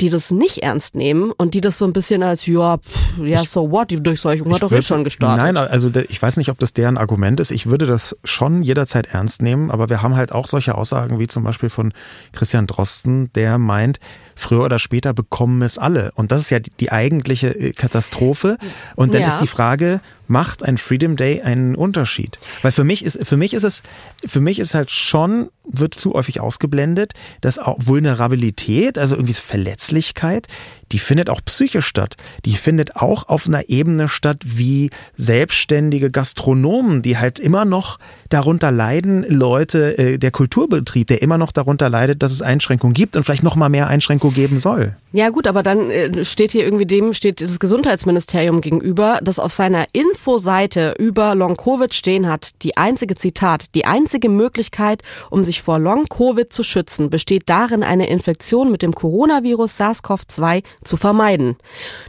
die 0.01 0.09
das 0.09 0.31
nicht 0.31 0.59
ernst 0.59 0.95
nehmen 0.95 1.31
und 1.31 1.53
die 1.53 1.61
das 1.61 1.77
so 1.77 1.85
ein 1.85 1.93
bisschen 1.93 2.23
als, 2.23 2.45
ja, 2.45 2.77
pff, 2.77 3.17
ja, 3.23 3.43
so 3.45 3.71
what, 3.71 3.91
die 3.91 4.01
Durchseuchung 4.01 4.53
hat 4.53 4.63
doch 4.63 4.71
jetzt 4.71 4.87
schon 4.87 5.03
gestartet. 5.03 5.43
Nein, 5.43 5.57
also 5.57 5.91
ich 6.07 6.21
weiß 6.21 6.37
nicht, 6.37 6.49
ob 6.49 6.59
das 6.59 6.73
deren 6.73 6.97
Argument 6.97 7.39
ist. 7.39 7.51
Ich 7.51 7.65
würde 7.65 7.85
das 7.85 8.15
schon 8.23 8.63
jederzeit 8.63 9.07
ernst 9.13 9.41
nehmen, 9.41 9.71
aber 9.71 9.89
wir 9.89 10.01
haben 10.01 10.15
halt 10.15 10.31
auch 10.31 10.47
solche 10.47 10.75
Aussagen 10.75 11.19
wie 11.19 11.27
zum 11.27 11.43
Beispiel 11.43 11.69
von 11.69 11.93
Christian 12.31 12.67
Drosten, 12.67 13.31
der 13.33 13.57
meint, 13.57 13.99
früher 14.35 14.63
oder 14.63 14.79
später 14.79 15.13
bekommen 15.13 15.61
es 15.61 15.77
alle. 15.77 16.11
Und 16.15 16.31
das 16.31 16.41
ist 16.41 16.49
ja 16.49 16.59
die, 16.59 16.71
die 16.79 16.91
eigentliche 16.91 17.49
äh, 17.49 17.71
Katastrophe. 17.71 18.57
Und 18.95 19.13
dann 19.13 19.21
ja. 19.21 19.27
ist 19.27 19.39
die 19.39 19.47
Frage, 19.47 20.01
macht 20.29 20.63
ein 20.63 20.77
Freedom 20.77 21.15
Day 21.15 21.41
einen 21.41 21.75
Unterschied? 21.75 22.39
Weil 22.61 22.71
für 22.71 22.83
mich 22.83 23.03
ist, 23.03 23.25
für 23.27 23.37
mich 23.37 23.53
ist 23.53 23.63
es, 23.63 23.83
für 24.25 24.39
mich 24.39 24.59
ist 24.59 24.73
halt 24.73 24.91
schon, 24.91 25.49
wird 25.63 25.95
zu 25.95 26.13
häufig 26.13 26.39
ausgeblendet, 26.39 27.13
dass 27.41 27.59
auch 27.59 27.77
Vulnerabilität, 27.79 28.97
also 28.97 29.15
irgendwie 29.15 29.33
Verletzlichkeit, 29.33 30.47
die 30.91 30.99
findet 30.99 31.29
auch 31.29 31.41
psychisch 31.45 31.85
statt. 31.85 32.15
Die 32.45 32.55
findet 32.55 32.95
auch 32.95 33.29
auf 33.29 33.47
einer 33.47 33.69
Ebene 33.69 34.07
statt 34.07 34.41
wie 34.45 34.89
selbstständige 35.15 36.11
Gastronomen, 36.11 37.01
die 37.01 37.17
halt 37.17 37.39
immer 37.39 37.65
noch 37.65 37.99
darunter 38.29 38.71
leiden, 38.71 39.25
Leute, 39.27 39.97
äh, 39.97 40.17
der 40.17 40.31
Kulturbetrieb, 40.31 41.07
der 41.07 41.21
immer 41.21 41.37
noch 41.37 41.51
darunter 41.51 41.89
leidet, 41.89 42.21
dass 42.23 42.31
es 42.31 42.41
Einschränkungen 42.41 42.93
gibt 42.93 43.15
und 43.15 43.23
vielleicht 43.23 43.43
noch 43.43 43.55
mal 43.55 43.69
mehr 43.69 43.87
Einschränkungen 43.87 44.35
geben 44.35 44.57
soll. 44.57 44.95
Ja 45.11 45.29
gut, 45.29 45.47
aber 45.47 45.63
dann 45.63 45.89
äh, 45.89 46.23
steht 46.23 46.51
hier 46.51 46.63
irgendwie 46.63 46.85
dem, 46.85 47.13
steht 47.13 47.41
das 47.41 47.59
Gesundheitsministerium 47.59 48.61
gegenüber, 48.61 49.19
das 49.23 49.39
auf 49.39 49.51
seiner 49.51 49.85
Infoseite 49.91 50.95
über 50.99 51.33
Long-Covid 51.33 51.93
stehen 51.93 52.27
hat, 52.27 52.61
die 52.61 52.77
einzige 52.77 53.15
Zitat, 53.15 53.73
die 53.73 53.85
einzige 53.85 54.29
Möglichkeit, 54.29 55.01
um 55.31 55.43
sich 55.43 55.63
vor 55.63 55.79
Long-Covid 55.79 56.53
zu 56.53 56.61
schützen, 56.61 57.09
besteht 57.09 57.43
darin, 57.47 57.81
eine 57.81 58.07
Infektion 58.07 58.71
mit 58.71 58.83
dem 58.83 58.93
Coronavirus 58.93 59.79
SARS-CoV-2 59.79 60.63
zu 60.83 60.97
vermeiden. 60.97 61.57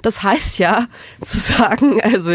Das 0.02 0.22
heißt 0.22 0.58
ja, 0.58 0.86
zu 1.22 1.38
sagen, 1.38 2.00
also 2.00 2.30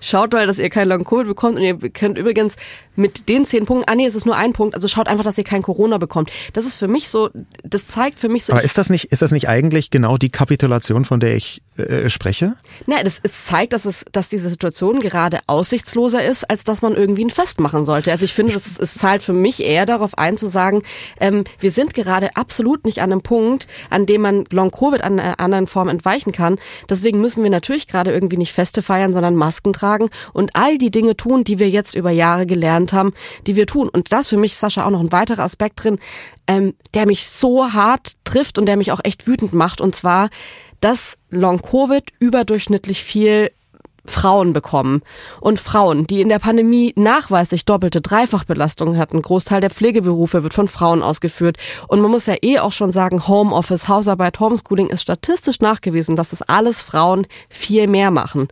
schaut 0.00 0.32
mal, 0.32 0.46
dass 0.46 0.58
ihr 0.58 0.70
kein 0.70 0.88
Long-Covid 0.88 1.26
bekommt 1.26 1.56
und 1.56 1.62
ihr 1.62 1.76
könnt 1.90 2.18
übrigens 2.18 2.56
mit 2.98 3.28
den 3.28 3.46
zehn 3.46 3.64
Punkten, 3.64 3.88
ah 3.88 3.94
nee, 3.94 4.06
es 4.06 4.16
ist 4.16 4.26
nur 4.26 4.36
ein 4.36 4.52
Punkt, 4.52 4.74
also 4.74 4.88
schaut 4.88 5.08
einfach, 5.08 5.24
dass 5.24 5.38
ihr 5.38 5.44
kein 5.44 5.62
Corona 5.62 5.98
bekommt. 5.98 6.30
Das 6.52 6.66
ist 6.66 6.78
für 6.78 6.88
mich 6.88 7.08
so, 7.08 7.30
das 7.62 7.86
zeigt 7.86 8.18
für 8.18 8.28
mich 8.28 8.44
so. 8.44 8.52
Aber 8.52 8.64
ist 8.64 8.76
das 8.76 8.90
nicht, 8.90 9.12
ist 9.12 9.22
das 9.22 9.30
nicht 9.30 9.48
eigentlich 9.48 9.90
genau 9.90 10.16
die 10.16 10.30
Kapitulation, 10.30 11.04
von 11.04 11.20
der 11.20 11.36
ich 11.36 11.62
äh, 11.76 12.08
spreche? 12.08 12.56
Nein, 12.86 13.04
das, 13.04 13.20
es 13.22 13.46
zeigt, 13.46 13.72
dass 13.72 13.84
es, 13.84 14.04
dass 14.10 14.28
diese 14.28 14.50
Situation 14.50 14.98
gerade 14.98 15.38
aussichtsloser 15.46 16.24
ist, 16.24 16.50
als 16.50 16.64
dass 16.64 16.82
man 16.82 16.96
irgendwie 16.96 17.24
ein 17.24 17.30
Fest 17.30 17.60
machen 17.60 17.84
sollte. 17.84 18.10
Also 18.10 18.24
ich 18.24 18.34
finde, 18.34 18.54
es, 18.54 18.78
es 18.78 18.94
zahlt 18.94 19.22
für 19.22 19.32
mich 19.32 19.62
eher 19.62 19.86
darauf 19.86 20.18
ein 20.18 20.36
zu 20.36 20.48
sagen, 20.48 20.82
ähm, 21.20 21.44
wir 21.60 21.70
sind 21.70 21.94
gerade 21.94 22.34
absolut 22.36 22.84
nicht 22.84 22.98
an 23.00 23.12
einem 23.12 23.22
Punkt, 23.22 23.68
an 23.90 24.06
dem 24.06 24.22
man 24.22 24.44
Long 24.50 24.72
Covid 24.72 25.02
an 25.02 25.20
einer 25.20 25.38
anderen 25.38 25.68
Form 25.68 25.88
entweichen 25.88 26.32
kann. 26.32 26.58
Deswegen 26.90 27.20
müssen 27.20 27.44
wir 27.44 27.50
natürlich 27.50 27.86
gerade 27.86 28.12
irgendwie 28.12 28.38
nicht 28.38 28.52
Feste 28.52 28.82
feiern, 28.82 29.12
sondern 29.12 29.36
Masken 29.36 29.72
tragen 29.72 30.10
und 30.32 30.56
all 30.56 30.78
die 30.78 30.90
Dinge 30.90 31.16
tun, 31.16 31.44
die 31.44 31.60
wir 31.60 31.70
jetzt 31.70 31.94
über 31.94 32.10
Jahre 32.10 32.44
gelernt 32.44 32.87
gelernt 32.88 32.92
haben, 32.92 33.12
die 33.46 33.56
wir 33.56 33.66
tun. 33.66 33.88
Und 33.88 34.12
das 34.12 34.28
für 34.28 34.36
mich, 34.36 34.56
Sascha, 34.56 34.84
auch 34.84 34.90
noch 34.90 35.00
ein 35.00 35.12
weiterer 35.12 35.42
Aspekt 35.42 35.84
drin, 35.84 35.98
ähm, 36.46 36.74
der 36.94 37.06
mich 37.06 37.26
so 37.26 37.72
hart 37.72 38.12
trifft 38.24 38.58
und 38.58 38.66
der 38.66 38.76
mich 38.76 38.92
auch 38.92 39.00
echt 39.04 39.26
wütend 39.26 39.52
macht. 39.52 39.80
Und 39.80 39.94
zwar, 39.94 40.30
dass 40.80 41.16
Long-Covid 41.30 42.04
überdurchschnittlich 42.18 43.02
viel 43.02 43.50
Frauen 44.06 44.54
bekommen. 44.54 45.02
Und 45.38 45.60
Frauen, 45.60 46.06
die 46.06 46.22
in 46.22 46.30
der 46.30 46.38
Pandemie 46.38 46.94
nachweislich 46.96 47.66
doppelte 47.66 48.00
Dreifachbelastungen 48.00 48.96
hatten. 48.96 49.20
Großteil 49.20 49.60
der 49.60 49.68
Pflegeberufe 49.68 50.42
wird 50.42 50.54
von 50.54 50.66
Frauen 50.66 51.02
ausgeführt. 51.02 51.58
Und 51.88 52.00
man 52.00 52.10
muss 52.10 52.24
ja 52.24 52.36
eh 52.40 52.58
auch 52.58 52.72
schon 52.72 52.90
sagen, 52.90 53.28
Homeoffice, 53.28 53.86
Hausarbeit, 53.86 54.40
Homeschooling 54.40 54.86
ist 54.86 55.02
statistisch 55.02 55.60
nachgewiesen, 55.60 56.16
dass 56.16 56.32
es 56.32 56.40
alles 56.40 56.80
Frauen 56.80 57.26
viel 57.50 57.86
mehr 57.86 58.10
machen 58.10 58.48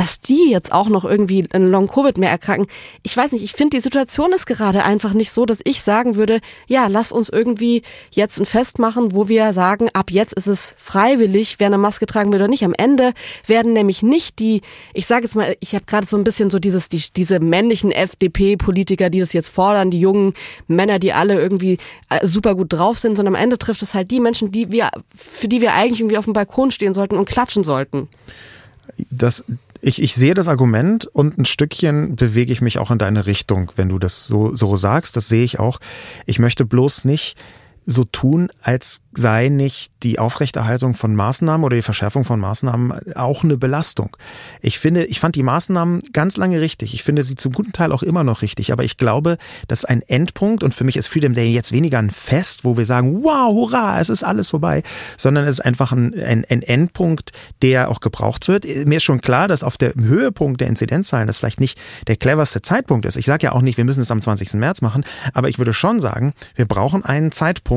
dass 0.00 0.18
die 0.18 0.50
jetzt 0.50 0.72
auch 0.72 0.88
noch 0.88 1.04
irgendwie 1.04 1.44
in 1.52 1.66
Long-Covid 1.66 2.16
mehr 2.16 2.30
erkranken. 2.30 2.66
Ich 3.02 3.14
weiß 3.14 3.32
nicht, 3.32 3.42
ich 3.42 3.52
finde, 3.52 3.76
die 3.76 3.82
Situation 3.82 4.32
ist 4.32 4.46
gerade 4.46 4.82
einfach 4.82 5.12
nicht 5.12 5.30
so, 5.30 5.44
dass 5.44 5.60
ich 5.62 5.82
sagen 5.82 6.16
würde, 6.16 6.40
ja, 6.66 6.86
lass 6.86 7.12
uns 7.12 7.28
irgendwie 7.28 7.82
jetzt 8.10 8.40
ein 8.40 8.46
Fest 8.46 8.78
machen, 8.78 9.14
wo 9.14 9.28
wir 9.28 9.52
sagen, 9.52 9.90
ab 9.92 10.10
jetzt 10.10 10.32
ist 10.32 10.46
es 10.46 10.74
freiwillig, 10.78 11.56
wer 11.58 11.66
eine 11.66 11.76
Maske 11.76 12.06
tragen 12.06 12.32
will 12.32 12.40
oder 12.40 12.48
nicht. 12.48 12.64
Am 12.64 12.72
Ende 12.72 13.12
werden 13.46 13.74
nämlich 13.74 14.02
nicht 14.02 14.38
die, 14.38 14.62
ich 14.94 15.06
sage 15.06 15.24
jetzt 15.24 15.34
mal, 15.34 15.54
ich 15.60 15.74
habe 15.74 15.84
gerade 15.84 16.06
so 16.06 16.16
ein 16.16 16.24
bisschen 16.24 16.48
so 16.48 16.58
dieses, 16.58 16.88
die, 16.88 17.02
diese 17.14 17.38
männlichen 17.38 17.92
FDP-Politiker, 17.92 19.10
die 19.10 19.20
das 19.20 19.34
jetzt 19.34 19.50
fordern, 19.50 19.90
die 19.90 20.00
jungen 20.00 20.32
Männer, 20.66 20.98
die 20.98 21.12
alle 21.12 21.38
irgendwie 21.38 21.76
äh, 22.08 22.26
super 22.26 22.54
gut 22.54 22.72
drauf 22.72 22.96
sind, 22.96 23.16
sondern 23.16 23.34
am 23.34 23.42
Ende 23.42 23.58
trifft 23.58 23.82
es 23.82 23.92
halt 23.92 24.10
die 24.10 24.20
Menschen, 24.20 24.50
die 24.50 24.72
wir, 24.72 24.88
für 25.14 25.46
die 25.46 25.60
wir 25.60 25.74
eigentlich 25.74 26.00
irgendwie 26.00 26.16
auf 26.16 26.24
dem 26.24 26.32
Balkon 26.32 26.70
stehen 26.70 26.94
sollten 26.94 27.18
und 27.18 27.28
klatschen 27.28 27.64
sollten. 27.64 28.08
Das 29.10 29.44
Ich, 29.82 30.02
ich 30.02 30.14
sehe 30.14 30.34
das 30.34 30.48
Argument 30.48 31.06
und 31.06 31.38
ein 31.38 31.44
Stückchen 31.46 32.16
bewege 32.16 32.52
ich 32.52 32.60
mich 32.60 32.78
auch 32.78 32.90
in 32.90 32.98
deine 32.98 33.26
Richtung, 33.26 33.72
wenn 33.76 33.88
du 33.88 33.98
das 33.98 34.26
so, 34.26 34.54
so 34.54 34.76
sagst. 34.76 35.16
Das 35.16 35.28
sehe 35.28 35.44
ich 35.44 35.58
auch. 35.58 35.80
Ich 36.26 36.38
möchte 36.38 36.64
bloß 36.66 37.04
nicht 37.04 37.36
so 37.86 38.04
tun, 38.04 38.48
als 38.62 39.00
sei 39.12 39.48
nicht 39.48 39.92
die 40.02 40.18
Aufrechterhaltung 40.18 40.94
von 40.94 41.14
Maßnahmen 41.14 41.64
oder 41.64 41.76
die 41.76 41.82
Verschärfung 41.82 42.24
von 42.24 42.38
Maßnahmen 42.38 43.16
auch 43.16 43.42
eine 43.42 43.56
Belastung. 43.56 44.16
Ich 44.60 44.78
finde, 44.78 45.04
ich 45.04 45.18
fand 45.18 45.34
die 45.34 45.42
Maßnahmen 45.42 46.00
ganz 46.12 46.36
lange 46.36 46.60
richtig. 46.60 46.94
Ich 46.94 47.02
finde 47.02 47.24
sie 47.24 47.34
zum 47.34 47.52
guten 47.52 47.72
Teil 47.72 47.92
auch 47.92 48.02
immer 48.02 48.22
noch 48.22 48.42
richtig. 48.42 48.72
Aber 48.72 48.84
ich 48.84 48.96
glaube, 48.98 49.36
dass 49.66 49.84
ein 49.84 50.02
Endpunkt 50.02 50.62
und 50.62 50.74
für 50.74 50.84
mich 50.84 50.96
ist 50.96 51.08
Freedom 51.08 51.34
Day 51.34 51.52
jetzt 51.52 51.72
weniger 51.72 51.98
ein 51.98 52.10
Fest, 52.10 52.64
wo 52.64 52.76
wir 52.76 52.86
sagen, 52.86 53.24
wow, 53.24 53.52
hurra, 53.52 54.00
es 54.00 54.10
ist 54.10 54.22
alles 54.22 54.50
vorbei, 54.50 54.82
sondern 55.16 55.44
es 55.44 55.58
ist 55.58 55.64
einfach 55.64 55.92
ein, 55.92 56.14
ein, 56.14 56.44
ein 56.48 56.62
Endpunkt, 56.62 57.32
der 57.62 57.90
auch 57.90 58.00
gebraucht 58.00 58.46
wird. 58.46 58.64
Mir 58.64 58.98
ist 58.98 59.04
schon 59.04 59.20
klar, 59.20 59.48
dass 59.48 59.64
auf 59.64 59.76
dem 59.76 60.04
Höhepunkt 60.04 60.60
der 60.60 60.68
Inzidenzzahlen 60.68 61.26
das 61.26 61.38
vielleicht 61.38 61.60
nicht 61.60 61.78
der 62.06 62.16
cleverste 62.16 62.62
Zeitpunkt 62.62 63.06
ist. 63.06 63.16
Ich 63.16 63.26
sage 63.26 63.44
ja 63.44 63.52
auch 63.52 63.62
nicht, 63.62 63.76
wir 63.76 63.84
müssen 63.84 64.00
es 64.00 64.10
am 64.10 64.22
20. 64.22 64.54
März 64.54 64.82
machen, 64.82 65.04
aber 65.34 65.48
ich 65.48 65.58
würde 65.58 65.72
schon 65.72 66.00
sagen, 66.00 66.32
wir 66.54 66.66
brauchen 66.66 67.04
einen 67.04 67.32
Zeitpunkt, 67.32 67.69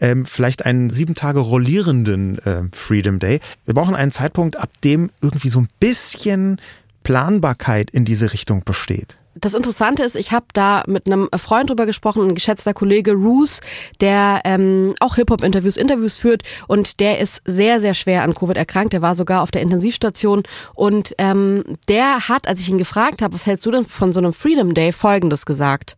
ähm, 0.00 0.24
vielleicht 0.24 0.64
einen 0.64 0.90
sieben 0.90 1.14
Tage 1.14 1.40
rollierenden 1.40 2.38
äh, 2.38 2.62
Freedom 2.72 3.18
Day. 3.18 3.40
Wir 3.64 3.74
brauchen 3.74 3.94
einen 3.94 4.12
Zeitpunkt, 4.12 4.56
ab 4.56 4.70
dem 4.84 5.10
irgendwie 5.20 5.48
so 5.48 5.60
ein 5.60 5.68
bisschen 5.80 6.60
Planbarkeit 7.02 7.90
in 7.90 8.04
diese 8.04 8.32
Richtung 8.32 8.64
besteht. 8.64 9.16
Das 9.34 9.54
Interessante 9.54 10.02
ist, 10.02 10.14
ich 10.14 10.30
habe 10.30 10.44
da 10.52 10.82
mit 10.86 11.06
einem 11.06 11.28
Freund 11.38 11.70
drüber 11.70 11.86
gesprochen, 11.86 12.28
ein 12.28 12.34
geschätzter 12.34 12.74
Kollege 12.74 13.12
Roos, 13.12 13.60
der 14.00 14.42
ähm, 14.44 14.94
auch 15.00 15.14
Hip-Hop-Interviews, 15.14 15.78
Interviews 15.78 16.18
führt 16.18 16.42
und 16.68 17.00
der 17.00 17.18
ist 17.18 17.40
sehr, 17.46 17.80
sehr 17.80 17.94
schwer 17.94 18.24
an 18.24 18.34
Covid 18.34 18.58
erkrankt. 18.58 18.92
Der 18.92 19.00
war 19.00 19.14
sogar 19.14 19.42
auf 19.42 19.50
der 19.50 19.62
Intensivstation 19.62 20.42
und 20.74 21.14
ähm, 21.16 21.64
der 21.88 22.28
hat, 22.28 22.46
als 22.46 22.60
ich 22.60 22.68
ihn 22.68 22.76
gefragt 22.76 23.22
habe, 23.22 23.34
was 23.34 23.46
hältst 23.46 23.64
du 23.64 23.70
denn 23.70 23.86
von 23.86 24.12
so 24.12 24.20
einem 24.20 24.34
Freedom 24.34 24.74
Day, 24.74 24.92
Folgendes 24.92 25.46
gesagt. 25.46 25.96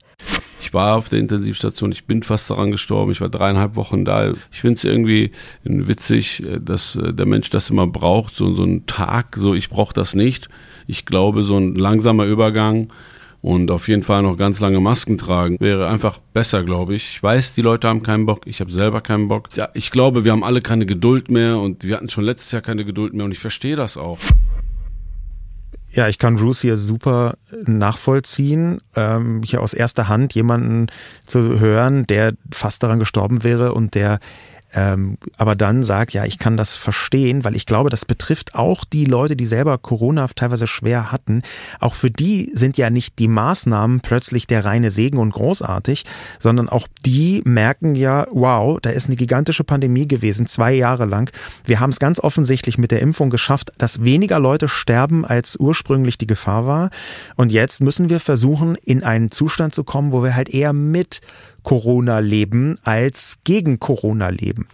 Ich 0.64 0.72
war 0.72 0.96
auf 0.96 1.10
der 1.10 1.18
Intensivstation, 1.18 1.92
ich 1.92 2.06
bin 2.06 2.22
fast 2.22 2.48
daran 2.48 2.70
gestorben, 2.70 3.12
ich 3.12 3.20
war 3.20 3.28
dreieinhalb 3.28 3.76
Wochen 3.76 4.06
da. 4.06 4.32
Ich 4.50 4.62
finde 4.62 4.76
es 4.76 4.84
irgendwie 4.84 5.30
witzig, 5.62 6.42
dass 6.58 6.96
äh, 6.96 7.12
der 7.12 7.26
Mensch 7.26 7.50
das 7.50 7.68
immer 7.68 7.86
braucht, 7.86 8.34
so, 8.34 8.54
so 8.54 8.62
einen 8.62 8.86
Tag, 8.86 9.36
so 9.38 9.52
ich 9.54 9.68
brauche 9.68 9.92
das 9.92 10.14
nicht. 10.14 10.48
Ich 10.86 11.04
glaube, 11.04 11.42
so 11.42 11.58
ein 11.58 11.74
langsamer 11.74 12.24
Übergang 12.24 12.90
und 13.42 13.70
auf 13.70 13.88
jeden 13.88 14.02
Fall 14.02 14.22
noch 14.22 14.38
ganz 14.38 14.58
lange 14.58 14.80
Masken 14.80 15.18
tragen 15.18 15.58
wäre 15.60 15.86
einfach 15.86 16.18
besser, 16.32 16.64
glaube 16.64 16.94
ich. 16.94 17.10
Ich 17.10 17.22
weiß, 17.22 17.54
die 17.54 17.62
Leute 17.62 17.86
haben 17.86 18.02
keinen 18.02 18.24
Bock, 18.24 18.46
ich 18.46 18.60
habe 18.60 18.72
selber 18.72 19.02
keinen 19.02 19.28
Bock. 19.28 19.50
Ja, 19.56 19.68
ich 19.74 19.90
glaube, 19.90 20.24
wir 20.24 20.32
haben 20.32 20.44
alle 20.44 20.62
keine 20.62 20.86
Geduld 20.86 21.30
mehr 21.30 21.58
und 21.58 21.84
wir 21.84 21.96
hatten 21.96 22.08
schon 22.08 22.24
letztes 22.24 22.52
Jahr 22.52 22.62
keine 22.62 22.86
Geduld 22.86 23.12
mehr 23.12 23.26
und 23.26 23.32
ich 23.32 23.38
verstehe 23.38 23.76
das 23.76 23.98
auch. 23.98 24.18
Ja, 25.94 26.08
ich 26.08 26.18
kann 26.18 26.36
Bruce 26.36 26.60
hier 26.60 26.76
super 26.76 27.34
nachvollziehen, 27.64 28.80
ähm, 28.96 29.42
hier 29.44 29.62
aus 29.62 29.74
erster 29.74 30.08
Hand 30.08 30.34
jemanden 30.34 30.88
zu 31.24 31.60
hören, 31.60 32.04
der 32.08 32.32
fast 32.50 32.82
daran 32.82 32.98
gestorben 32.98 33.44
wäre 33.44 33.74
und 33.74 33.94
der 33.94 34.18
ähm, 34.74 35.18
aber 35.36 35.54
dann 35.54 35.84
sag, 35.84 36.12
ja, 36.12 36.24
ich 36.24 36.38
kann 36.38 36.56
das 36.56 36.74
verstehen, 36.76 37.44
weil 37.44 37.54
ich 37.54 37.66
glaube, 37.66 37.90
das 37.90 38.04
betrifft 38.04 38.54
auch 38.54 38.84
die 38.84 39.04
Leute, 39.04 39.36
die 39.36 39.46
selber 39.46 39.78
Corona 39.78 40.26
teilweise 40.34 40.66
schwer 40.66 41.12
hatten. 41.12 41.42
Auch 41.80 41.94
für 41.94 42.10
die 42.10 42.50
sind 42.54 42.76
ja 42.76 42.90
nicht 42.90 43.18
die 43.18 43.28
Maßnahmen 43.28 44.00
plötzlich 44.00 44.46
der 44.46 44.64
reine 44.64 44.90
Segen 44.90 45.18
und 45.18 45.32
großartig, 45.32 46.04
sondern 46.40 46.68
auch 46.68 46.88
die 47.06 47.42
merken 47.44 47.94
ja, 47.94 48.26
wow, 48.32 48.80
da 48.80 48.90
ist 48.90 49.06
eine 49.06 49.16
gigantische 49.16 49.64
Pandemie 49.64 50.08
gewesen, 50.08 50.46
zwei 50.46 50.72
Jahre 50.72 51.04
lang. 51.04 51.30
Wir 51.64 51.78
haben 51.78 51.90
es 51.90 52.00
ganz 52.00 52.18
offensichtlich 52.18 52.76
mit 52.76 52.90
der 52.90 53.00
Impfung 53.00 53.30
geschafft, 53.30 53.70
dass 53.78 54.02
weniger 54.02 54.40
Leute 54.40 54.68
sterben, 54.68 55.24
als 55.24 55.56
ursprünglich 55.56 56.18
die 56.18 56.26
Gefahr 56.26 56.66
war. 56.66 56.90
Und 57.36 57.52
jetzt 57.52 57.80
müssen 57.80 58.10
wir 58.10 58.18
versuchen, 58.18 58.74
in 58.76 59.04
einen 59.04 59.30
Zustand 59.30 59.74
zu 59.74 59.84
kommen, 59.84 60.10
wo 60.10 60.22
wir 60.24 60.34
halt 60.34 60.48
eher 60.48 60.72
mit 60.72 61.20
Corona 61.64 62.20
leben 62.20 62.76
als 62.84 63.38
gegen 63.42 63.80
Corona 63.80 64.28
leben. 64.28 64.68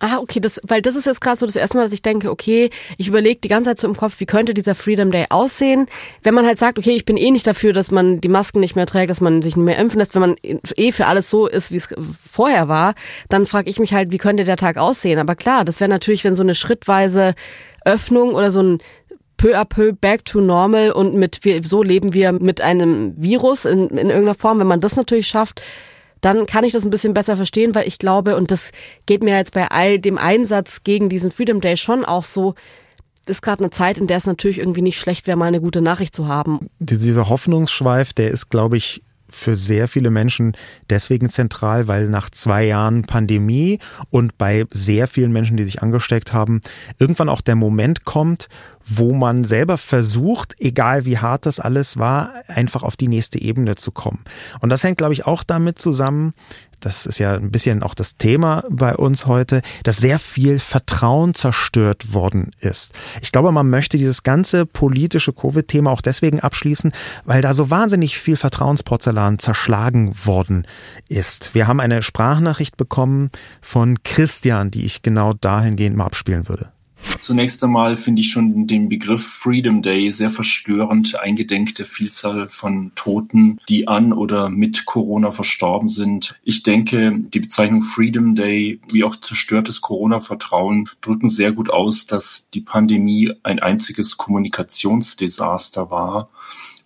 Ah, 0.00 0.18
okay, 0.18 0.38
das, 0.38 0.60
weil 0.64 0.82
das 0.82 0.96
ist 0.96 1.06
jetzt 1.06 1.22
gerade 1.22 1.38
so 1.38 1.46
das 1.46 1.56
erste 1.56 1.78
Mal, 1.78 1.84
dass 1.84 1.92
ich 1.92 2.02
denke, 2.02 2.30
okay, 2.30 2.68
ich 2.98 3.08
überlege 3.08 3.40
die 3.40 3.48
ganze 3.48 3.70
Zeit 3.70 3.80
so 3.80 3.88
im 3.88 3.96
Kopf, 3.96 4.20
wie 4.20 4.26
könnte 4.26 4.52
dieser 4.52 4.74
Freedom 4.74 5.10
Day 5.10 5.26
aussehen, 5.30 5.86
wenn 6.22 6.34
man 6.34 6.44
halt 6.44 6.58
sagt, 6.58 6.78
okay, 6.78 6.90
ich 6.90 7.06
bin 7.06 7.16
eh 7.16 7.30
nicht 7.30 7.46
dafür, 7.46 7.72
dass 7.72 7.90
man 7.90 8.20
die 8.20 8.28
Masken 8.28 8.60
nicht 8.60 8.76
mehr 8.76 8.84
trägt, 8.84 9.08
dass 9.08 9.22
man 9.22 9.40
sich 9.40 9.56
nicht 9.56 9.64
mehr 9.64 9.78
impfen 9.78 9.98
lässt, 9.98 10.14
wenn 10.14 10.20
man 10.20 10.36
eh 10.42 10.92
für 10.92 11.06
alles 11.06 11.30
so 11.30 11.46
ist, 11.46 11.72
wie 11.72 11.76
es 11.76 11.88
vorher 12.30 12.68
war, 12.68 12.94
dann 13.30 13.46
frage 13.46 13.70
ich 13.70 13.78
mich 13.78 13.94
halt, 13.94 14.12
wie 14.12 14.18
könnte 14.18 14.44
der 14.44 14.58
Tag 14.58 14.76
aussehen? 14.76 15.18
Aber 15.18 15.36
klar, 15.36 15.64
das 15.64 15.80
wäre 15.80 15.88
natürlich, 15.88 16.24
wenn 16.24 16.34
so 16.34 16.42
eine 16.42 16.54
schrittweise 16.54 17.34
Öffnung 17.86 18.34
oder 18.34 18.50
so 18.50 18.62
ein 18.62 18.78
peu 19.38 19.56
à 19.56 19.64
peu 19.64 19.92
back 19.92 20.26
to 20.26 20.40
normal 20.40 20.90
und 20.90 21.14
mit 21.14 21.40
so 21.62 21.82
leben 21.82 22.12
wir 22.12 22.32
mit 22.32 22.60
einem 22.60 23.14
Virus 23.16 23.64
in, 23.64 23.88
in 23.88 24.08
irgendeiner 24.10 24.34
Form, 24.34 24.58
wenn 24.58 24.66
man 24.66 24.80
das 24.80 24.96
natürlich 24.96 25.28
schafft, 25.28 25.62
dann 26.24 26.46
kann 26.46 26.64
ich 26.64 26.72
das 26.72 26.84
ein 26.84 26.90
bisschen 26.90 27.14
besser 27.14 27.36
verstehen, 27.36 27.74
weil 27.74 27.86
ich 27.86 27.98
glaube, 27.98 28.36
und 28.36 28.50
das 28.50 28.70
geht 29.06 29.22
mir 29.22 29.36
jetzt 29.36 29.52
bei 29.52 29.68
all 29.68 29.98
dem 29.98 30.16
Einsatz 30.16 30.82
gegen 30.82 31.08
diesen 31.08 31.30
Freedom 31.30 31.60
Day 31.60 31.76
schon 31.76 32.04
auch 32.04 32.24
so, 32.24 32.54
ist 33.26 33.42
gerade 33.42 33.62
eine 33.62 33.70
Zeit, 33.70 33.98
in 33.98 34.06
der 34.06 34.18
es 34.18 34.26
natürlich 34.26 34.58
irgendwie 34.58 34.82
nicht 34.82 34.98
schlecht 34.98 35.26
wäre, 35.26 35.36
mal 35.36 35.46
eine 35.46 35.60
gute 35.60 35.82
Nachricht 35.82 36.14
zu 36.14 36.26
haben. 36.26 36.70
Dieser 36.78 37.28
Hoffnungsschweif, 37.28 38.12
der 38.12 38.30
ist, 38.30 38.50
glaube 38.50 38.76
ich, 38.76 39.02
für 39.34 39.56
sehr 39.56 39.88
viele 39.88 40.10
Menschen 40.10 40.56
deswegen 40.90 41.28
zentral, 41.28 41.88
weil 41.88 42.08
nach 42.08 42.30
zwei 42.30 42.64
Jahren 42.64 43.02
Pandemie 43.02 43.78
und 44.10 44.38
bei 44.38 44.64
sehr 44.70 45.08
vielen 45.08 45.32
Menschen, 45.32 45.56
die 45.56 45.64
sich 45.64 45.82
angesteckt 45.82 46.32
haben, 46.32 46.60
irgendwann 46.98 47.28
auch 47.28 47.40
der 47.40 47.56
Moment 47.56 48.04
kommt, 48.04 48.48
wo 48.84 49.12
man 49.12 49.44
selber 49.44 49.78
versucht, 49.78 50.54
egal 50.58 51.04
wie 51.06 51.18
hart 51.18 51.46
das 51.46 51.58
alles 51.58 51.96
war, 51.96 52.34
einfach 52.48 52.82
auf 52.82 52.96
die 52.96 53.08
nächste 53.08 53.40
Ebene 53.40 53.76
zu 53.76 53.90
kommen. 53.92 54.24
Und 54.60 54.70
das 54.70 54.84
hängt, 54.84 54.98
glaube 54.98 55.14
ich, 55.14 55.26
auch 55.26 55.42
damit 55.42 55.78
zusammen, 55.78 56.34
das 56.84 57.06
ist 57.06 57.18
ja 57.18 57.34
ein 57.34 57.50
bisschen 57.50 57.82
auch 57.82 57.94
das 57.94 58.18
Thema 58.18 58.62
bei 58.68 58.94
uns 58.94 59.26
heute, 59.26 59.62
dass 59.84 59.96
sehr 59.96 60.18
viel 60.18 60.58
Vertrauen 60.58 61.34
zerstört 61.34 62.12
worden 62.12 62.50
ist. 62.60 62.92
Ich 63.22 63.32
glaube, 63.32 63.52
man 63.52 63.70
möchte 63.70 63.96
dieses 63.96 64.22
ganze 64.22 64.66
politische 64.66 65.32
Covid-Thema 65.32 65.90
auch 65.90 66.02
deswegen 66.02 66.40
abschließen, 66.40 66.92
weil 67.24 67.40
da 67.40 67.54
so 67.54 67.70
wahnsinnig 67.70 68.18
viel 68.18 68.36
Vertrauensporzellan 68.36 69.38
zerschlagen 69.38 70.14
worden 70.24 70.66
ist. 71.08 71.54
Wir 71.54 71.66
haben 71.66 71.80
eine 71.80 72.02
Sprachnachricht 72.02 72.76
bekommen 72.76 73.30
von 73.62 74.02
Christian, 74.02 74.70
die 74.70 74.84
ich 74.84 75.00
genau 75.02 75.32
dahingehend 75.32 75.96
mal 75.96 76.04
abspielen 76.04 76.48
würde. 76.48 76.73
Zunächst 77.24 77.64
einmal 77.64 77.96
finde 77.96 78.20
ich 78.20 78.30
schon 78.30 78.66
den 78.66 78.90
Begriff 78.90 79.26
Freedom 79.26 79.80
Day 79.80 80.10
sehr 80.12 80.28
verstörend, 80.28 81.18
eingedenk 81.18 81.74
der 81.76 81.86
Vielzahl 81.86 82.50
von 82.50 82.92
Toten, 82.96 83.60
die 83.68 83.88
an 83.88 84.12
oder 84.12 84.50
mit 84.50 84.84
Corona 84.84 85.32
verstorben 85.32 85.88
sind. 85.88 86.34
Ich 86.44 86.62
denke, 86.62 87.14
die 87.16 87.40
Bezeichnung 87.40 87.80
Freedom 87.80 88.34
Day 88.34 88.78
wie 88.90 89.04
auch 89.04 89.16
zerstörtes 89.16 89.80
Corona-Vertrauen 89.80 90.90
drücken 91.00 91.30
sehr 91.30 91.52
gut 91.52 91.70
aus, 91.70 92.04
dass 92.06 92.50
die 92.52 92.60
Pandemie 92.60 93.32
ein 93.42 93.58
einziges 93.58 94.18
Kommunikationsdesaster 94.18 95.90
war 95.90 96.28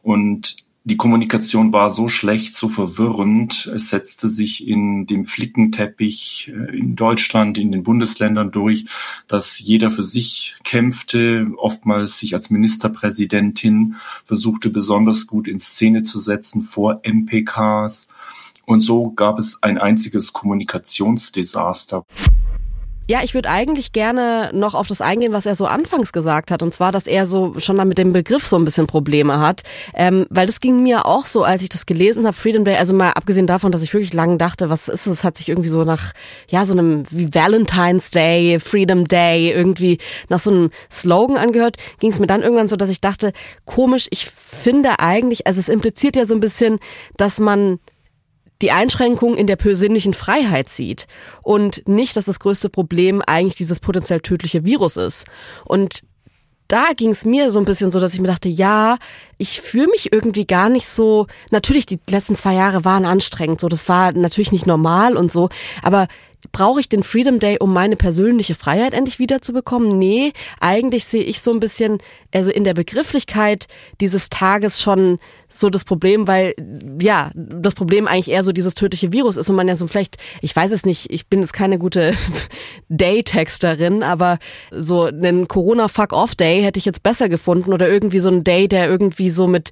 und 0.04 0.67
die 0.88 0.96
Kommunikation 0.96 1.72
war 1.72 1.90
so 1.90 2.08
schlecht, 2.08 2.56
so 2.56 2.70
verwirrend. 2.70 3.66
Es 3.66 3.90
setzte 3.90 4.28
sich 4.28 4.66
in 4.66 5.06
dem 5.06 5.26
Flickenteppich 5.26 6.50
äh, 6.52 6.76
in 6.76 6.96
Deutschland, 6.96 7.58
in 7.58 7.70
den 7.70 7.82
Bundesländern 7.82 8.50
durch, 8.50 8.86
dass 9.26 9.58
jeder 9.58 9.90
für 9.90 10.02
sich 10.02 10.56
kämpfte, 10.64 11.48
oftmals 11.58 12.18
sich 12.18 12.34
als 12.34 12.48
Ministerpräsidentin 12.48 13.96
versuchte 14.24 14.70
besonders 14.70 15.26
gut 15.26 15.46
in 15.46 15.60
Szene 15.60 16.04
zu 16.04 16.18
setzen 16.20 16.62
vor 16.62 17.02
MPKs. 17.04 18.08
Und 18.64 18.80
so 18.80 19.10
gab 19.10 19.38
es 19.38 19.62
ein 19.62 19.76
einziges 19.76 20.32
Kommunikationsdesaster. 20.32 22.04
Ja, 23.10 23.20
ich 23.22 23.32
würde 23.32 23.48
eigentlich 23.48 23.92
gerne 23.92 24.50
noch 24.52 24.74
auf 24.74 24.86
das 24.86 25.00
eingehen, 25.00 25.32
was 25.32 25.46
er 25.46 25.56
so 25.56 25.64
anfangs 25.64 26.12
gesagt 26.12 26.50
hat. 26.50 26.62
Und 26.62 26.74
zwar, 26.74 26.92
dass 26.92 27.06
er 27.06 27.26
so 27.26 27.54
schon 27.58 27.74
mal 27.74 27.86
mit 27.86 27.96
dem 27.96 28.12
Begriff 28.12 28.46
so 28.46 28.56
ein 28.56 28.66
bisschen 28.66 28.86
Probleme 28.86 29.40
hat. 29.40 29.62
Ähm, 29.94 30.26
weil 30.28 30.46
das 30.46 30.60
ging 30.60 30.82
mir 30.82 31.06
auch 31.06 31.24
so, 31.24 31.42
als 31.42 31.62
ich 31.62 31.70
das 31.70 31.86
gelesen 31.86 32.26
habe, 32.26 32.36
Freedom 32.36 32.66
Day, 32.66 32.76
also 32.76 32.92
mal 32.92 33.12
abgesehen 33.12 33.46
davon, 33.46 33.72
dass 33.72 33.82
ich 33.82 33.94
wirklich 33.94 34.12
lange 34.12 34.36
dachte, 34.36 34.68
was 34.68 34.88
ist 34.88 35.06
es, 35.06 35.24
hat 35.24 35.38
sich 35.38 35.48
irgendwie 35.48 35.70
so 35.70 35.84
nach, 35.84 36.12
ja, 36.48 36.66
so 36.66 36.74
einem 36.74 37.02
wie 37.10 37.32
Valentine's 37.32 38.10
Day, 38.10 38.60
Freedom 38.60 39.08
Day, 39.08 39.52
irgendwie 39.52 39.96
nach 40.28 40.40
so 40.40 40.50
einem 40.50 40.70
Slogan 40.92 41.38
angehört, 41.38 41.78
ging 42.00 42.10
es 42.10 42.18
mir 42.18 42.26
dann 42.26 42.42
irgendwann 42.42 42.68
so, 42.68 42.76
dass 42.76 42.90
ich 42.90 43.00
dachte, 43.00 43.32
komisch, 43.64 44.06
ich 44.10 44.26
finde 44.26 44.98
eigentlich, 44.98 45.46
also 45.46 45.60
es 45.60 45.70
impliziert 45.70 46.14
ja 46.14 46.26
so 46.26 46.34
ein 46.34 46.40
bisschen, 46.40 46.78
dass 47.16 47.40
man 47.40 47.78
die 48.62 48.72
Einschränkung 48.72 49.36
in 49.36 49.46
der 49.46 49.56
persönlichen 49.56 50.14
Freiheit 50.14 50.68
sieht 50.68 51.06
und 51.42 51.86
nicht, 51.86 52.16
dass 52.16 52.24
das 52.24 52.40
größte 52.40 52.68
Problem 52.68 53.22
eigentlich 53.26 53.56
dieses 53.56 53.80
potenziell 53.80 54.20
tödliche 54.20 54.64
Virus 54.64 54.96
ist. 54.96 55.26
Und 55.64 56.02
da 56.68 56.92
ging 56.94 57.10
es 57.10 57.24
mir 57.24 57.50
so 57.50 57.58
ein 57.58 57.64
bisschen 57.64 57.90
so, 57.90 57.98
dass 57.98 58.12
ich 58.12 58.20
mir 58.20 58.28
dachte, 58.28 58.48
ja, 58.48 58.98
ich 59.38 59.60
fühle 59.60 59.86
mich 59.88 60.12
irgendwie 60.12 60.46
gar 60.46 60.68
nicht 60.68 60.86
so. 60.86 61.26
Natürlich, 61.50 61.86
die 61.86 61.98
letzten 62.10 62.36
zwei 62.36 62.54
Jahre 62.54 62.84
waren 62.84 63.06
anstrengend, 63.06 63.60
so 63.60 63.68
das 63.68 63.88
war 63.88 64.12
natürlich 64.12 64.52
nicht 64.52 64.66
normal 64.66 65.16
und 65.16 65.32
so, 65.32 65.48
aber 65.82 66.08
brauche 66.52 66.80
ich 66.80 66.88
den 66.88 67.02
Freedom 67.02 67.40
Day, 67.40 67.58
um 67.58 67.72
meine 67.72 67.96
persönliche 67.96 68.54
Freiheit 68.54 68.92
endlich 68.92 69.18
wiederzubekommen? 69.18 69.98
Nee, 69.98 70.32
eigentlich 70.60 71.04
sehe 71.04 71.22
ich 71.22 71.40
so 71.40 71.52
ein 71.52 71.60
bisschen, 71.60 71.98
also 72.32 72.50
in 72.50 72.64
der 72.64 72.74
Begrifflichkeit 72.74 73.66
dieses 74.00 74.28
Tages 74.28 74.80
schon 74.80 75.18
so 75.50 75.70
das 75.70 75.84
Problem, 75.84 76.26
weil 76.28 76.54
ja, 77.00 77.30
das 77.34 77.74
Problem 77.74 78.06
eigentlich 78.06 78.30
eher 78.30 78.44
so 78.44 78.52
dieses 78.52 78.74
tödliche 78.74 79.12
Virus 79.12 79.36
ist 79.36 79.48
und 79.48 79.56
man 79.56 79.68
ja 79.68 79.76
so 79.76 79.86
vielleicht, 79.86 80.16
ich 80.40 80.54
weiß 80.54 80.70
es 80.72 80.84
nicht, 80.84 81.10
ich 81.10 81.28
bin 81.28 81.40
jetzt 81.40 81.52
keine 81.52 81.78
gute 81.78 82.12
Day-Texterin, 82.88 84.02
aber 84.02 84.38
so 84.70 85.04
einen 85.04 85.48
Corona-Fuck-Off-Day 85.48 86.62
hätte 86.62 86.78
ich 86.78 86.84
jetzt 86.84 87.02
besser 87.02 87.28
gefunden 87.28 87.72
oder 87.72 87.88
irgendwie 87.88 88.20
so 88.20 88.28
ein 88.28 88.44
Day, 88.44 88.68
der 88.68 88.88
irgendwie 88.88 89.30
so 89.30 89.46
mit 89.46 89.70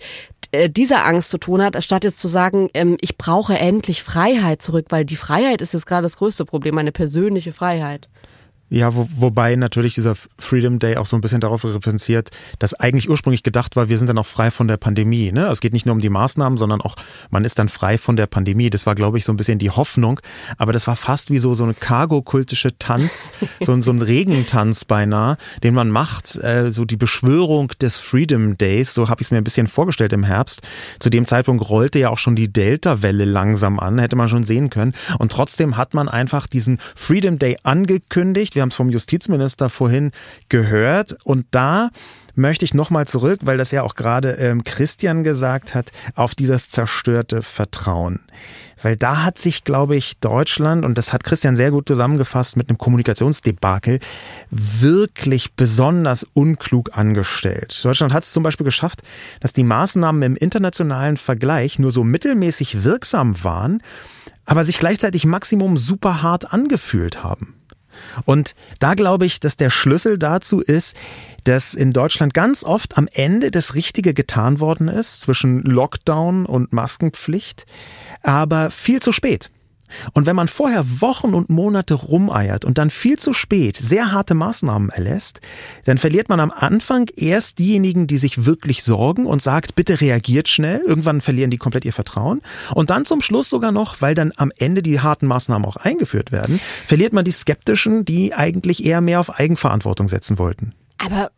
äh, 0.52 0.70
dieser 0.70 1.04
Angst 1.04 1.30
zu 1.30 1.38
tun 1.38 1.62
hat, 1.62 1.82
statt 1.82 2.04
jetzt 2.04 2.18
zu 2.18 2.28
sagen, 2.28 2.68
ähm, 2.74 2.96
ich 3.00 3.18
brauche 3.18 3.58
endlich 3.58 4.02
Freiheit 4.02 4.62
zurück, 4.62 4.86
weil 4.90 5.04
die 5.04 5.16
Freiheit 5.16 5.60
ist 5.60 5.74
jetzt 5.74 5.86
gerade 5.86 6.02
das 6.02 6.16
größte 6.16 6.44
Problem, 6.44 6.74
meine 6.74 6.92
persönliche 6.92 7.52
Freiheit. 7.52 8.08
Ja, 8.68 8.96
wo, 8.96 9.08
wobei 9.14 9.54
natürlich 9.54 9.94
dieser 9.94 10.16
Freedom 10.38 10.80
Day 10.80 10.96
auch 10.96 11.06
so 11.06 11.16
ein 11.16 11.20
bisschen 11.20 11.40
darauf 11.40 11.64
referenziert, 11.64 12.30
dass 12.58 12.74
eigentlich 12.74 13.08
ursprünglich 13.08 13.44
gedacht 13.44 13.76
war, 13.76 13.88
wir 13.88 13.96
sind 13.96 14.08
dann 14.08 14.18
auch 14.18 14.26
frei 14.26 14.50
von 14.50 14.66
der 14.66 14.76
Pandemie. 14.76 15.30
Ne? 15.30 15.46
Es 15.46 15.60
geht 15.60 15.72
nicht 15.72 15.86
nur 15.86 15.94
um 15.94 16.00
die 16.00 16.08
Maßnahmen, 16.08 16.58
sondern 16.58 16.80
auch, 16.80 16.96
man 17.30 17.44
ist 17.44 17.60
dann 17.60 17.68
frei 17.68 17.96
von 17.96 18.16
der 18.16 18.26
Pandemie. 18.26 18.68
Das 18.68 18.84
war, 18.84 18.96
glaube 18.96 19.18
ich, 19.18 19.24
so 19.24 19.32
ein 19.32 19.36
bisschen 19.36 19.60
die 19.60 19.70
Hoffnung. 19.70 20.20
Aber 20.58 20.72
das 20.72 20.88
war 20.88 20.96
fast 20.96 21.30
wie 21.30 21.38
so, 21.38 21.54
so 21.54 21.62
eine 21.62 21.74
Cargo-kultische 21.74 22.76
Tanz, 22.76 23.30
so, 23.60 23.80
so 23.82 23.92
ein 23.92 24.02
Regentanz 24.02 24.84
beinahe, 24.84 25.36
den 25.62 25.74
man 25.74 25.88
macht, 25.88 26.34
äh, 26.42 26.72
so 26.72 26.84
die 26.84 26.96
Beschwörung 26.96 27.68
des 27.80 27.98
Freedom 27.98 28.58
Days, 28.58 28.94
so 28.94 29.08
habe 29.08 29.22
ich 29.22 29.28
es 29.28 29.30
mir 29.30 29.38
ein 29.38 29.44
bisschen 29.44 29.68
vorgestellt 29.68 30.12
im 30.12 30.24
Herbst. 30.24 30.62
Zu 30.98 31.08
dem 31.08 31.26
Zeitpunkt 31.26 31.70
rollte 31.70 32.00
ja 32.00 32.10
auch 32.10 32.18
schon 32.18 32.34
die 32.34 32.52
Delta-Welle 32.52 33.26
langsam 33.26 33.78
an, 33.78 34.00
hätte 34.00 34.16
man 34.16 34.28
schon 34.28 34.42
sehen 34.42 34.70
können. 34.70 34.92
Und 35.20 35.30
trotzdem 35.30 35.76
hat 35.76 35.94
man 35.94 36.08
einfach 36.08 36.48
diesen 36.48 36.78
Freedom 36.96 37.38
Day 37.38 37.56
angekündigt 37.62 38.55
wir 38.56 38.62
haben 38.62 38.70
es 38.70 38.74
vom 38.74 38.90
Justizminister 38.90 39.70
vorhin 39.70 40.10
gehört. 40.48 41.16
Und 41.22 41.46
da 41.52 41.90
möchte 42.36 42.64
ich 42.64 42.74
nochmal 42.74 43.06
zurück, 43.06 43.40
weil 43.44 43.58
das 43.58 43.70
ja 43.70 43.82
auch 43.82 43.94
gerade 43.94 44.32
ähm, 44.32 44.62
Christian 44.64 45.24
gesagt 45.24 45.74
hat, 45.74 45.90
auf 46.14 46.34
dieses 46.34 46.68
zerstörte 46.68 47.42
Vertrauen. 47.42 48.20
Weil 48.80 48.96
da 48.96 49.24
hat 49.24 49.38
sich, 49.38 49.64
glaube 49.64 49.96
ich, 49.96 50.18
Deutschland, 50.18 50.84
und 50.84 50.98
das 50.98 51.12
hat 51.12 51.24
Christian 51.24 51.56
sehr 51.56 51.70
gut 51.70 51.88
zusammengefasst 51.88 52.56
mit 52.56 52.68
einem 52.68 52.76
Kommunikationsdebakel, 52.76 54.00
wirklich 54.50 55.54
besonders 55.54 56.26
unklug 56.34 56.96
angestellt. 56.96 57.78
Deutschland 57.82 58.12
hat 58.12 58.24
es 58.24 58.32
zum 58.32 58.42
Beispiel 58.42 58.64
geschafft, 58.64 59.02
dass 59.40 59.54
die 59.54 59.64
Maßnahmen 59.64 60.22
im 60.22 60.36
internationalen 60.36 61.16
Vergleich 61.16 61.78
nur 61.78 61.90
so 61.90 62.04
mittelmäßig 62.04 62.84
wirksam 62.84 63.42
waren, 63.42 63.82
aber 64.44 64.62
sich 64.62 64.78
gleichzeitig 64.78 65.24
Maximum 65.24 65.78
super 65.78 66.22
hart 66.22 66.52
angefühlt 66.52 67.24
haben. 67.24 67.55
Und 68.24 68.54
da 68.78 68.94
glaube 68.94 69.26
ich, 69.26 69.40
dass 69.40 69.56
der 69.56 69.70
Schlüssel 69.70 70.18
dazu 70.18 70.60
ist, 70.60 70.96
dass 71.44 71.74
in 71.74 71.92
Deutschland 71.92 72.34
ganz 72.34 72.64
oft 72.64 72.96
am 72.98 73.08
Ende 73.12 73.50
das 73.50 73.74
Richtige 73.74 74.14
getan 74.14 74.60
worden 74.60 74.88
ist 74.88 75.20
zwischen 75.20 75.60
Lockdown 75.60 76.46
und 76.46 76.72
Maskenpflicht, 76.72 77.66
aber 78.22 78.70
viel 78.70 79.00
zu 79.00 79.12
spät. 79.12 79.50
Und 80.12 80.26
wenn 80.26 80.36
man 80.36 80.48
vorher 80.48 81.00
Wochen 81.00 81.34
und 81.34 81.50
Monate 81.50 81.94
rumeiert 81.94 82.64
und 82.64 82.78
dann 82.78 82.90
viel 82.90 83.18
zu 83.18 83.32
spät 83.32 83.76
sehr 83.76 84.12
harte 84.12 84.34
Maßnahmen 84.34 84.90
erlässt, 84.90 85.40
dann 85.84 85.98
verliert 85.98 86.28
man 86.28 86.40
am 86.40 86.50
Anfang 86.50 87.08
erst 87.16 87.58
diejenigen, 87.58 88.06
die 88.06 88.18
sich 88.18 88.44
wirklich 88.44 88.82
sorgen 88.82 89.26
und 89.26 89.42
sagt, 89.42 89.74
bitte 89.74 90.00
reagiert 90.00 90.48
schnell. 90.48 90.82
Irgendwann 90.86 91.20
verlieren 91.20 91.50
die 91.50 91.58
komplett 91.58 91.84
ihr 91.84 91.92
Vertrauen. 91.92 92.40
Und 92.74 92.90
dann 92.90 93.04
zum 93.04 93.22
Schluss 93.22 93.48
sogar 93.48 93.72
noch, 93.72 94.00
weil 94.00 94.14
dann 94.14 94.32
am 94.36 94.52
Ende 94.56 94.82
die 94.82 95.00
harten 95.00 95.26
Maßnahmen 95.26 95.66
auch 95.66 95.76
eingeführt 95.76 96.32
werden, 96.32 96.60
verliert 96.86 97.12
man 97.12 97.24
die 97.24 97.32
Skeptischen, 97.32 98.04
die 98.04 98.34
eigentlich 98.34 98.84
eher 98.84 99.00
mehr 99.00 99.20
auf 99.20 99.38
Eigenverantwortung 99.38 100.08
setzen 100.08 100.38
wollten. 100.38 100.74
Aber 100.98 101.30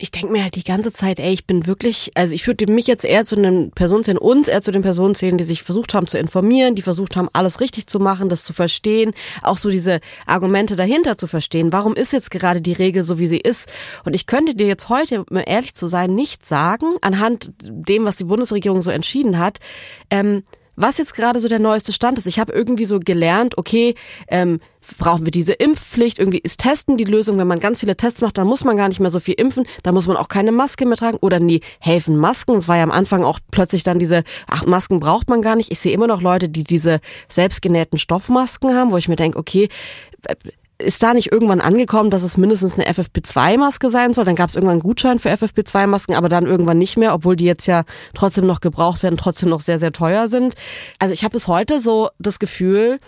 ich 0.00 0.10
denke 0.10 0.32
mir 0.32 0.42
halt 0.42 0.56
die 0.56 0.64
ganze 0.64 0.92
Zeit, 0.92 1.18
ey, 1.18 1.32
ich 1.32 1.46
bin 1.46 1.66
wirklich, 1.66 2.10
also 2.14 2.34
ich 2.34 2.46
würde 2.46 2.66
mich 2.66 2.86
jetzt 2.86 3.04
eher 3.04 3.26
zu 3.26 3.36
den 3.36 3.70
Personen 3.70 4.02
zählen, 4.02 4.16
uns 4.16 4.48
eher 4.48 4.62
zu 4.62 4.72
den 4.72 4.80
Personen 4.82 5.14
zählen, 5.14 5.36
die 5.36 5.44
sich 5.44 5.62
versucht 5.62 5.92
haben 5.92 6.06
zu 6.06 6.18
informieren, 6.18 6.74
die 6.74 6.82
versucht 6.82 7.16
haben, 7.16 7.28
alles 7.34 7.60
richtig 7.60 7.86
zu 7.86 8.00
machen, 8.00 8.30
das 8.30 8.44
zu 8.44 8.54
verstehen, 8.54 9.12
auch 9.42 9.58
so 9.58 9.68
diese 9.68 10.00
Argumente 10.26 10.74
dahinter 10.74 11.18
zu 11.18 11.26
verstehen. 11.26 11.72
Warum 11.72 11.94
ist 11.94 12.12
jetzt 12.12 12.30
gerade 12.30 12.62
die 12.62 12.72
Regel 12.72 13.02
so, 13.02 13.18
wie 13.18 13.26
sie 13.26 13.38
ist? 13.38 13.68
Und 14.04 14.14
ich 14.14 14.26
könnte 14.26 14.54
dir 14.54 14.66
jetzt 14.66 14.88
heute, 14.88 15.24
um 15.24 15.36
ehrlich 15.36 15.74
zu 15.74 15.86
sein, 15.86 16.14
nicht 16.14 16.46
sagen, 16.46 16.96
anhand 17.02 17.52
dem, 17.60 18.04
was 18.06 18.16
die 18.16 18.24
Bundesregierung 18.24 18.80
so 18.80 18.90
entschieden 18.90 19.38
hat, 19.38 19.58
ähm, 20.10 20.44
was 20.76 20.98
jetzt 20.98 21.14
gerade 21.14 21.40
so 21.40 21.48
der 21.48 21.58
neueste 21.58 21.92
Stand 21.92 22.18
ist. 22.18 22.26
Ich 22.26 22.38
habe 22.38 22.52
irgendwie 22.52 22.84
so 22.84 22.98
gelernt, 23.00 23.58
okay, 23.58 23.94
ähm, 24.28 24.60
brauchen 24.98 25.26
wir 25.26 25.30
diese 25.30 25.52
Impfpflicht, 25.52 26.18
irgendwie 26.18 26.38
ist 26.38 26.60
Testen 26.60 26.96
die 26.96 27.04
Lösung. 27.04 27.38
Wenn 27.38 27.46
man 27.46 27.60
ganz 27.60 27.80
viele 27.80 27.96
Tests 27.96 28.22
macht, 28.22 28.38
dann 28.38 28.46
muss 28.46 28.64
man 28.64 28.76
gar 28.76 28.88
nicht 28.88 29.00
mehr 29.00 29.10
so 29.10 29.20
viel 29.20 29.34
impfen, 29.34 29.66
dann 29.82 29.94
muss 29.94 30.06
man 30.06 30.16
auch 30.16 30.28
keine 30.28 30.52
Maske 30.52 30.86
mehr 30.86 30.96
tragen 30.96 31.18
oder 31.20 31.38
nie 31.38 31.60
helfen 31.80 32.16
Masken. 32.16 32.56
Es 32.56 32.68
war 32.68 32.76
ja 32.76 32.82
am 32.82 32.90
Anfang 32.90 33.24
auch 33.24 33.38
plötzlich 33.50 33.82
dann 33.82 33.98
diese, 33.98 34.24
ach, 34.46 34.64
Masken 34.66 35.00
braucht 35.00 35.28
man 35.28 35.42
gar 35.42 35.56
nicht. 35.56 35.70
Ich 35.70 35.80
sehe 35.80 35.92
immer 35.92 36.06
noch 36.06 36.22
Leute, 36.22 36.48
die 36.48 36.64
diese 36.64 37.00
selbstgenähten 37.28 37.98
Stoffmasken 37.98 38.74
haben, 38.74 38.90
wo 38.90 38.96
ich 38.96 39.08
mir 39.08 39.16
denke, 39.16 39.38
okay, 39.38 39.68
ist 40.80 41.02
da 41.02 41.14
nicht 41.14 41.32
irgendwann 41.32 41.60
angekommen, 41.60 42.10
dass 42.10 42.22
es 42.22 42.36
mindestens 42.36 42.78
eine 42.78 42.88
FFP2-Maske 42.88 43.90
sein 43.90 44.14
soll? 44.14 44.24
Dann 44.24 44.36
gab 44.36 44.48
es 44.48 44.54
irgendwann 44.54 44.74
einen 44.74 44.82
Gutschein 44.82 45.18
für 45.18 45.30
FFP2-Masken, 45.30 46.14
aber 46.14 46.28
dann 46.28 46.46
irgendwann 46.46 46.78
nicht 46.78 46.96
mehr, 46.96 47.14
obwohl 47.14 47.36
die 47.36 47.44
jetzt 47.44 47.66
ja 47.66 47.84
trotzdem 48.14 48.46
noch 48.46 48.60
gebraucht 48.60 49.02
werden, 49.02 49.16
trotzdem 49.16 49.48
noch 49.48 49.60
sehr, 49.60 49.78
sehr 49.78 49.92
teuer 49.92 50.28
sind. 50.28 50.54
Also 50.98 51.14
ich 51.14 51.24
habe 51.24 51.32
bis 51.32 51.48
heute 51.48 51.78
so 51.78 52.10
das 52.18 52.38
Gefühl, 52.38 52.98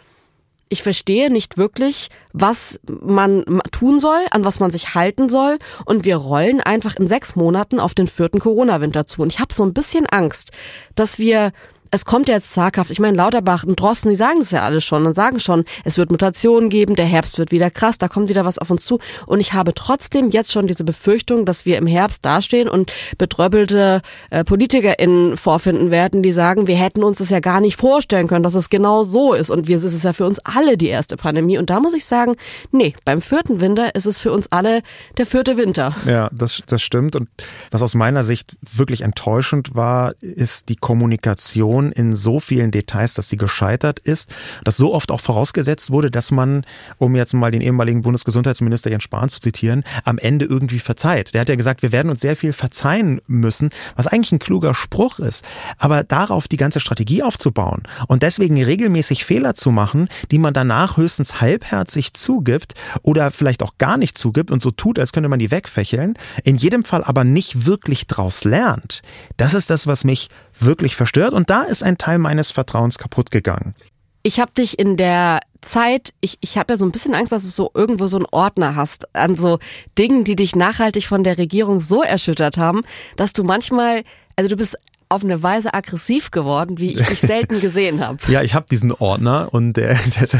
ich 0.73 0.83
verstehe 0.83 1.31
nicht 1.31 1.59
wirklich, 1.59 2.09
was 2.33 2.81
man 2.87 3.45
tun 3.73 3.99
soll, 3.99 4.21
an 4.31 4.45
was 4.45 4.59
man 4.59 4.71
sich 4.71 4.95
halten 4.95 5.29
soll. 5.29 5.59
Und 5.85 6.07
wir 6.07 6.17
rollen 6.17 6.63
einfach 6.63 6.97
in 6.97 7.07
sechs 7.07 7.37
Monaten 7.37 7.79
auf 7.79 7.95
den 7.95 8.07
vierten 8.07 8.41
Corona-Winter 8.41 9.05
zu. 9.05 9.21
Und 9.21 9.33
ich 9.33 9.39
habe 9.39 9.53
so 9.53 9.65
ein 9.65 9.75
bisschen 9.75 10.07
Angst, 10.07 10.51
dass 10.95 11.19
wir 11.19 11.53
es 11.95 12.07
kommt 12.07 12.27
ja 12.27 12.37
jetzt 12.37 12.55
zaghaft. 12.55 12.91
Ich 12.91 12.99
meine, 12.99 13.17
Lauterbach 13.19 13.65
und 13.65 13.79
Drosten, 13.79 14.09
die 14.09 14.17
sagen 14.17 14.41
das 14.41 14.51
ja 14.51 14.63
alles 14.63 14.83
schon 14.83 15.07
und 15.07 15.15
sagen 15.15 15.39
schon, 15.39 15.65
es 15.85 15.99
wird 15.99 16.11
Mutationen 16.11 16.71
geben, 16.71 16.97
der 16.97 17.05
Herbst 17.05 17.39
wird 17.39 17.53
wieder 17.53 17.71
krass, 17.71 17.99
da 17.99 18.09
kommt 18.09 18.31
wieder 18.31 18.47
was 18.47 18.57
auf 18.57 18.71
uns 18.71 18.87
zu. 18.87 18.99
Und 19.27 19.41
ich 19.41 19.53
habe 19.53 19.75
trotzdem 19.75 20.31
jetzt 20.31 20.53
schon 20.53 20.67
diese 20.67 20.85
Befürchtung, 20.85 21.45
dass 21.45 21.67
wir 21.67 21.77
im 21.77 21.87
Herbst 21.87 22.25
dastehen 22.25 22.67
und 22.67 22.91
betröppelte 23.19 24.01
äh, 24.31 24.43
PolitikerInnen 24.43 25.37
vorfinden 25.37 25.91
werden, 25.91 26.23
die 26.23 26.33
sagen, 26.33 26.67
wir 26.67 26.77
hätten 26.77 27.05
uns 27.05 27.19
das 27.19 27.29
ja 27.29 27.41
gar 27.41 27.61
nicht 27.61 27.77
vorstellen 27.77 28.27
können, 28.27 28.43
dass 28.43 28.55
es 28.55 28.71
genau 28.71 29.03
so 29.03 29.35
ist. 29.35 29.51
Und 29.51 29.69
wir, 29.69 29.77
es 29.77 29.85
ist 29.85 30.03
ja 30.03 30.15
für 30.15 30.25
uns 30.25 30.39
alle 30.41 30.79
die 30.79 30.89
erste 30.89 31.19
Pandemie. 31.19 31.59
Und 31.59 31.69
da 31.69 31.79
muss 31.79 31.93
ich 31.93 32.07
sagen, 32.07 32.37
nee, 32.71 32.95
beim 33.05 33.21
vierten 33.21 33.61
Winter 33.61 33.95
ist 33.95 34.07
es 34.07 34.19
für 34.19 34.33
uns 34.33 34.51
alle 34.51 34.83
der 35.19 35.27
vierte 35.27 35.59
Winter. 35.59 35.95
Ja, 36.07 36.31
das, 36.33 36.63
das 36.67 36.81
stimmt. 36.81 37.17
Und 37.17 37.29
was 37.71 37.83
aus 37.83 37.95
meiner 37.95 38.25
Sicht 38.25 38.57
wirklich 38.63 39.03
enttäuschend 39.03 39.75
war, 39.75 40.15
ist 40.23 40.71
die 40.71 40.77
Kommunikation 40.77 41.82
Diskussion 41.83 41.93
in 41.93 42.15
so 42.15 42.41
vielen 42.41 42.71
Details, 42.71 43.15
dass 43.15 43.29
sie 43.29 43.37
gescheitert 43.37 43.99
ist, 43.99 44.35
dass 44.65 44.77
so 44.77 44.95
oft 44.95 45.11
auch 45.11 45.21
vorausgesetzt 45.21 45.91
wurde, 45.91 46.11
dass 46.11 46.31
man, 46.31 46.65
um 46.99 47.17
jetzt 47.17 47.35
mal 47.35 47.51
den 47.51 47.61
ehemaligen 47.61 48.03
Bundesgesundheitsminister 48.03 48.91
Jens 48.91 49.03
Spahn 49.03 49.29
zu 49.29 49.41
zitieren, 49.41 49.83
am 50.05 50.19
Ende 50.19 50.45
irgendwie 50.45 50.79
verzeiht. 50.79 51.35
Der 51.35 51.41
hat 51.41 51.49
ja 51.49 51.57
gesagt, 51.57 51.83
wir 51.83 51.93
werden 51.93 52.11
uns 52.11 52.21
sehr 52.21 52.37
viel 52.37 52.53
verzeihen 52.53 53.21
müssen, 53.27 53.71
was 53.97 54.07
eigentlich 54.07 54.33
ein 54.33 54.39
kluger 54.39 54.75
Spruch 54.75 55.19
ist. 55.19 55.45
Aber 55.79 56.05
darauf 56.05 56.49
die 56.49 56.57
ganze 56.57 56.81
Strategie 56.81 57.23
aufzubauen 57.23 57.83
und 58.09 58.23
deswegen 58.23 58.63
regelmäßig 58.63 59.25
Fehler 59.25 59.55
zu 59.55 59.71
machen, 59.71 60.09
die 60.31 60.39
man 60.39 60.55
danach 60.55 60.97
höchstens 60.97 61.41
halbherzig 61.41 62.15
zugibt 62.15 62.75
oder 63.03 63.31
vielleicht 63.31 63.63
auch 63.63 63.79
gar 63.79 63.97
nicht 63.97 64.17
zugibt 64.17 64.51
und 64.51 64.63
so 64.63 64.71
tut, 64.71 64.99
als 64.99 65.13
könnte 65.13 65.29
man 65.29 65.39
die 65.39 65.51
wegfächeln, 65.51 66.15
in 66.45 66.57
jedem 66.57 66.85
Fall 66.85 67.03
aber 67.05 67.25
nicht 67.25 67.67
wirklich 67.67 68.07
draus 68.07 68.45
lernt. 68.45 69.03
Das 69.37 69.55
ist 69.55 69.71
das, 69.71 69.87
was 69.87 70.05
mich 70.05 70.29
wirklich 70.65 70.97
verstört 70.97 71.35
und 71.35 71.51
da 71.51 71.63
ist 71.63 71.83
ein 71.83 71.99
Teil 71.99 72.19
meines 72.19 72.51
Vertrauens 72.51 72.99
kaputt 72.99 73.31
gegangen. 73.31 73.75
Ich 74.23 74.39
habe 74.39 74.53
dich 74.53 74.79
in 74.79 74.97
der 74.97 75.41
Zeit, 75.63 76.13
ich, 76.21 76.39
ich 76.41 76.59
habe 76.59 76.75
ja 76.75 76.77
so 76.77 76.85
ein 76.85 76.93
bisschen 76.93 77.15
Angst, 77.15 77.33
dass 77.33 77.45
du 77.45 77.51
so 77.51 77.71
irgendwo 77.75 78.07
so 78.07 78.17
einen 78.17 78.27
Ordner 78.31 78.77
hast 78.77 79.15
an 79.15 79.37
so 79.37 79.59
Dingen, 79.99 80.25
die 80.25 80.37
dich 80.37 80.55
nachhaltig 80.55 81.07
von 81.07 81.25
der 81.25 81.39
Regierung 81.39 81.81
so 81.81 82.03
erschüttert 82.03 82.57
haben, 82.57 82.83
dass 83.17 83.33
du 83.33 83.45
manchmal, 83.45 84.03
also 84.37 84.49
du 84.49 84.57
bist 84.57 84.77
auf 85.09 85.25
eine 85.25 85.43
Weise 85.43 85.75
aggressiv 85.75 86.31
geworden, 86.31 86.79
wie 86.79 86.93
ich 86.93 87.07
dich 87.07 87.21
selten 87.21 87.61
gesehen 87.61 88.05
habe. 88.05 88.19
ja, 88.29 88.43
ich 88.43 88.55
habe 88.55 88.67
diesen 88.71 88.93
Ordner 88.93 89.49
und 89.53 89.79
äh, 89.79 89.95
das, 90.21 90.35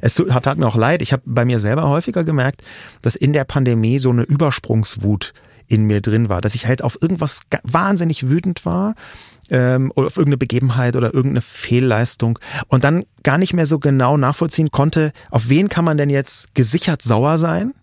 es 0.00 0.14
tat 0.14 0.58
mir 0.58 0.66
auch 0.66 0.76
leid. 0.76 1.02
Ich 1.02 1.12
habe 1.12 1.22
bei 1.26 1.44
mir 1.44 1.58
selber 1.58 1.88
häufiger 1.88 2.24
gemerkt, 2.24 2.62
dass 3.02 3.16
in 3.16 3.32
der 3.32 3.44
Pandemie 3.44 3.98
so 3.98 4.10
eine 4.10 4.22
Übersprungswut 4.22 5.34
in 5.66 5.84
mir 5.84 6.00
drin 6.00 6.28
war, 6.28 6.40
dass 6.40 6.54
ich 6.54 6.66
halt 6.66 6.82
auf 6.82 6.98
irgendwas 7.00 7.40
wahnsinnig 7.62 8.28
wütend 8.28 8.66
war 8.66 8.94
ähm, 9.50 9.92
oder 9.94 10.06
auf 10.06 10.16
irgendeine 10.16 10.38
Begebenheit 10.38 10.96
oder 10.96 11.14
irgendeine 11.14 11.42
Fehlleistung 11.42 12.38
und 12.68 12.84
dann 12.84 13.04
gar 13.22 13.38
nicht 13.38 13.52
mehr 13.54 13.66
so 13.66 13.78
genau 13.78 14.16
nachvollziehen 14.16 14.70
konnte, 14.70 15.12
auf 15.30 15.48
wen 15.48 15.68
kann 15.68 15.84
man 15.84 15.96
denn 15.96 16.10
jetzt 16.10 16.54
gesichert 16.54 17.02
sauer 17.02 17.38
sein 17.38 17.74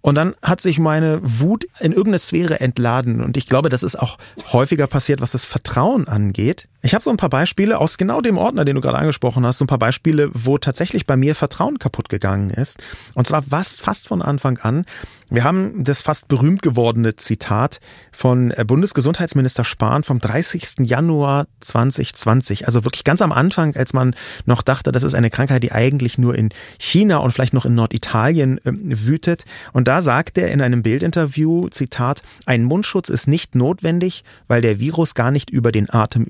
Und 0.00 0.16
dann 0.16 0.34
hat 0.42 0.60
sich 0.60 0.78
meine 0.78 1.18
Wut 1.22 1.64
in 1.80 1.92
irgendeine 1.92 2.18
Sphäre 2.18 2.60
entladen. 2.60 3.22
Und 3.22 3.38
ich 3.38 3.46
glaube, 3.46 3.70
das 3.70 3.82
ist 3.82 3.96
auch 3.96 4.18
häufiger 4.52 4.86
passiert, 4.86 5.22
was 5.22 5.32
das 5.32 5.46
Vertrauen 5.46 6.08
angeht. 6.08 6.68
Ich 6.84 6.92
habe 6.92 7.02
so 7.02 7.08
ein 7.08 7.16
paar 7.16 7.30
Beispiele 7.30 7.78
aus 7.78 7.96
genau 7.96 8.20
dem 8.20 8.36
Ordner, 8.36 8.66
den 8.66 8.74
du 8.74 8.82
gerade 8.82 8.98
angesprochen 8.98 9.46
hast, 9.46 9.56
so 9.56 9.64
ein 9.64 9.68
paar 9.68 9.78
Beispiele, 9.78 10.28
wo 10.34 10.58
tatsächlich 10.58 11.06
bei 11.06 11.16
mir 11.16 11.34
Vertrauen 11.34 11.78
kaputt 11.78 12.10
gegangen 12.10 12.50
ist. 12.50 12.76
Und 13.14 13.26
zwar 13.26 13.40
fast, 13.40 13.80
fast 13.80 14.06
von 14.06 14.20
Anfang 14.20 14.58
an. 14.58 14.84
Wir 15.30 15.44
haben 15.44 15.82
das 15.82 16.02
fast 16.02 16.28
berühmt 16.28 16.60
gewordene 16.60 17.16
Zitat 17.16 17.80
von 18.12 18.50
äh, 18.50 18.64
Bundesgesundheitsminister 18.66 19.64
Spahn 19.64 20.04
vom 20.04 20.20
30. 20.20 20.80
Januar 20.80 21.46
2020. 21.60 22.66
Also 22.66 22.84
wirklich 22.84 23.04
ganz 23.04 23.22
am 23.22 23.32
Anfang, 23.32 23.74
als 23.74 23.94
man 23.94 24.14
noch 24.44 24.60
dachte, 24.60 24.92
das 24.92 25.02
ist 25.02 25.14
eine 25.14 25.30
Krankheit, 25.30 25.62
die 25.62 25.72
eigentlich 25.72 26.18
nur 26.18 26.34
in 26.34 26.50
China 26.78 27.16
und 27.16 27.32
vielleicht 27.32 27.54
noch 27.54 27.64
in 27.64 27.74
Norditalien 27.74 28.58
äh, 28.58 28.72
wütet. 28.74 29.44
Und 29.72 29.88
da 29.88 30.02
sagt 30.02 30.36
er 30.36 30.52
in 30.52 30.60
einem 30.60 30.82
Bildinterview, 30.82 31.68
Zitat, 31.70 32.22
ein 32.44 32.62
Mundschutz 32.62 33.08
ist 33.08 33.26
nicht 33.26 33.54
notwendig, 33.54 34.22
weil 34.46 34.60
der 34.60 34.78
Virus 34.78 35.14
gar 35.14 35.30
nicht 35.30 35.48
über 35.48 35.72
den 35.72 35.88
Atem 35.88 36.24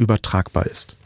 übertragbar 0.45 0.67
ist. 0.67 0.97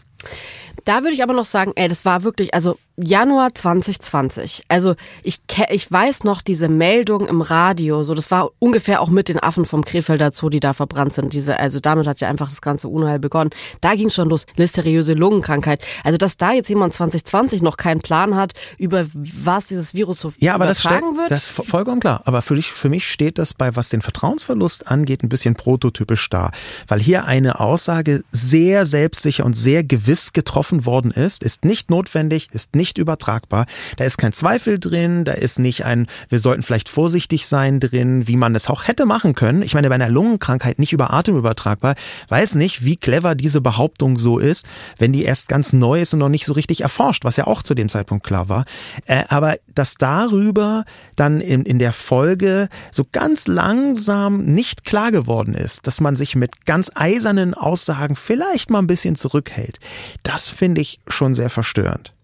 Da 0.85 1.03
würde 1.03 1.13
ich 1.15 1.23
aber 1.23 1.35
noch 1.35 1.45
sagen, 1.45 1.73
ey, 1.77 1.89
das 1.89 2.05
war 2.05 2.23
wirklich, 2.23 2.55
also 2.55 2.79
Januar 3.01 3.55
2020. 3.55 4.65
Also 4.69 4.97
ich, 5.23 5.41
ich 5.71 5.91
weiß 5.91 6.25
noch 6.25 6.43
diese 6.43 6.69
Meldung 6.69 7.27
im 7.29 7.43
Radio, 7.43 8.03
so 8.03 8.15
das 8.15 8.31
war 8.31 8.51
ungefähr 8.59 9.01
auch 9.01 9.09
mit 9.09 9.29
den 9.29 9.41
Affen 9.41 9.67
vom 9.67 9.85
Krefelder 9.85 10.33
Zoo, 10.33 10.49
die 10.49 10.61
da 10.61 10.75
verbrannt 10.75 11.15
sind. 11.15 11.33
Diese, 11.33 11.59
also 11.59 11.79
damit 11.81 12.07
hat 12.07 12.21
ja 12.21 12.29
einfach 12.29 12.49
das 12.49 12.61
ganze 12.61 12.89
Unheil 12.89 13.19
begonnen. 13.19 13.51
Da 13.81 13.95
ging 13.95 14.11
schon 14.11 14.29
los, 14.29 14.47
mysteriöse 14.57 15.15
Lungenkrankheit. 15.15 15.81
Also 16.03 16.19
dass 16.19 16.37
da 16.37 16.53
jetzt 16.53 16.69
jemand 16.69 16.95
2020 16.95 17.63
noch 17.63 17.77
keinen 17.77 18.01
Plan 18.01 18.35
hat, 18.35 18.55
über 18.79 19.07
was 19.15 19.67
dieses 19.67 19.95
Virus 19.95 20.21
so 20.21 20.33
ja, 20.39 20.55
aber 20.55 20.67
das 20.67 20.85
wird. 20.85 21.31
Das 21.31 21.45
ist 21.45 21.51
vollkommen 21.51 22.01
klar. 22.01 22.23
Aber 22.25 22.43
für, 22.43 22.57
dich, 22.57 22.73
für 22.73 22.89
mich 22.89 23.09
steht 23.09 23.39
das 23.39 23.55
bei, 23.55 23.77
was 23.77 23.91
den 23.91 24.03
Vertrauensverlust 24.03 24.89
angeht, 24.89 25.23
ein 25.23 25.29
bisschen 25.29 25.55
prototypisch 25.55 26.29
da. 26.31 26.51
Weil 26.89 27.01
hier 27.01 27.27
eine 27.27 27.61
Aussage 27.61 28.25
sehr 28.33 28.87
selbstsicher 28.87 29.45
und 29.45 29.55
sehr 29.55 29.85
gewiss 29.85 30.33
getroffen 30.33 30.85
worden 30.85 31.11
ist, 31.11 31.43
ist 31.43 31.65
nicht 31.65 31.91
notwendig, 31.91 32.49
ist 32.53 32.75
nicht 32.75 32.88
nicht 32.89 32.99
übertragbar. 32.99 33.67
Da 33.97 34.05
ist 34.05 34.17
kein 34.17 34.33
Zweifel 34.33 34.79
drin, 34.79 35.25
da 35.25 35.33
ist 35.33 35.59
nicht 35.59 35.85
ein, 35.85 36.07
wir 36.31 36.39
sollten 36.39 36.63
vielleicht 36.63 36.89
vorsichtig 36.89 37.47
sein 37.47 37.81
drin, 37.81 38.27
wie 38.27 38.37
man 38.37 38.55
das 38.55 38.69
auch 38.69 38.89
hätte 38.89 39.05
machen 39.05 39.35
können. 39.35 39.63
Ich 39.63 39.75
meine, 39.75 39.89
bei 39.91 39.95
einer 39.95 40.09
Lungenkrankheit 40.09 40.79
nicht 40.79 40.95
über 40.95 41.13
Atem 41.13 41.37
übertragbar, 41.37 41.97
weiß 42.29 42.55
nicht, 42.55 42.85
wie 42.85 42.97
clever 42.97 43.35
diese 43.35 43.61
Behauptung 43.61 44.19
so 44.19 44.39
ist, 44.39 44.67
wenn 44.99 45.13
die 45.13 45.25
erst 45.25 45.49
ganz 45.49 45.75
neu 45.75 46.01
ist 46.01 46.15
und 46.15 46.21
noch 46.21 46.31
nicht 46.31 46.47
so 46.47 46.55
richtig 46.55 46.81
erforscht, 46.81 47.25
was 47.25 47.37
ja 47.37 47.47
auch 47.47 47.63
zu 47.63 47.75
dem 47.75 47.91
Zeitpunkt 47.91 48.25
klar 48.25 48.49
war. 48.49 48.65
Äh, 49.05 49.25
aber 49.29 49.57
dass 49.75 49.95
darüber 49.95 50.85
dann 51.15 51.43
in, 51.43 51.65
in 51.65 51.79
der 51.79 51.93
Folge 51.93 52.69
so 52.91 53.05
ganz 53.11 53.47
langsam 53.47 54.45
nicht 54.45 54.85
klar 54.85 55.13
geworden 55.13 55.53
ist, 55.53 55.87
dass 55.87 56.01
man 56.01 56.17
sich 56.17 56.37
mit 56.37 56.65
ganz 56.65 56.91
eisernen 56.95 57.53
Aussagen 57.53 58.17
vielleicht 58.17 58.71
mal 58.71 58.79
ein 58.79 58.87
bisschen 58.87 59.17
zurückhält, 59.17 59.79
das 60.23 60.49
finde 60.49 60.81
ich 60.81 61.01
schon 61.07 61.35
sehr 61.35 61.51
verstörend. 61.51 62.15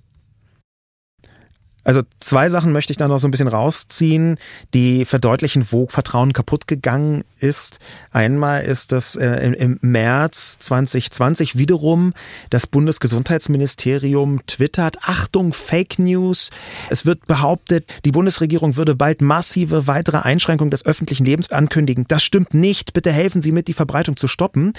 Also 1.84 2.02
zwei 2.18 2.48
Sachen 2.48 2.72
möchte 2.72 2.92
ich 2.92 2.96
da 2.96 3.08
noch 3.08 3.18
so 3.18 3.28
ein 3.28 3.30
bisschen 3.30 3.48
rausziehen, 3.48 4.38
die 4.72 5.04
verdeutlichen, 5.04 5.66
wo 5.70 5.86
Vertrauen 5.86 6.32
kaputt 6.32 6.66
gegangen 6.66 7.24
ist. 7.38 7.78
Einmal 8.10 8.64
ist 8.64 8.90
das 8.90 9.16
äh, 9.16 9.52
im 9.52 9.78
März 9.82 10.58
2020 10.60 11.56
wiederum 11.56 12.14
das 12.50 12.66
Bundesgesundheitsministerium 12.66 14.40
twittert, 14.46 14.98
Achtung, 15.02 15.52
Fake 15.52 15.98
News. 15.98 16.50
Es 16.88 17.04
wird 17.04 17.26
behauptet, 17.26 17.86
die 18.04 18.12
Bundesregierung 18.12 18.76
würde 18.76 18.94
bald 18.94 19.20
massive 19.20 19.86
weitere 19.86 20.18
Einschränkungen 20.18 20.70
des 20.70 20.86
öffentlichen 20.86 21.24
Lebens 21.26 21.50
ankündigen. 21.50 22.06
Das 22.08 22.24
stimmt 22.24 22.54
nicht. 22.54 22.94
Bitte 22.94 23.12
helfen 23.12 23.42
Sie 23.42 23.52
mit, 23.52 23.68
die 23.68 23.74
Verbreitung 23.74 24.16
zu 24.16 24.26
stoppen. 24.26 24.72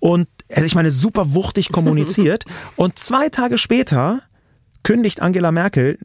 Und 0.00 0.28
also 0.50 0.64
ich 0.64 0.74
meine, 0.74 0.90
super 0.90 1.34
wuchtig 1.34 1.70
kommuniziert. 1.70 2.44
Und 2.76 2.98
zwei 2.98 3.28
Tage 3.28 3.58
später 3.58 4.22
kündigt 4.82 5.20
Angela 5.20 5.52
Merkel 5.52 5.98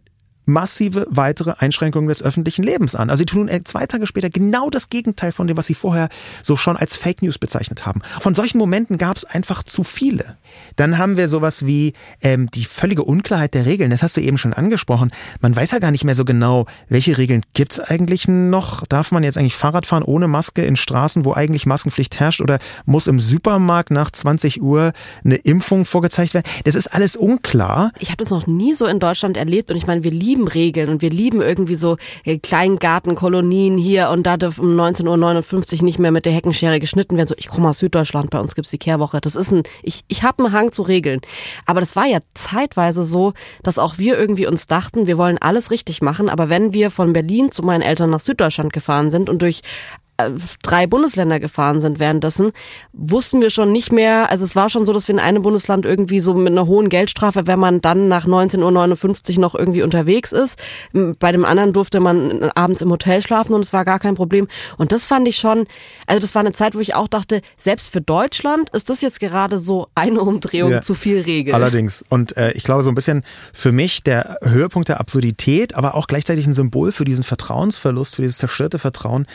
massive 0.46 1.08
weitere 1.10 1.54
Einschränkungen 1.58 2.08
des 2.08 2.24
öffentlichen 2.24 2.64
Lebens 2.64 2.96
an. 2.96 3.10
Also 3.10 3.22
sie 3.22 3.26
tun 3.26 3.50
zwei 3.66 3.86
Tage 3.86 4.08
später 4.08 4.30
genau 4.30 4.70
das 4.70 4.89
Gegenteil 4.89 5.32
von 5.32 5.48
dem, 5.48 5.58
was 5.58 5.68
sie 5.68 5.76
vorher 5.76 6.10
so 6.41 6.56
schon 6.56 6.78
als 6.78 6.96
Fake 6.96 7.22
News 7.22 7.38
bezeichnet 7.38 7.86
haben. 7.86 8.02
Von 8.20 8.36
solchen 8.36 8.58
Momenten 8.58 8.98
gab 8.98 9.18
es 9.18 9.26
einfach 9.26 9.64
zu 9.64 9.84
viele. 9.84 10.38
Dann 10.76 10.98
haben 10.98 11.18
wir 11.18 11.28
sowas 11.28 11.66
wie 11.66 11.94
ähm, 12.22 12.50
die 12.52 12.66
völlige 12.66 13.04
Unklarheit 13.04 13.54
der 13.54 13.66
Regeln. 13.66 13.91
Das 13.91 14.04
hast 14.04 14.18
du 14.18 14.22
eben 14.22 14.38
schon 14.38 14.54
angesprochen. 14.54 15.12
Man 15.41 15.56
weiß 15.56 15.72
ja 15.72 15.80
gar 15.80 15.91
nicht 15.91 16.04
mehr 16.04 16.16
so 16.16 16.26
genau, 16.26 16.66
welche 16.89 17.18
Regeln 17.18 17.44
gibt's 17.54 17.80
eigentlich 17.80 18.28
noch. 18.28 18.86
Darf 18.88 19.12
man 19.12 19.24
jetzt 19.24 19.38
eigentlich 19.38 19.56
Fahrrad 19.56 19.86
fahren 19.86 20.04
ohne 20.04 20.28
Maske 20.28 20.64
in 20.64 20.76
Straßen, 20.76 21.26
wo 21.26 21.34
eigentlich 21.34 21.66
Maskenpflicht 21.66 22.20
herrscht? 22.20 22.41
Oder 22.41 22.60
muss 22.86 23.08
im 23.08 23.20
Supermarkt 23.20 23.91
nach 23.91 24.12
20 24.12 24.62
Uhr 24.62 24.94
eine 25.24 25.36
Impfung 25.36 25.86
vorgezeigt 25.86 26.34
werden? 26.34 26.46
Das 26.64 26.76
ist 26.76 26.88
alles 26.88 27.16
unklar. 27.16 27.91
Ich 28.00 28.10
habe 28.10 28.18
das 28.18 28.30
noch 28.30 28.48
nie 28.48 28.74
so 28.74 28.86
in 28.86 29.00
Deutschland 29.00 29.38
erlebt 29.38 29.72
und 29.72 29.78
ich 29.78 29.88
meine, 29.88 30.04
wir 30.04 30.12
lieben 30.12 30.32
lieben 30.34 30.47
Regeln 30.47 30.89
und 30.89 31.01
wir 31.03 31.11
lieben 31.11 31.41
irgendwie 31.41 31.75
so 31.75 31.97
äh, 32.25 32.39
Kleingartenkolonien 32.39 33.77
hier 33.77 34.09
und 34.09 34.23
da 34.23 34.36
darf 34.38 34.57
um 34.57 34.75
19.59 34.79 35.77
Uhr 35.77 35.84
nicht 35.84 35.99
mehr 35.99 36.11
mit 36.11 36.25
der 36.25 36.34
Heckenschere 36.34 36.79
geschnitten 36.79 37.17
werden. 37.17 37.27
So, 37.27 37.36
ich 37.38 37.47
komme 37.47 37.69
aus 37.69 37.77
Süddeutschland, 37.77 38.31
bei 38.31 38.39
uns 38.39 38.55
gibt's 38.55 38.71
die 38.71 38.79
Kehrwoche. 38.79 39.21
Das 39.21 39.36
ist 39.36 39.51
ein, 39.51 39.61
ich, 39.84 40.03
ich 40.07 40.23
habe 40.23 40.43
einen 40.43 40.53
Hang 40.53 40.71
zu 40.71 40.81
Regeln. 40.81 41.21
Aber 41.67 41.81
das 41.81 41.95
war 41.95 42.07
ja 42.07 42.19
zeitweise 42.34 43.05
so, 43.05 43.34
dass 43.61 43.77
auch 43.77 43.99
wir 43.99 44.17
irgendwie 44.17 44.47
uns 44.47 44.65
dachten, 44.65 45.05
wir 45.05 45.19
wollen 45.19 45.38
alles 45.38 45.69
richtig 45.69 46.01
machen, 46.01 46.29
aber 46.29 46.49
wenn 46.49 46.73
wir 46.73 46.89
von 46.89 47.13
Berlin 47.13 47.51
zu 47.51 47.61
meinen 47.61 47.84
Eltern 47.84 48.09
nach 48.09 48.19
Süddeutschland 48.19 48.73
gefahren 48.73 49.11
sind 49.11 49.29
und 49.29 49.43
durch 49.43 49.61
drei 50.61 50.88
Bundesländer 50.88 51.39
gefahren 51.39 51.82
sind 51.82 51.99
währenddessen, 51.99 52.51
wussten 52.91 53.41
wir 53.41 53.49
schon 53.49 53.72
nicht 53.72 53.91
mehr, 53.91 54.30
also 54.30 54.45
es 54.45 54.55
war 54.55 54.70
schon 54.70 54.86
so, 54.86 54.93
dass 54.93 55.07
wir 55.07 55.16
in 55.16 55.20
einem 55.20 55.41
Bundesland 55.41 55.86
irgendwie 55.86 56.20
so 56.20 56.34
mit 56.34 56.51
einer 56.51 56.68
hohen 56.68 56.89
Geldstrafe, 56.89 57.47
wenn 57.47 57.59
man 57.59 57.82
dann 57.82 58.07
nach 58.07 58.28
19.59 58.28 59.36
Uhr 59.36 59.41
noch 59.41 59.55
irgendwie 59.55 59.82
unterwegs 59.82 60.32
ist. 60.32 60.59
Bei 60.93 61.32
dem 61.32 61.45
anderen 61.45 61.74
durfte 61.74 61.99
man 61.99 62.51
abends 62.51 62.82
im 62.82 62.91
Hotel 62.91 63.22
schlafen 63.22 63.53
und 63.53 63.61
es 63.61 63.74
war 63.74 63.86
gar 63.86 63.99
kein 63.99 64.16
Problem. 64.16 64.47
Und 64.78 64.91
das 64.91 65.07
fand 65.07 65.28
ich 65.28 65.38
schon, 65.38 65.66
also 66.05 66.22
das 66.22 66.36
war 66.36 66.41
eine 66.41 66.51
Zeit, 66.51 66.76
wo 66.76 66.80
ich 66.80 66.93
auch 66.93 67.07
dachte, 67.07 67.41
selbst 67.57 67.91
für 67.91 68.01
Deutschland 68.01 68.70
ist 68.70 68.89
das 68.89 69.01
jetzt 69.01 69.20
gerade 69.20 69.57
so 69.57 69.88
eine 69.95 70.22
Umdrehung 70.22 70.72
ja, 70.72 70.82
zu 70.82 70.93
viel 70.93 71.22
Regel. 71.22 71.55
Allerdings. 71.55 72.03
Und 72.07 72.38
äh, 72.38 72.51
ich 72.51 72.64
glaube 72.64 72.84
so 72.84 72.91
ein 72.91 72.95
bisschen 72.95 73.24
für 73.51 73.72
mich 73.72 74.03
der 74.03 74.38
Höhepunkt 74.43 74.89
der 74.89 74.99
Absurdität, 74.99 75.76
aber 75.76 75.95
auch 75.95 76.07
gleichzeitig 76.07 76.45
ein 76.45 76.53
Symbol 76.53 76.91
für 76.91 77.05
diesen 77.05 77.24
Vertrauensverlust, 77.24 78.16
für 78.16 78.22
dieses 78.22 78.38
zerstörte 78.38 78.78
Vertrauen, 78.78 79.26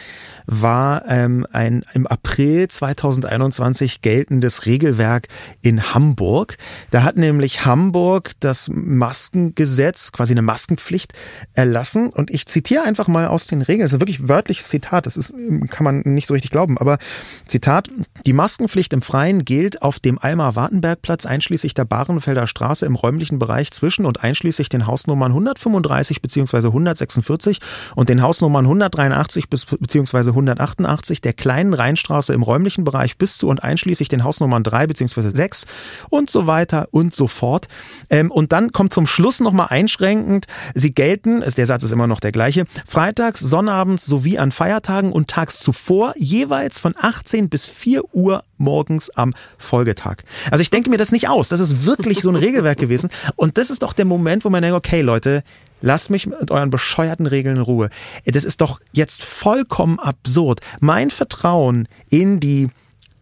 war 0.46 0.67
war 0.68 1.04
ähm, 1.08 1.46
ein 1.50 1.82
im 1.94 2.06
April 2.06 2.68
2021 2.68 4.02
geltendes 4.02 4.66
Regelwerk 4.66 5.28
in 5.62 5.94
Hamburg. 5.94 6.58
Da 6.90 7.04
hat 7.04 7.16
nämlich 7.16 7.64
Hamburg 7.64 8.32
das 8.40 8.68
Maskengesetz, 8.70 10.12
quasi 10.12 10.34
eine 10.34 10.42
Maskenpflicht, 10.42 11.14
erlassen. 11.54 12.10
Und 12.10 12.30
ich 12.30 12.44
zitiere 12.44 12.82
einfach 12.82 13.08
mal 13.08 13.28
aus 13.28 13.46
den 13.46 13.62
Regeln. 13.62 13.80
Das 13.80 13.92
ist 13.92 13.96
ein 13.96 14.02
wirklich 14.02 14.28
wörtliches 14.28 14.68
Zitat. 14.68 15.06
Das 15.06 15.16
ist, 15.16 15.30
ähm, 15.30 15.68
kann 15.70 15.84
man 15.84 16.02
nicht 16.04 16.26
so 16.26 16.34
richtig 16.34 16.50
glauben. 16.50 16.76
Aber 16.76 16.98
Zitat, 17.46 17.88
die 18.26 18.34
Maskenpflicht 18.34 18.92
im 18.92 19.00
Freien 19.00 19.46
gilt 19.46 19.80
auf 19.80 20.00
dem 20.00 20.18
Alma-Wartenberg-Platz 20.18 21.24
einschließlich 21.24 21.72
der 21.72 21.86
Bahrenfelder 21.86 22.46
Straße 22.46 22.84
im 22.84 22.94
räumlichen 22.94 23.38
Bereich 23.38 23.70
zwischen 23.70 24.04
und 24.04 24.22
einschließlich 24.22 24.68
den 24.68 24.86
Hausnummern 24.86 25.32
135 25.32 26.20
bzw. 26.20 26.66
146 26.66 27.60
und 27.94 28.10
den 28.10 28.20
Hausnummern 28.20 28.66
183 28.66 29.48
bzw. 29.48 30.28
100 30.28 30.57
1988 30.58 31.20
der 31.20 31.32
kleinen 31.32 31.74
Rheinstraße 31.74 32.32
im 32.32 32.42
räumlichen 32.42 32.84
Bereich 32.84 33.16
bis 33.16 33.38
zu 33.38 33.48
und 33.48 33.62
einschließlich 33.62 34.08
den 34.08 34.24
Hausnummern 34.24 34.62
3 34.62 34.86
bzw. 34.86 35.30
6 35.30 35.66
und 36.08 36.30
so 36.30 36.46
weiter 36.46 36.88
und 36.90 37.14
so 37.14 37.28
fort. 37.28 37.68
Ähm, 38.10 38.30
und 38.30 38.52
dann 38.52 38.72
kommt 38.72 38.92
zum 38.92 39.06
Schluss 39.06 39.40
nochmal 39.40 39.68
einschränkend, 39.70 40.46
sie 40.74 40.92
gelten, 40.92 41.40
der 41.40 41.66
Satz 41.66 41.82
ist 41.82 41.92
immer 41.92 42.06
noch 42.06 42.20
der 42.20 42.32
gleiche, 42.32 42.66
freitags, 42.86 43.40
sonnabends 43.40 44.06
sowie 44.06 44.38
an 44.38 44.52
Feiertagen 44.52 45.12
und 45.12 45.28
tags 45.28 45.58
zuvor 45.58 46.14
jeweils 46.16 46.78
von 46.78 46.94
18 46.98 47.48
bis 47.48 47.66
4 47.66 48.14
Uhr 48.14 48.44
morgens 48.56 49.10
am 49.10 49.34
Folgetag. 49.56 50.16
Also 50.50 50.62
ich 50.62 50.70
denke 50.70 50.90
mir 50.90 50.98
das 50.98 51.12
nicht 51.12 51.28
aus. 51.28 51.48
Das 51.48 51.60
ist 51.60 51.86
wirklich 51.86 52.20
so 52.20 52.28
ein 52.28 52.36
Regelwerk 52.36 52.78
gewesen. 52.78 53.08
Und 53.36 53.56
das 53.56 53.70
ist 53.70 53.82
doch 53.82 53.92
der 53.92 54.04
Moment, 54.04 54.44
wo 54.44 54.50
man 54.50 54.62
denkt, 54.62 54.76
okay 54.76 55.00
Leute, 55.00 55.42
Lasst 55.80 56.10
mich 56.10 56.26
mit 56.26 56.50
euren 56.50 56.70
bescheuerten 56.70 57.26
Regeln 57.26 57.56
in 57.56 57.62
Ruhe. 57.62 57.88
Das 58.24 58.44
ist 58.44 58.60
doch 58.60 58.80
jetzt 58.92 59.24
vollkommen 59.24 59.98
absurd. 59.98 60.60
Mein 60.80 61.10
Vertrauen 61.10 61.88
in 62.10 62.40
die 62.40 62.68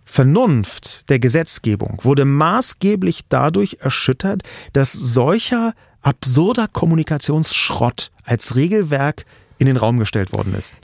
Vernunft 0.05 1.09
der 1.11 1.19
Gesetzgebung 1.19 1.99
wurde 2.03 2.25
maßgeblich 2.25 3.23
dadurch 3.29 3.79
erschüttert, 3.81 4.43
dass 4.73 4.93
solcher 4.93 5.75
absurder 6.01 6.69
Kommunikationsschrott 6.69 8.13
als 8.25 8.55
Regelwerk 8.55 9.27
in 9.59 9.67
den 9.67 9.77
Raum 9.77 9.99
gestellt 9.99 10.33
worden 10.33 10.55
ist. 10.55 10.75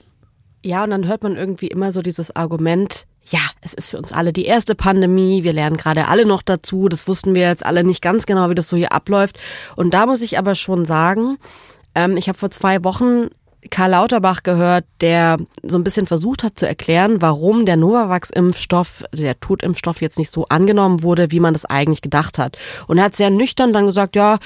Ja, 0.64 0.84
und 0.84 0.90
dann 0.90 1.06
hört 1.06 1.22
man 1.22 1.36
irgendwie 1.36 1.68
immer 1.68 1.92
so 1.92 2.02
dieses 2.02 2.34
Argument, 2.34 3.06
ja, 3.26 3.40
es 3.60 3.74
ist 3.74 3.90
für 3.90 3.98
uns 3.98 4.12
alle 4.12 4.32
die 4.32 4.46
erste 4.46 4.74
Pandemie, 4.74 5.44
wir 5.44 5.52
lernen 5.52 5.76
gerade 5.76 6.08
alle 6.08 6.26
noch 6.26 6.42
dazu, 6.42 6.88
das 6.88 7.06
wussten 7.06 7.34
wir 7.34 7.48
jetzt 7.48 7.64
alle 7.64 7.84
nicht 7.84 8.02
ganz 8.02 8.26
genau, 8.26 8.50
wie 8.50 8.54
das 8.54 8.68
so 8.68 8.76
hier 8.76 8.92
abläuft. 8.92 9.38
Und 9.76 9.94
da 9.94 10.06
muss 10.06 10.22
ich 10.22 10.38
aber 10.38 10.54
schon 10.54 10.84
sagen, 10.84 11.38
ähm, 11.94 12.16
ich 12.16 12.28
habe 12.28 12.38
vor 12.38 12.50
zwei 12.50 12.82
Wochen 12.84 13.28
Karl 13.70 13.90
Lauterbach 13.90 14.42
gehört, 14.42 14.84
der 15.00 15.38
so 15.62 15.78
ein 15.78 15.84
bisschen 15.84 16.06
versucht 16.06 16.42
hat 16.42 16.58
zu 16.58 16.66
erklären, 16.66 17.22
warum 17.22 17.64
der 17.64 17.76
Novavax-Impfstoff, 17.76 19.04
der 19.12 19.38
Totimpfstoff 19.38 20.00
jetzt 20.00 20.18
nicht 20.18 20.32
so 20.32 20.46
angenommen 20.48 21.02
wurde, 21.02 21.30
wie 21.30 21.40
man 21.40 21.52
das 21.52 21.64
eigentlich 21.64 22.02
gedacht 22.02 22.38
hat. 22.38 22.58
Und 22.88 22.98
er 22.98 23.04
hat 23.04 23.14
sehr 23.14 23.30
nüchtern 23.30 23.72
dann 23.72 23.86
gesagt, 23.86 24.16
ja, 24.16 24.38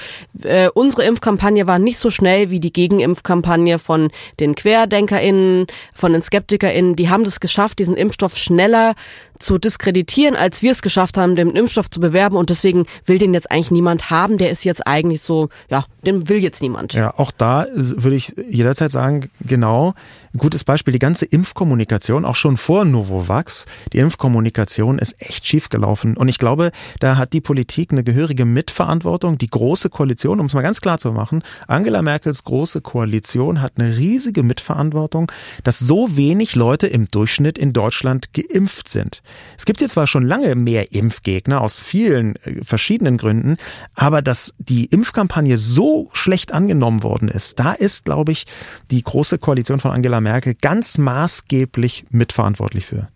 äh, 0.43 0.69
unsere 0.73 1.03
Impfkampagne 1.03 1.65
war 1.65 1.79
nicht 1.79 1.97
so 1.97 2.11
schnell 2.11 2.51
wie 2.51 2.59
die 2.59 2.73
Gegenimpfkampagne 2.73 3.79
von 3.79 4.11
den 4.39 4.53
QuerdenkerInnen, 4.53 5.65
von 5.95 6.13
den 6.13 6.21
SkeptikerInnen. 6.21 6.95
Die 6.95 7.09
haben 7.09 7.23
das 7.23 7.39
geschafft, 7.39 7.79
diesen 7.79 7.97
Impfstoff 7.97 8.37
schneller 8.37 8.93
zu 9.39 9.57
diskreditieren, 9.57 10.35
als 10.35 10.61
wir 10.61 10.71
es 10.71 10.81
geschafft 10.81 11.17
haben, 11.17 11.35
den 11.35 11.51
Impfstoff 11.51 11.89
zu 11.89 11.99
bewerben. 11.99 12.35
Und 12.35 12.49
deswegen 12.49 12.85
will 13.05 13.17
den 13.17 13.33
jetzt 13.33 13.51
eigentlich 13.51 13.71
niemand 13.71 14.09
haben. 14.09 14.37
Der 14.37 14.49
ist 14.49 14.63
jetzt 14.63 14.85
eigentlich 14.85 15.21
so, 15.21 15.49
ja, 15.69 15.85
den 16.05 16.29
will 16.29 16.37
jetzt 16.37 16.61
niemand. 16.61 16.93
Ja, 16.93 17.13
auch 17.17 17.31
da 17.31 17.65
würde 17.73 18.15
ich 18.15 18.35
jederzeit 18.49 18.91
sagen, 18.91 19.29
genau, 19.41 19.93
gutes 20.37 20.63
Beispiel, 20.63 20.91
die 20.91 20.99
ganze 20.99 21.25
Impfkommunikation, 21.25 22.23
auch 22.23 22.35
schon 22.35 22.57
vor 22.57 22.85
Novovax, 22.85 23.65
die 23.91 23.97
Impfkommunikation 23.97 24.99
ist 24.99 25.21
echt 25.21 25.47
schief 25.47 25.69
gelaufen. 25.69 26.15
Und 26.15 26.27
ich 26.27 26.37
glaube, 26.37 26.71
da 26.99 27.17
hat 27.17 27.33
die 27.33 27.41
Politik 27.41 27.91
eine 27.91 28.03
gehörige 28.03 28.45
Mitverantwortung. 28.45 29.37
Die 29.37 29.49
große 29.49 29.89
Koalition, 29.89 30.39
um 30.39 30.45
es 30.45 30.53
mal 30.53 30.61
ganz 30.61 30.81
klar 30.81 30.99
zu 30.99 31.11
machen, 31.11 31.43
Angela 31.67 32.01
Merkels 32.01 32.43
große 32.43 32.81
Koalition 32.81 33.61
hat 33.61 33.73
eine 33.77 33.97
riesige 33.97 34.43
Mitverantwortung, 34.43 35.31
dass 35.63 35.79
so 35.79 36.15
wenig 36.15 36.55
Leute 36.55 36.87
im 36.87 37.09
Durchschnitt 37.09 37.57
in 37.57 37.73
Deutschland 37.73 38.33
geimpft 38.33 38.89
sind. 38.89 39.21
Es 39.57 39.65
gibt 39.65 39.79
hier 39.79 39.89
zwar 39.89 40.07
schon 40.07 40.23
lange 40.23 40.55
mehr 40.55 40.93
Impfgegner 40.93 41.61
aus 41.61 41.79
vielen 41.79 42.35
äh, 42.37 42.63
verschiedenen 42.63 43.17
Gründen, 43.17 43.57
aber 43.95 44.21
dass 44.21 44.53
die 44.59 44.85
Impfkampagne 44.85 45.57
so 45.57 46.09
schlecht 46.13 46.53
angenommen 46.53 47.03
worden 47.03 47.27
ist, 47.27 47.59
da 47.59 47.73
ist, 47.73 48.05
glaube 48.05 48.31
ich, 48.31 48.45
die 48.91 49.01
große 49.01 49.37
Koalition 49.37 49.79
von 49.79 49.91
Angela 49.91 50.21
Merkel 50.21 50.26
ganz 50.61 50.97
maßgeblich 50.97 52.05
mitverantwortlich 52.09 52.85
für. 52.85 53.07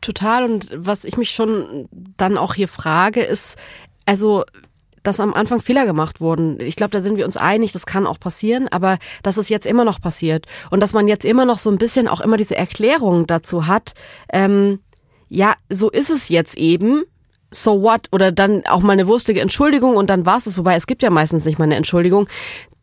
Total. 0.00 0.44
Und 0.44 0.70
was 0.74 1.04
ich 1.04 1.16
mich 1.16 1.30
schon 1.30 1.88
dann 2.16 2.36
auch 2.36 2.54
hier 2.54 2.68
frage, 2.68 3.22
ist, 3.22 3.56
also 4.06 4.44
dass 5.02 5.20
am 5.20 5.34
Anfang 5.34 5.60
Fehler 5.60 5.84
gemacht 5.84 6.20
wurden. 6.20 6.60
Ich 6.60 6.76
glaube, 6.76 6.92
da 6.92 7.00
sind 7.00 7.16
wir 7.16 7.24
uns 7.24 7.36
einig, 7.36 7.72
das 7.72 7.86
kann 7.86 8.06
auch 8.06 8.20
passieren, 8.20 8.68
aber 8.68 8.98
dass 9.22 9.36
es 9.36 9.48
jetzt 9.48 9.66
immer 9.66 9.84
noch 9.84 10.00
passiert 10.00 10.46
und 10.70 10.80
dass 10.80 10.92
man 10.92 11.08
jetzt 11.08 11.24
immer 11.24 11.44
noch 11.44 11.58
so 11.58 11.70
ein 11.70 11.78
bisschen 11.78 12.08
auch 12.08 12.20
immer 12.20 12.36
diese 12.36 12.56
Erklärung 12.56 13.26
dazu 13.26 13.66
hat, 13.66 13.94
ähm, 14.32 14.78
ja, 15.28 15.54
so 15.68 15.90
ist 15.90 16.10
es 16.10 16.28
jetzt 16.28 16.56
eben. 16.56 17.04
So 17.50 17.82
what? 17.82 18.08
Oder 18.12 18.32
dann 18.32 18.62
auch 18.66 18.80
mal 18.80 18.92
eine 18.92 19.06
wurstige 19.06 19.40
Entschuldigung 19.40 19.96
und 19.96 20.08
dann 20.08 20.24
war 20.24 20.38
es 20.38 20.46
es. 20.46 20.56
Wobei 20.56 20.76
es 20.76 20.86
gibt 20.86 21.02
ja 21.02 21.10
meistens 21.10 21.44
nicht 21.44 21.58
mal 21.58 21.64
eine 21.64 21.76
Entschuldigung. 21.76 22.28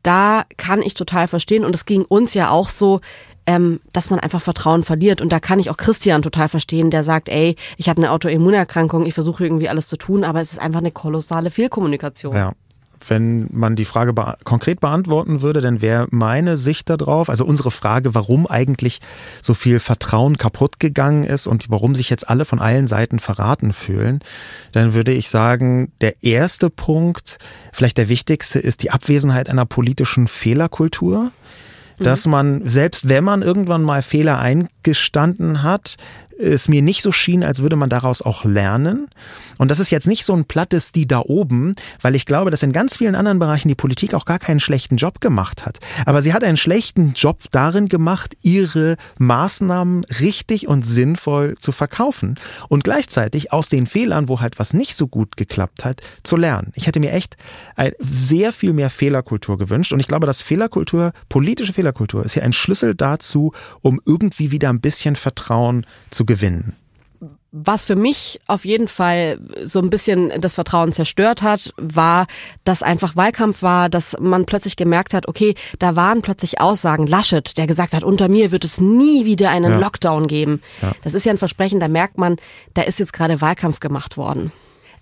Da 0.03 0.43
kann 0.57 0.81
ich 0.81 0.93
total 0.93 1.27
verstehen 1.27 1.65
und 1.65 1.75
es 1.75 1.85
ging 1.85 2.05
uns 2.05 2.33
ja 2.33 2.49
auch 2.49 2.69
so, 2.69 3.01
ähm, 3.49 3.79
dass 3.93 4.11
man 4.11 4.19
einfach 4.19 4.43
Vertrauen 4.43 4.83
verliert. 4.83 5.21
Und 5.21 5.31
da 5.31 5.39
kann 5.39 5.59
ich 5.59 5.71
auch 5.71 5.77
Christian 5.77 6.21
total 6.21 6.49
verstehen, 6.49 6.91
der 6.91 7.03
sagt, 7.03 7.29
ey, 7.29 7.55
ich 7.77 7.89
habe 7.89 7.97
eine 7.99 8.11
Autoimmunerkrankung, 8.11 9.07
ich 9.07 9.15
versuche 9.15 9.43
irgendwie 9.43 9.69
alles 9.69 9.87
zu 9.87 9.97
tun, 9.97 10.23
aber 10.23 10.39
es 10.39 10.51
ist 10.51 10.59
einfach 10.59 10.81
eine 10.81 10.91
kolossale 10.91 11.49
Fehlkommunikation. 11.49 12.35
Ja 12.35 12.53
wenn 13.07 13.47
man 13.53 13.77
die 13.77 13.85
Frage 13.85 14.11
be 14.11 14.35
konkret 14.43 14.81
beantworten 14.81 15.41
würde, 15.41 15.61
dann 15.61 15.81
wäre 15.81 16.07
meine 16.11 16.57
Sicht 16.57 16.89
darauf, 16.89 17.29
also 17.29 17.45
unsere 17.45 17.71
Frage, 17.71 18.13
warum 18.13 18.45
eigentlich 18.45 18.99
so 19.41 19.53
viel 19.53 19.79
Vertrauen 19.79 20.37
kaputt 20.37 20.81
gegangen 20.81 21.23
ist 21.23 21.47
und 21.47 21.69
warum 21.69 21.95
sich 21.95 22.09
jetzt 22.09 22.29
alle 22.29 22.43
von 22.43 22.59
allen 22.59 22.87
Seiten 22.87 23.19
verraten 23.19 23.71
fühlen, 23.71 24.19
dann 24.73 24.93
würde 24.93 25.13
ich 25.13 25.29
sagen, 25.29 25.93
der 26.01 26.21
erste 26.25 26.69
Punkt, 26.69 27.37
vielleicht 27.71 27.97
der 27.97 28.09
wichtigste, 28.09 28.59
ist 28.59 28.83
die 28.83 28.91
Abwesenheit 28.91 29.47
einer 29.47 29.65
politischen 29.65 30.27
Fehlerkultur 30.27 31.31
dass 31.99 32.25
mhm. 32.25 32.31
man, 32.31 32.67
selbst 32.67 33.07
wenn 33.07 33.23
man 33.23 33.41
irgendwann 33.41 33.83
mal 33.83 34.01
Fehler 34.01 34.39
eingestanden 34.39 35.63
hat, 35.63 35.97
es 36.39 36.69
mir 36.69 36.81
nicht 36.81 37.01
so 37.01 37.11
schien, 37.11 37.43
als 37.43 37.61
würde 37.61 37.75
man 37.75 37.89
daraus 37.89 38.21
auch 38.21 38.45
lernen. 38.45 39.07
Und 39.57 39.69
das 39.69 39.79
ist 39.79 39.89
jetzt 39.89 40.07
nicht 40.07 40.23
so 40.25 40.33
ein 40.33 40.45
plattes 40.45 40.91
die 40.91 41.05
da 41.05 41.19
oben, 41.19 41.75
weil 42.01 42.15
ich 42.15 42.25
glaube, 42.25 42.49
dass 42.49 42.63
in 42.63 42.71
ganz 42.71 42.97
vielen 42.97 43.15
anderen 43.15 43.39
Bereichen 43.39 43.67
die 43.67 43.75
Politik 43.75 44.13
auch 44.13 44.25
gar 44.25 44.39
keinen 44.39 44.59
schlechten 44.59 44.95
Job 44.95 45.19
gemacht 45.19 45.65
hat. 45.65 45.79
Aber 46.05 46.21
sie 46.21 46.33
hat 46.33 46.43
einen 46.43 46.57
schlechten 46.57 47.13
Job 47.13 47.43
darin 47.51 47.89
gemacht, 47.89 48.37
ihre 48.41 48.95
Maßnahmen 49.19 50.05
richtig 50.21 50.67
und 50.67 50.85
sinnvoll 50.85 51.55
zu 51.59 51.71
verkaufen 51.71 52.39
und 52.69 52.83
gleichzeitig 52.83 53.51
aus 53.51 53.69
den 53.69 53.85
Fehlern, 53.85 54.29
wo 54.29 54.39
halt 54.39 54.59
was 54.59 54.73
nicht 54.73 54.95
so 54.95 55.07
gut 55.07 55.35
geklappt 55.35 55.83
hat, 55.83 56.01
zu 56.23 56.37
lernen. 56.37 56.71
Ich 56.75 56.87
hätte 56.87 56.99
mir 56.99 57.11
echt 57.11 57.35
sehr 57.99 58.53
viel 58.53 58.73
mehr 58.73 58.89
Fehlerkultur 58.89 59.57
gewünscht 59.57 59.91
und 59.91 59.99
ich 59.99 60.07
glaube, 60.07 60.25
dass 60.25 60.41
Fehlerkultur, 60.41 61.11
politische 61.27 61.73
Fehlerkultur 61.73 62.23
ist 62.23 62.33
hier 62.33 62.43
ein 62.43 62.53
Schlüssel 62.53 62.95
dazu, 62.95 63.51
um 63.81 63.99
irgendwie 64.05 64.51
wieder 64.51 64.69
ein 64.69 64.81
bisschen 64.81 65.15
Vertrauen 65.15 65.85
zu 66.11 66.25
gewinnen 66.29 66.73
was 67.51 67.85
für 67.85 67.95
mich 67.95 68.39
auf 68.47 68.63
jeden 68.63 68.87
Fall 68.87 69.39
so 69.63 69.79
ein 69.79 69.89
bisschen 69.89 70.29
das 70.39 70.53
Vertrauen 70.53 70.91
zerstört 70.91 71.41
hat, 71.41 71.73
war, 71.77 72.27
dass 72.63 72.83
einfach 72.83 73.15
Wahlkampf 73.15 73.63
war, 73.63 73.89
dass 73.89 74.15
man 74.19 74.45
plötzlich 74.45 74.75
gemerkt 74.75 75.13
hat, 75.13 75.27
okay, 75.27 75.55
da 75.79 75.95
waren 75.95 76.21
plötzlich 76.21 76.61
Aussagen. 76.61 77.07
Laschet, 77.07 77.57
der 77.57 77.65
gesagt 77.65 77.93
hat, 77.93 78.03
unter 78.03 78.27
mir 78.27 78.51
wird 78.51 78.63
es 78.63 78.79
nie 78.79 79.25
wieder 79.25 79.49
einen 79.49 79.73
ja. 79.73 79.79
Lockdown 79.79 80.27
geben. 80.27 80.61
Ja. 80.81 80.91
Das 81.03 81.15
ist 81.15 81.25
ja 81.25 81.31
ein 81.31 81.39
Versprechen, 81.39 81.79
da 81.79 81.87
merkt 81.87 82.17
man, 82.19 82.37
da 82.75 82.83
ist 82.83 82.99
jetzt 82.99 83.13
gerade 83.13 83.41
Wahlkampf 83.41 83.79
gemacht 83.79 84.15
worden. 84.15 84.51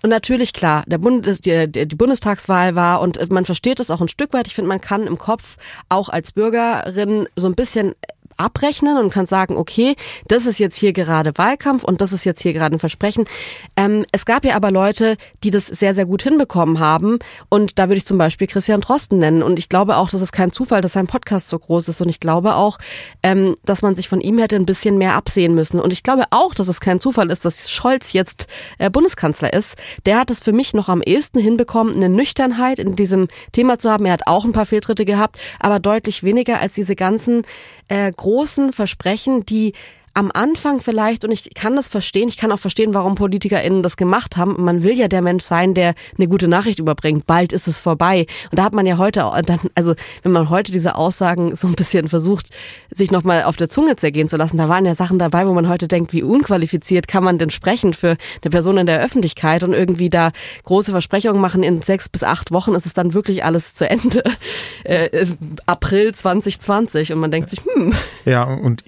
Und 0.00 0.10
natürlich, 0.10 0.52
klar, 0.52 0.84
der 0.86 0.98
Bundes, 0.98 1.40
die, 1.40 1.70
die 1.70 1.96
Bundestagswahl 1.96 2.76
war 2.76 3.00
und 3.00 3.30
man 3.30 3.44
versteht 3.44 3.80
es 3.80 3.90
auch 3.90 4.00
ein 4.00 4.08
Stück 4.08 4.32
weit. 4.32 4.46
Ich 4.46 4.54
finde, 4.54 4.68
man 4.68 4.80
kann 4.80 5.06
im 5.06 5.18
Kopf 5.18 5.56
auch 5.88 6.08
als 6.08 6.32
Bürgerin 6.32 7.28
so 7.34 7.48
ein 7.48 7.56
bisschen 7.56 7.94
abrechnen 8.38 8.96
und 8.96 9.12
kannst 9.12 9.30
sagen, 9.30 9.56
okay, 9.56 9.96
das 10.26 10.46
ist 10.46 10.58
jetzt 10.58 10.76
hier 10.76 10.92
gerade 10.92 11.32
Wahlkampf 11.36 11.84
und 11.84 12.00
das 12.00 12.12
ist 12.12 12.24
jetzt 12.24 12.40
hier 12.40 12.52
gerade 12.52 12.76
ein 12.76 12.78
Versprechen. 12.78 13.26
Ähm, 13.76 14.04
es 14.12 14.24
gab 14.24 14.44
ja 14.44 14.54
aber 14.54 14.70
Leute, 14.70 15.16
die 15.44 15.50
das 15.50 15.66
sehr, 15.66 15.94
sehr 15.94 16.06
gut 16.06 16.22
hinbekommen 16.22 16.80
haben 16.80 17.18
und 17.48 17.78
da 17.78 17.84
würde 17.84 17.98
ich 17.98 18.06
zum 18.06 18.18
Beispiel 18.18 18.46
Christian 18.46 18.80
Drosten 18.80 19.18
nennen 19.18 19.42
und 19.42 19.58
ich 19.58 19.68
glaube 19.68 19.96
auch, 19.96 20.08
dass 20.08 20.22
es 20.22 20.32
kein 20.32 20.50
Zufall, 20.50 20.80
dass 20.80 20.92
sein 20.92 21.06
Podcast 21.06 21.48
so 21.48 21.58
groß 21.58 21.88
ist 21.88 22.00
und 22.00 22.08
ich 22.08 22.20
glaube 22.20 22.54
auch, 22.54 22.78
ähm, 23.22 23.56
dass 23.64 23.82
man 23.82 23.94
sich 23.94 24.08
von 24.08 24.20
ihm 24.20 24.38
hätte 24.38 24.56
ein 24.56 24.66
bisschen 24.66 24.98
mehr 24.98 25.14
absehen 25.14 25.54
müssen 25.54 25.80
und 25.80 25.92
ich 25.92 26.02
glaube 26.02 26.24
auch, 26.30 26.54
dass 26.54 26.68
es 26.68 26.80
kein 26.80 27.00
Zufall 27.00 27.30
ist, 27.30 27.44
dass 27.44 27.70
Scholz 27.70 28.12
jetzt 28.12 28.46
äh, 28.78 28.90
Bundeskanzler 28.90 29.52
ist. 29.52 29.76
Der 30.06 30.18
hat 30.18 30.30
es 30.30 30.40
für 30.40 30.52
mich 30.52 30.74
noch 30.74 30.88
am 30.88 31.02
ehesten 31.02 31.38
hinbekommen, 31.38 31.96
eine 31.96 32.08
Nüchternheit 32.08 32.78
in 32.78 32.96
diesem 32.96 33.28
Thema 33.52 33.78
zu 33.78 33.90
haben. 33.90 34.06
Er 34.06 34.12
hat 34.12 34.26
auch 34.26 34.44
ein 34.44 34.52
paar 34.52 34.66
Fehltritte 34.66 35.04
gehabt, 35.04 35.38
aber 35.58 35.80
deutlich 35.80 36.22
weniger 36.22 36.60
als 36.60 36.74
diese 36.74 36.96
ganzen 36.96 37.42
äh, 37.88 38.12
Versprechen, 38.72 39.44
die 39.46 39.72
am 40.18 40.32
Anfang 40.34 40.80
vielleicht, 40.80 41.24
und 41.24 41.30
ich 41.30 41.54
kann 41.54 41.76
das 41.76 41.86
verstehen, 41.86 42.28
ich 42.28 42.38
kann 42.38 42.50
auch 42.50 42.58
verstehen, 42.58 42.92
warum 42.92 43.14
PolitikerInnen 43.14 43.84
das 43.84 43.96
gemacht 43.96 44.36
haben. 44.36 44.56
Man 44.58 44.82
will 44.82 44.98
ja 44.98 45.06
der 45.06 45.22
Mensch 45.22 45.44
sein, 45.44 45.74
der 45.74 45.94
eine 46.16 46.26
gute 46.26 46.48
Nachricht 46.48 46.80
überbringt. 46.80 47.24
Bald 47.24 47.52
ist 47.52 47.68
es 47.68 47.78
vorbei. 47.78 48.26
Und 48.50 48.58
da 48.58 48.64
hat 48.64 48.74
man 48.74 48.84
ja 48.84 48.98
heute, 48.98 49.30
also 49.76 49.94
wenn 50.24 50.32
man 50.32 50.50
heute 50.50 50.72
diese 50.72 50.96
Aussagen 50.96 51.54
so 51.54 51.68
ein 51.68 51.74
bisschen 51.74 52.08
versucht, 52.08 52.48
sich 52.90 53.12
nochmal 53.12 53.44
auf 53.44 53.54
der 53.54 53.70
Zunge 53.70 53.94
zergehen 53.94 54.28
zu 54.28 54.36
lassen, 54.36 54.56
da 54.56 54.68
waren 54.68 54.84
ja 54.84 54.96
Sachen 54.96 55.20
dabei, 55.20 55.46
wo 55.46 55.52
man 55.52 55.68
heute 55.68 55.86
denkt, 55.86 56.12
wie 56.12 56.24
unqualifiziert 56.24 57.06
kann 57.06 57.22
man 57.22 57.38
denn 57.38 57.50
sprechen 57.50 57.94
für 57.94 58.16
eine 58.42 58.50
Person 58.50 58.76
in 58.76 58.86
der 58.86 59.00
Öffentlichkeit 59.00 59.62
und 59.62 59.72
irgendwie 59.72 60.10
da 60.10 60.32
große 60.64 60.90
Versprechungen 60.90 61.40
machen, 61.40 61.62
in 61.62 61.80
sechs 61.80 62.08
bis 62.08 62.24
acht 62.24 62.50
Wochen 62.50 62.74
ist 62.74 62.86
es 62.86 62.92
dann 62.92 63.14
wirklich 63.14 63.44
alles 63.44 63.72
zu 63.72 63.88
Ende. 63.88 64.24
Äh, 64.84 65.26
April 65.66 66.14
2020 66.14 67.12
und 67.12 67.18
man 67.18 67.30
denkt 67.30 67.50
sich, 67.50 67.60
hm. 67.60 67.92
Ja, 68.24 68.44
und 68.44 68.82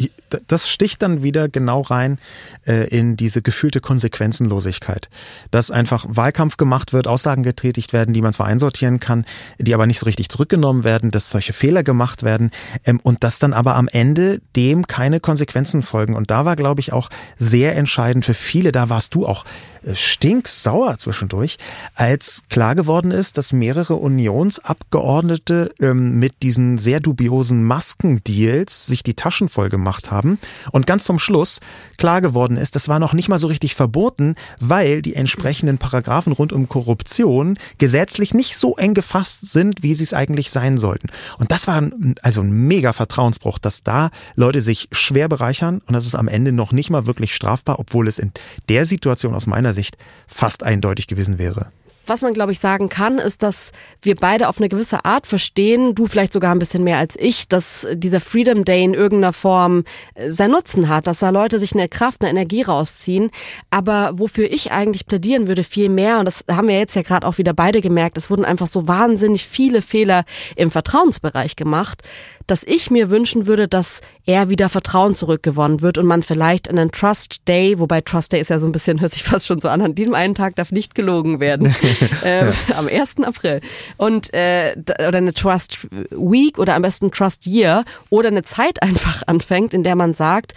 das 0.46 0.68
sticht 0.70 1.02
dann 1.02 1.19
wieder 1.22 1.48
genau 1.48 1.80
rein 1.82 2.18
äh, 2.66 2.88
in 2.88 3.16
diese 3.16 3.42
gefühlte 3.42 3.80
Konsequenzenlosigkeit. 3.80 5.08
Dass 5.50 5.70
einfach 5.70 6.04
Wahlkampf 6.08 6.56
gemacht 6.56 6.92
wird, 6.92 7.06
Aussagen 7.06 7.42
getätigt 7.42 7.92
werden, 7.92 8.14
die 8.14 8.22
man 8.22 8.32
zwar 8.32 8.46
einsortieren 8.46 9.00
kann, 9.00 9.24
die 9.58 9.74
aber 9.74 9.86
nicht 9.86 9.98
so 9.98 10.06
richtig 10.06 10.28
zurückgenommen 10.28 10.84
werden, 10.84 11.10
dass 11.10 11.30
solche 11.30 11.52
Fehler 11.52 11.82
gemacht 11.82 12.22
werden 12.22 12.50
ähm, 12.84 13.00
und 13.02 13.24
dass 13.24 13.38
dann 13.38 13.52
aber 13.52 13.76
am 13.76 13.88
Ende 13.88 14.40
dem 14.56 14.86
keine 14.86 15.20
Konsequenzen 15.20 15.82
folgen. 15.82 16.14
Und 16.14 16.30
da 16.30 16.44
war, 16.44 16.56
glaube 16.56 16.80
ich, 16.80 16.92
auch 16.92 17.10
sehr 17.38 17.76
entscheidend 17.76 18.24
für 18.24 18.34
viele, 18.34 18.72
da 18.72 18.88
warst 18.90 19.14
du 19.14 19.26
auch 19.26 19.44
äh, 19.82 19.94
stinksauer 19.94 20.98
zwischendurch, 20.98 21.58
als 21.94 22.42
klar 22.50 22.74
geworden 22.74 23.10
ist, 23.10 23.38
dass 23.38 23.52
mehrere 23.52 23.96
Unionsabgeordnete 23.96 25.72
ähm, 25.80 26.18
mit 26.18 26.42
diesen 26.42 26.78
sehr 26.78 27.00
dubiosen 27.00 27.64
Maskendeals 27.64 28.86
sich 28.86 29.02
die 29.02 29.14
Taschen 29.14 29.48
voll 29.48 29.68
gemacht 29.68 30.10
haben 30.10 30.38
und 30.70 30.86
ganz 30.86 31.04
zum 31.10 31.18
Schluss 31.18 31.58
klar 31.96 32.20
geworden 32.20 32.56
ist, 32.56 32.76
das 32.76 32.86
war 32.86 33.00
noch 33.00 33.14
nicht 33.14 33.28
mal 33.28 33.40
so 33.40 33.48
richtig 33.48 33.74
verboten, 33.74 34.36
weil 34.60 35.02
die 35.02 35.16
entsprechenden 35.16 35.76
Paragraphen 35.76 36.32
rund 36.32 36.52
um 36.52 36.68
Korruption 36.68 37.58
gesetzlich 37.78 38.32
nicht 38.32 38.56
so 38.56 38.76
eng 38.76 38.94
gefasst 38.94 39.50
sind, 39.50 39.82
wie 39.82 39.96
sie 39.96 40.04
es 40.04 40.14
eigentlich 40.14 40.52
sein 40.52 40.78
sollten. 40.78 41.08
Und 41.38 41.50
das 41.50 41.66
war 41.66 41.82
also 42.22 42.42
ein 42.42 42.52
mega 42.52 42.92
Vertrauensbruch, 42.92 43.58
dass 43.58 43.82
da 43.82 44.10
Leute 44.36 44.60
sich 44.60 44.86
schwer 44.92 45.28
bereichern 45.28 45.82
und 45.84 45.94
das 45.94 46.06
ist 46.06 46.14
am 46.14 46.28
Ende 46.28 46.52
noch 46.52 46.70
nicht 46.70 46.90
mal 46.90 47.06
wirklich 47.06 47.34
strafbar, 47.34 47.80
obwohl 47.80 48.06
es 48.06 48.20
in 48.20 48.30
der 48.68 48.86
Situation 48.86 49.34
aus 49.34 49.48
meiner 49.48 49.72
Sicht 49.72 49.98
fast 50.28 50.62
eindeutig 50.62 51.08
gewesen 51.08 51.40
wäre. 51.40 51.72
Was 52.06 52.22
man, 52.22 52.34
glaube 52.34 52.52
ich, 52.52 52.58
sagen 52.58 52.88
kann, 52.88 53.18
ist, 53.18 53.42
dass 53.42 53.72
wir 54.02 54.16
beide 54.16 54.48
auf 54.48 54.58
eine 54.58 54.68
gewisse 54.68 55.04
Art 55.04 55.26
verstehen, 55.26 55.94
du 55.94 56.06
vielleicht 56.06 56.32
sogar 56.32 56.54
ein 56.54 56.58
bisschen 56.58 56.84
mehr 56.84 56.98
als 56.98 57.16
ich, 57.18 57.48
dass 57.48 57.86
dieser 57.92 58.20
Freedom 58.20 58.64
Day 58.64 58.82
in 58.82 58.94
irgendeiner 58.94 59.32
Form 59.32 59.84
äh, 60.14 60.30
seinen 60.30 60.52
Nutzen 60.52 60.88
hat, 60.88 61.06
dass 61.06 61.20
da 61.20 61.30
Leute 61.30 61.58
sich 61.58 61.72
eine 61.72 61.88
Kraft, 61.88 62.22
eine 62.22 62.30
Energie 62.30 62.62
rausziehen. 62.62 63.30
Aber 63.70 64.12
wofür 64.14 64.50
ich 64.50 64.72
eigentlich 64.72 65.06
plädieren 65.06 65.46
würde, 65.46 65.64
viel 65.64 65.88
mehr, 65.88 66.18
und 66.18 66.24
das 66.24 66.44
haben 66.50 66.68
wir 66.68 66.78
jetzt 66.78 66.96
ja 66.96 67.02
gerade 67.02 67.26
auch 67.26 67.38
wieder 67.38 67.52
beide 67.52 67.80
gemerkt, 67.80 68.16
es 68.16 68.30
wurden 68.30 68.44
einfach 68.44 68.66
so 68.66 68.88
wahnsinnig 68.88 69.46
viele 69.46 69.82
Fehler 69.82 70.24
im 70.56 70.70
Vertrauensbereich 70.70 71.56
gemacht, 71.56 72.02
dass 72.50 72.64
ich 72.64 72.90
mir 72.90 73.10
wünschen 73.10 73.46
würde, 73.46 73.68
dass 73.68 74.00
er 74.26 74.48
wieder 74.48 74.68
Vertrauen 74.68 75.14
zurückgewonnen 75.14 75.82
wird 75.82 75.98
und 75.98 76.06
man 76.06 76.22
vielleicht 76.22 76.68
einen 76.68 76.90
Trust 76.90 77.46
Day, 77.46 77.78
wobei 77.78 78.00
Trust 78.00 78.32
Day 78.32 78.40
ist 78.40 78.50
ja 78.50 78.58
so 78.58 78.66
ein 78.66 78.72
bisschen, 78.72 79.00
hört 79.00 79.12
sich 79.12 79.22
fast 79.22 79.46
schon 79.46 79.60
so 79.60 79.68
an, 79.68 79.80
an 79.80 79.94
diesem 79.94 80.14
einen 80.14 80.34
Tag 80.34 80.56
darf 80.56 80.72
nicht 80.72 80.94
gelogen 80.94 81.38
werden, 81.38 81.74
äh, 82.24 82.50
am 82.76 82.88
1. 82.88 83.18
April. 83.22 83.60
Und 83.96 84.34
äh, 84.34 84.74
oder 85.06 85.18
eine 85.18 85.32
Trust 85.32 85.86
Week 86.10 86.58
oder 86.58 86.74
am 86.74 86.82
besten 86.82 87.10
Trust 87.12 87.46
Year 87.46 87.84
oder 88.08 88.28
eine 88.28 88.42
Zeit 88.42 88.82
einfach 88.82 89.22
anfängt, 89.26 89.72
in 89.72 89.84
der 89.84 89.94
man 89.94 90.14
sagt, 90.14 90.54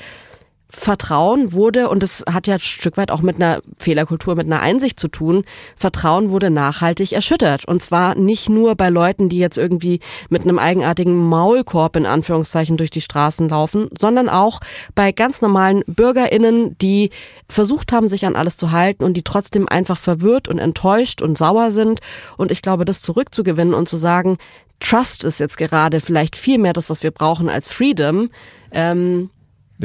Vertrauen 0.76 1.53
wurde, 1.53 1.88
und 1.88 2.01
das 2.01 2.24
hat 2.28 2.47
ja 2.47 2.55
ein 2.55 2.59
Stück 2.59 2.97
weit 2.97 3.11
auch 3.11 3.21
mit 3.21 3.36
einer 3.36 3.61
Fehlerkultur, 3.78 4.36
mit 4.36 4.47
einer 4.47 4.59
Einsicht 4.59 4.99
zu 4.99 5.07
tun, 5.07 5.45
Vertrauen 5.78 6.32
wurde 6.32 6.49
nachhaltig 6.49 7.11
erschüttert. 7.13 7.65
Und 7.65 7.84
zwar 7.84 8.15
nicht 8.15 8.49
nur 8.49 8.74
bei 8.74 8.89
Leuten, 8.89 9.30
die 9.30 9.38
jetzt 9.38 9.59
irgendwie 9.59 9.99
mit 10.30 10.41
einem 10.41 10.57
eigenartigen 10.57 11.15
Maulkorb 11.15 11.95
in 11.95 12.07
Anführungszeichen 12.07 12.76
durch 12.76 12.89
die 12.89 13.01
Straßen 13.01 13.49
laufen, 13.49 13.88
sondern 13.97 14.30
auch 14.30 14.61
bei 14.95 15.11
ganz 15.11 15.41
normalen 15.41 15.84
BürgerInnen, 15.86 16.76
die 16.80 17.11
versucht 17.47 17.91
haben, 17.91 18.07
sich 18.07 18.26
an 18.26 18.36
alles 18.36 18.57
zu 18.57 18.71
halten 18.71 19.03
und 19.03 19.13
die 19.13 19.24
trotzdem 19.24 19.69
einfach 19.69 19.99
verwirrt 19.99 20.47
und 20.47 20.57
enttäuscht 20.57 21.21
und 21.21 21.38
sauer 21.38 21.69
sind. 21.69 21.99
Und 22.36 22.51
ich 22.51 22.63
glaube, 22.63 22.84
das 22.84 23.03
zurückzugewinnen 23.03 23.76
und 23.76 23.88
zu 23.88 23.97
sagen, 23.97 24.38
Trust 24.80 25.24
ist 25.24 25.39
jetzt 25.39 25.57
gerade 25.57 26.01
vielleicht 26.01 26.36
viel 26.36 26.57
mehr 26.57 26.74
das, 26.74 26.89
was 26.89 27.03
wir 27.03 27.11
brauchen 27.11 27.47
als 27.47 27.67
Freedom. 27.67 28.32
Ähm, 28.71 29.30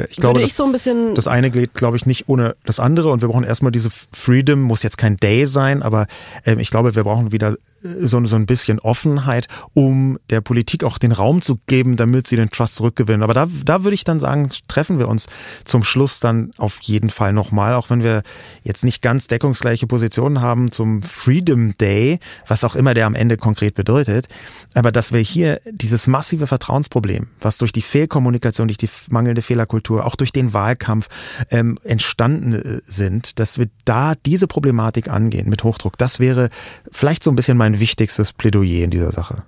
ich 0.09 0.17
glaube, 0.17 0.41
ich 0.41 0.53
so 0.53 0.63
ein 0.63 0.71
bisschen 0.71 1.15
das 1.15 1.27
eine 1.27 1.49
geht, 1.49 1.73
glaube 1.73 1.97
ich, 1.97 2.05
nicht 2.05 2.29
ohne 2.29 2.55
das 2.65 2.79
andere 2.79 3.09
und 3.09 3.21
wir 3.21 3.29
brauchen 3.29 3.43
erstmal 3.43 3.71
diese 3.71 3.89
Freedom, 4.11 4.61
muss 4.61 4.83
jetzt 4.83 4.97
kein 4.97 5.17
Day 5.17 5.45
sein, 5.45 5.83
aber 5.83 6.07
ähm, 6.45 6.59
ich 6.59 6.69
glaube, 6.69 6.95
wir 6.95 7.03
brauchen 7.03 7.31
wieder 7.31 7.55
so, 7.81 8.23
so 8.25 8.35
ein 8.35 8.45
bisschen 8.45 8.79
Offenheit, 8.79 9.47
um 9.73 10.19
der 10.29 10.41
Politik 10.41 10.83
auch 10.83 10.97
den 10.97 11.11
Raum 11.11 11.41
zu 11.41 11.59
geben, 11.67 11.95
damit 11.95 12.27
sie 12.27 12.35
den 12.35 12.49
Trust 12.49 12.75
zurückgewinnen. 12.75 13.23
Aber 13.23 13.33
da, 13.33 13.47
da 13.65 13.83
würde 13.83 13.95
ich 13.95 14.03
dann 14.03 14.19
sagen, 14.19 14.49
treffen 14.67 14.99
wir 14.99 15.07
uns 15.07 15.27
zum 15.65 15.83
Schluss 15.83 16.19
dann 16.19 16.51
auf 16.57 16.79
jeden 16.81 17.09
Fall 17.09 17.33
nochmal, 17.33 17.73
auch 17.73 17.89
wenn 17.89 18.03
wir 18.03 18.23
jetzt 18.63 18.83
nicht 18.83 19.01
ganz 19.01 19.27
deckungsgleiche 19.27 19.87
Positionen 19.87 20.41
haben 20.41 20.71
zum 20.71 21.01
Freedom 21.01 21.77
Day, 21.77 22.19
was 22.47 22.63
auch 22.63 22.75
immer 22.75 22.93
der 22.93 23.05
am 23.05 23.15
Ende 23.15 23.37
konkret 23.37 23.75
bedeutet. 23.75 24.27
Aber 24.73 24.91
dass 24.91 25.11
wir 25.11 25.19
hier 25.19 25.61
dieses 25.69 26.07
massive 26.07 26.47
Vertrauensproblem, 26.47 27.27
was 27.41 27.57
durch 27.57 27.71
die 27.71 27.81
Fehlkommunikation, 27.81 28.67
durch 28.67 28.77
die 28.77 28.89
mangelnde 29.09 29.41
Fehlerkultur, 29.41 30.05
auch 30.05 30.15
durch 30.15 30.31
den 30.31 30.53
Wahlkampf 30.53 31.07
ähm, 31.49 31.77
entstanden 31.83 32.53
äh, 32.53 32.81
sind, 32.85 33.39
dass 33.39 33.57
wir 33.57 33.67
da 33.85 34.13
diese 34.25 34.47
Problematik 34.47 35.09
angehen 35.09 35.49
mit 35.49 35.63
Hochdruck, 35.63 35.97
das 35.97 36.19
wäre 36.19 36.49
vielleicht 36.91 37.23
so 37.23 37.31
ein 37.31 37.35
bisschen 37.35 37.57
mein 37.57 37.68
mein 37.69 37.79
wichtigstes 37.79 38.33
Plädoyer 38.33 38.83
in 38.83 38.89
dieser 38.89 39.11
Sache. 39.11 39.43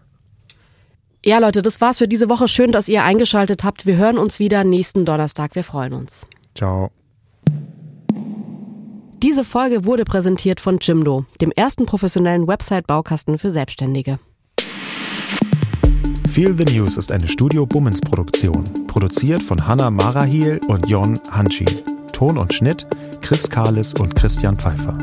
Ja, 1.24 1.40
Leute, 1.40 1.62
das 1.62 1.82
war's 1.82 2.00
für 2.00 2.08
diese 2.08 2.30
Woche. 2.30 2.48
Schön, 2.48 2.72
dass 2.72 2.88
ihr 2.88 3.04
eingeschaltet 3.04 3.64
habt. 3.64 3.86
Wir 3.86 3.98
hören 3.98 4.18
uns 4.18 4.40
wieder 4.40 4.64
nächsten 4.64 5.06
Donnerstag. 5.06 5.56
Wir 5.56 5.64
freuen 5.64 5.94
uns. 5.94 6.28
Ciao. 6.56 6.92
Diese 9.22 9.44
Folge 9.44 9.86
wurde 9.86 10.04
präsentiert 10.04 10.60
von 10.60 10.80
Jimdo, 10.80 11.26
dem 11.42 11.52
ersten 11.52 11.86
professionellen 11.86 12.48
Website-Baukasten 12.48 13.38
für 13.38 13.52
Selbstständige. 13.52 14.20
Feel 16.28 16.56
the 16.58 16.66
News 16.66 16.98
ist 16.98 17.12
eine 17.12 17.28
Studio 17.28 17.66
Bummens 17.66 18.02
Produktion, 18.02 18.64
produziert 18.88 19.44
von 19.44 19.68
Hanna 19.68 19.92
Marahiel 19.92 20.60
und 20.68 20.88
Jon 20.88 21.20
Hanschi. 21.30 21.66
Ton 22.14 22.38
und 22.38 22.54
Schnitt 22.54 22.88
Chris 23.22 23.48
Kahles 23.48 23.94
und 23.94 24.16
Christian 24.16 24.58
Pfeiffer. 24.58 24.98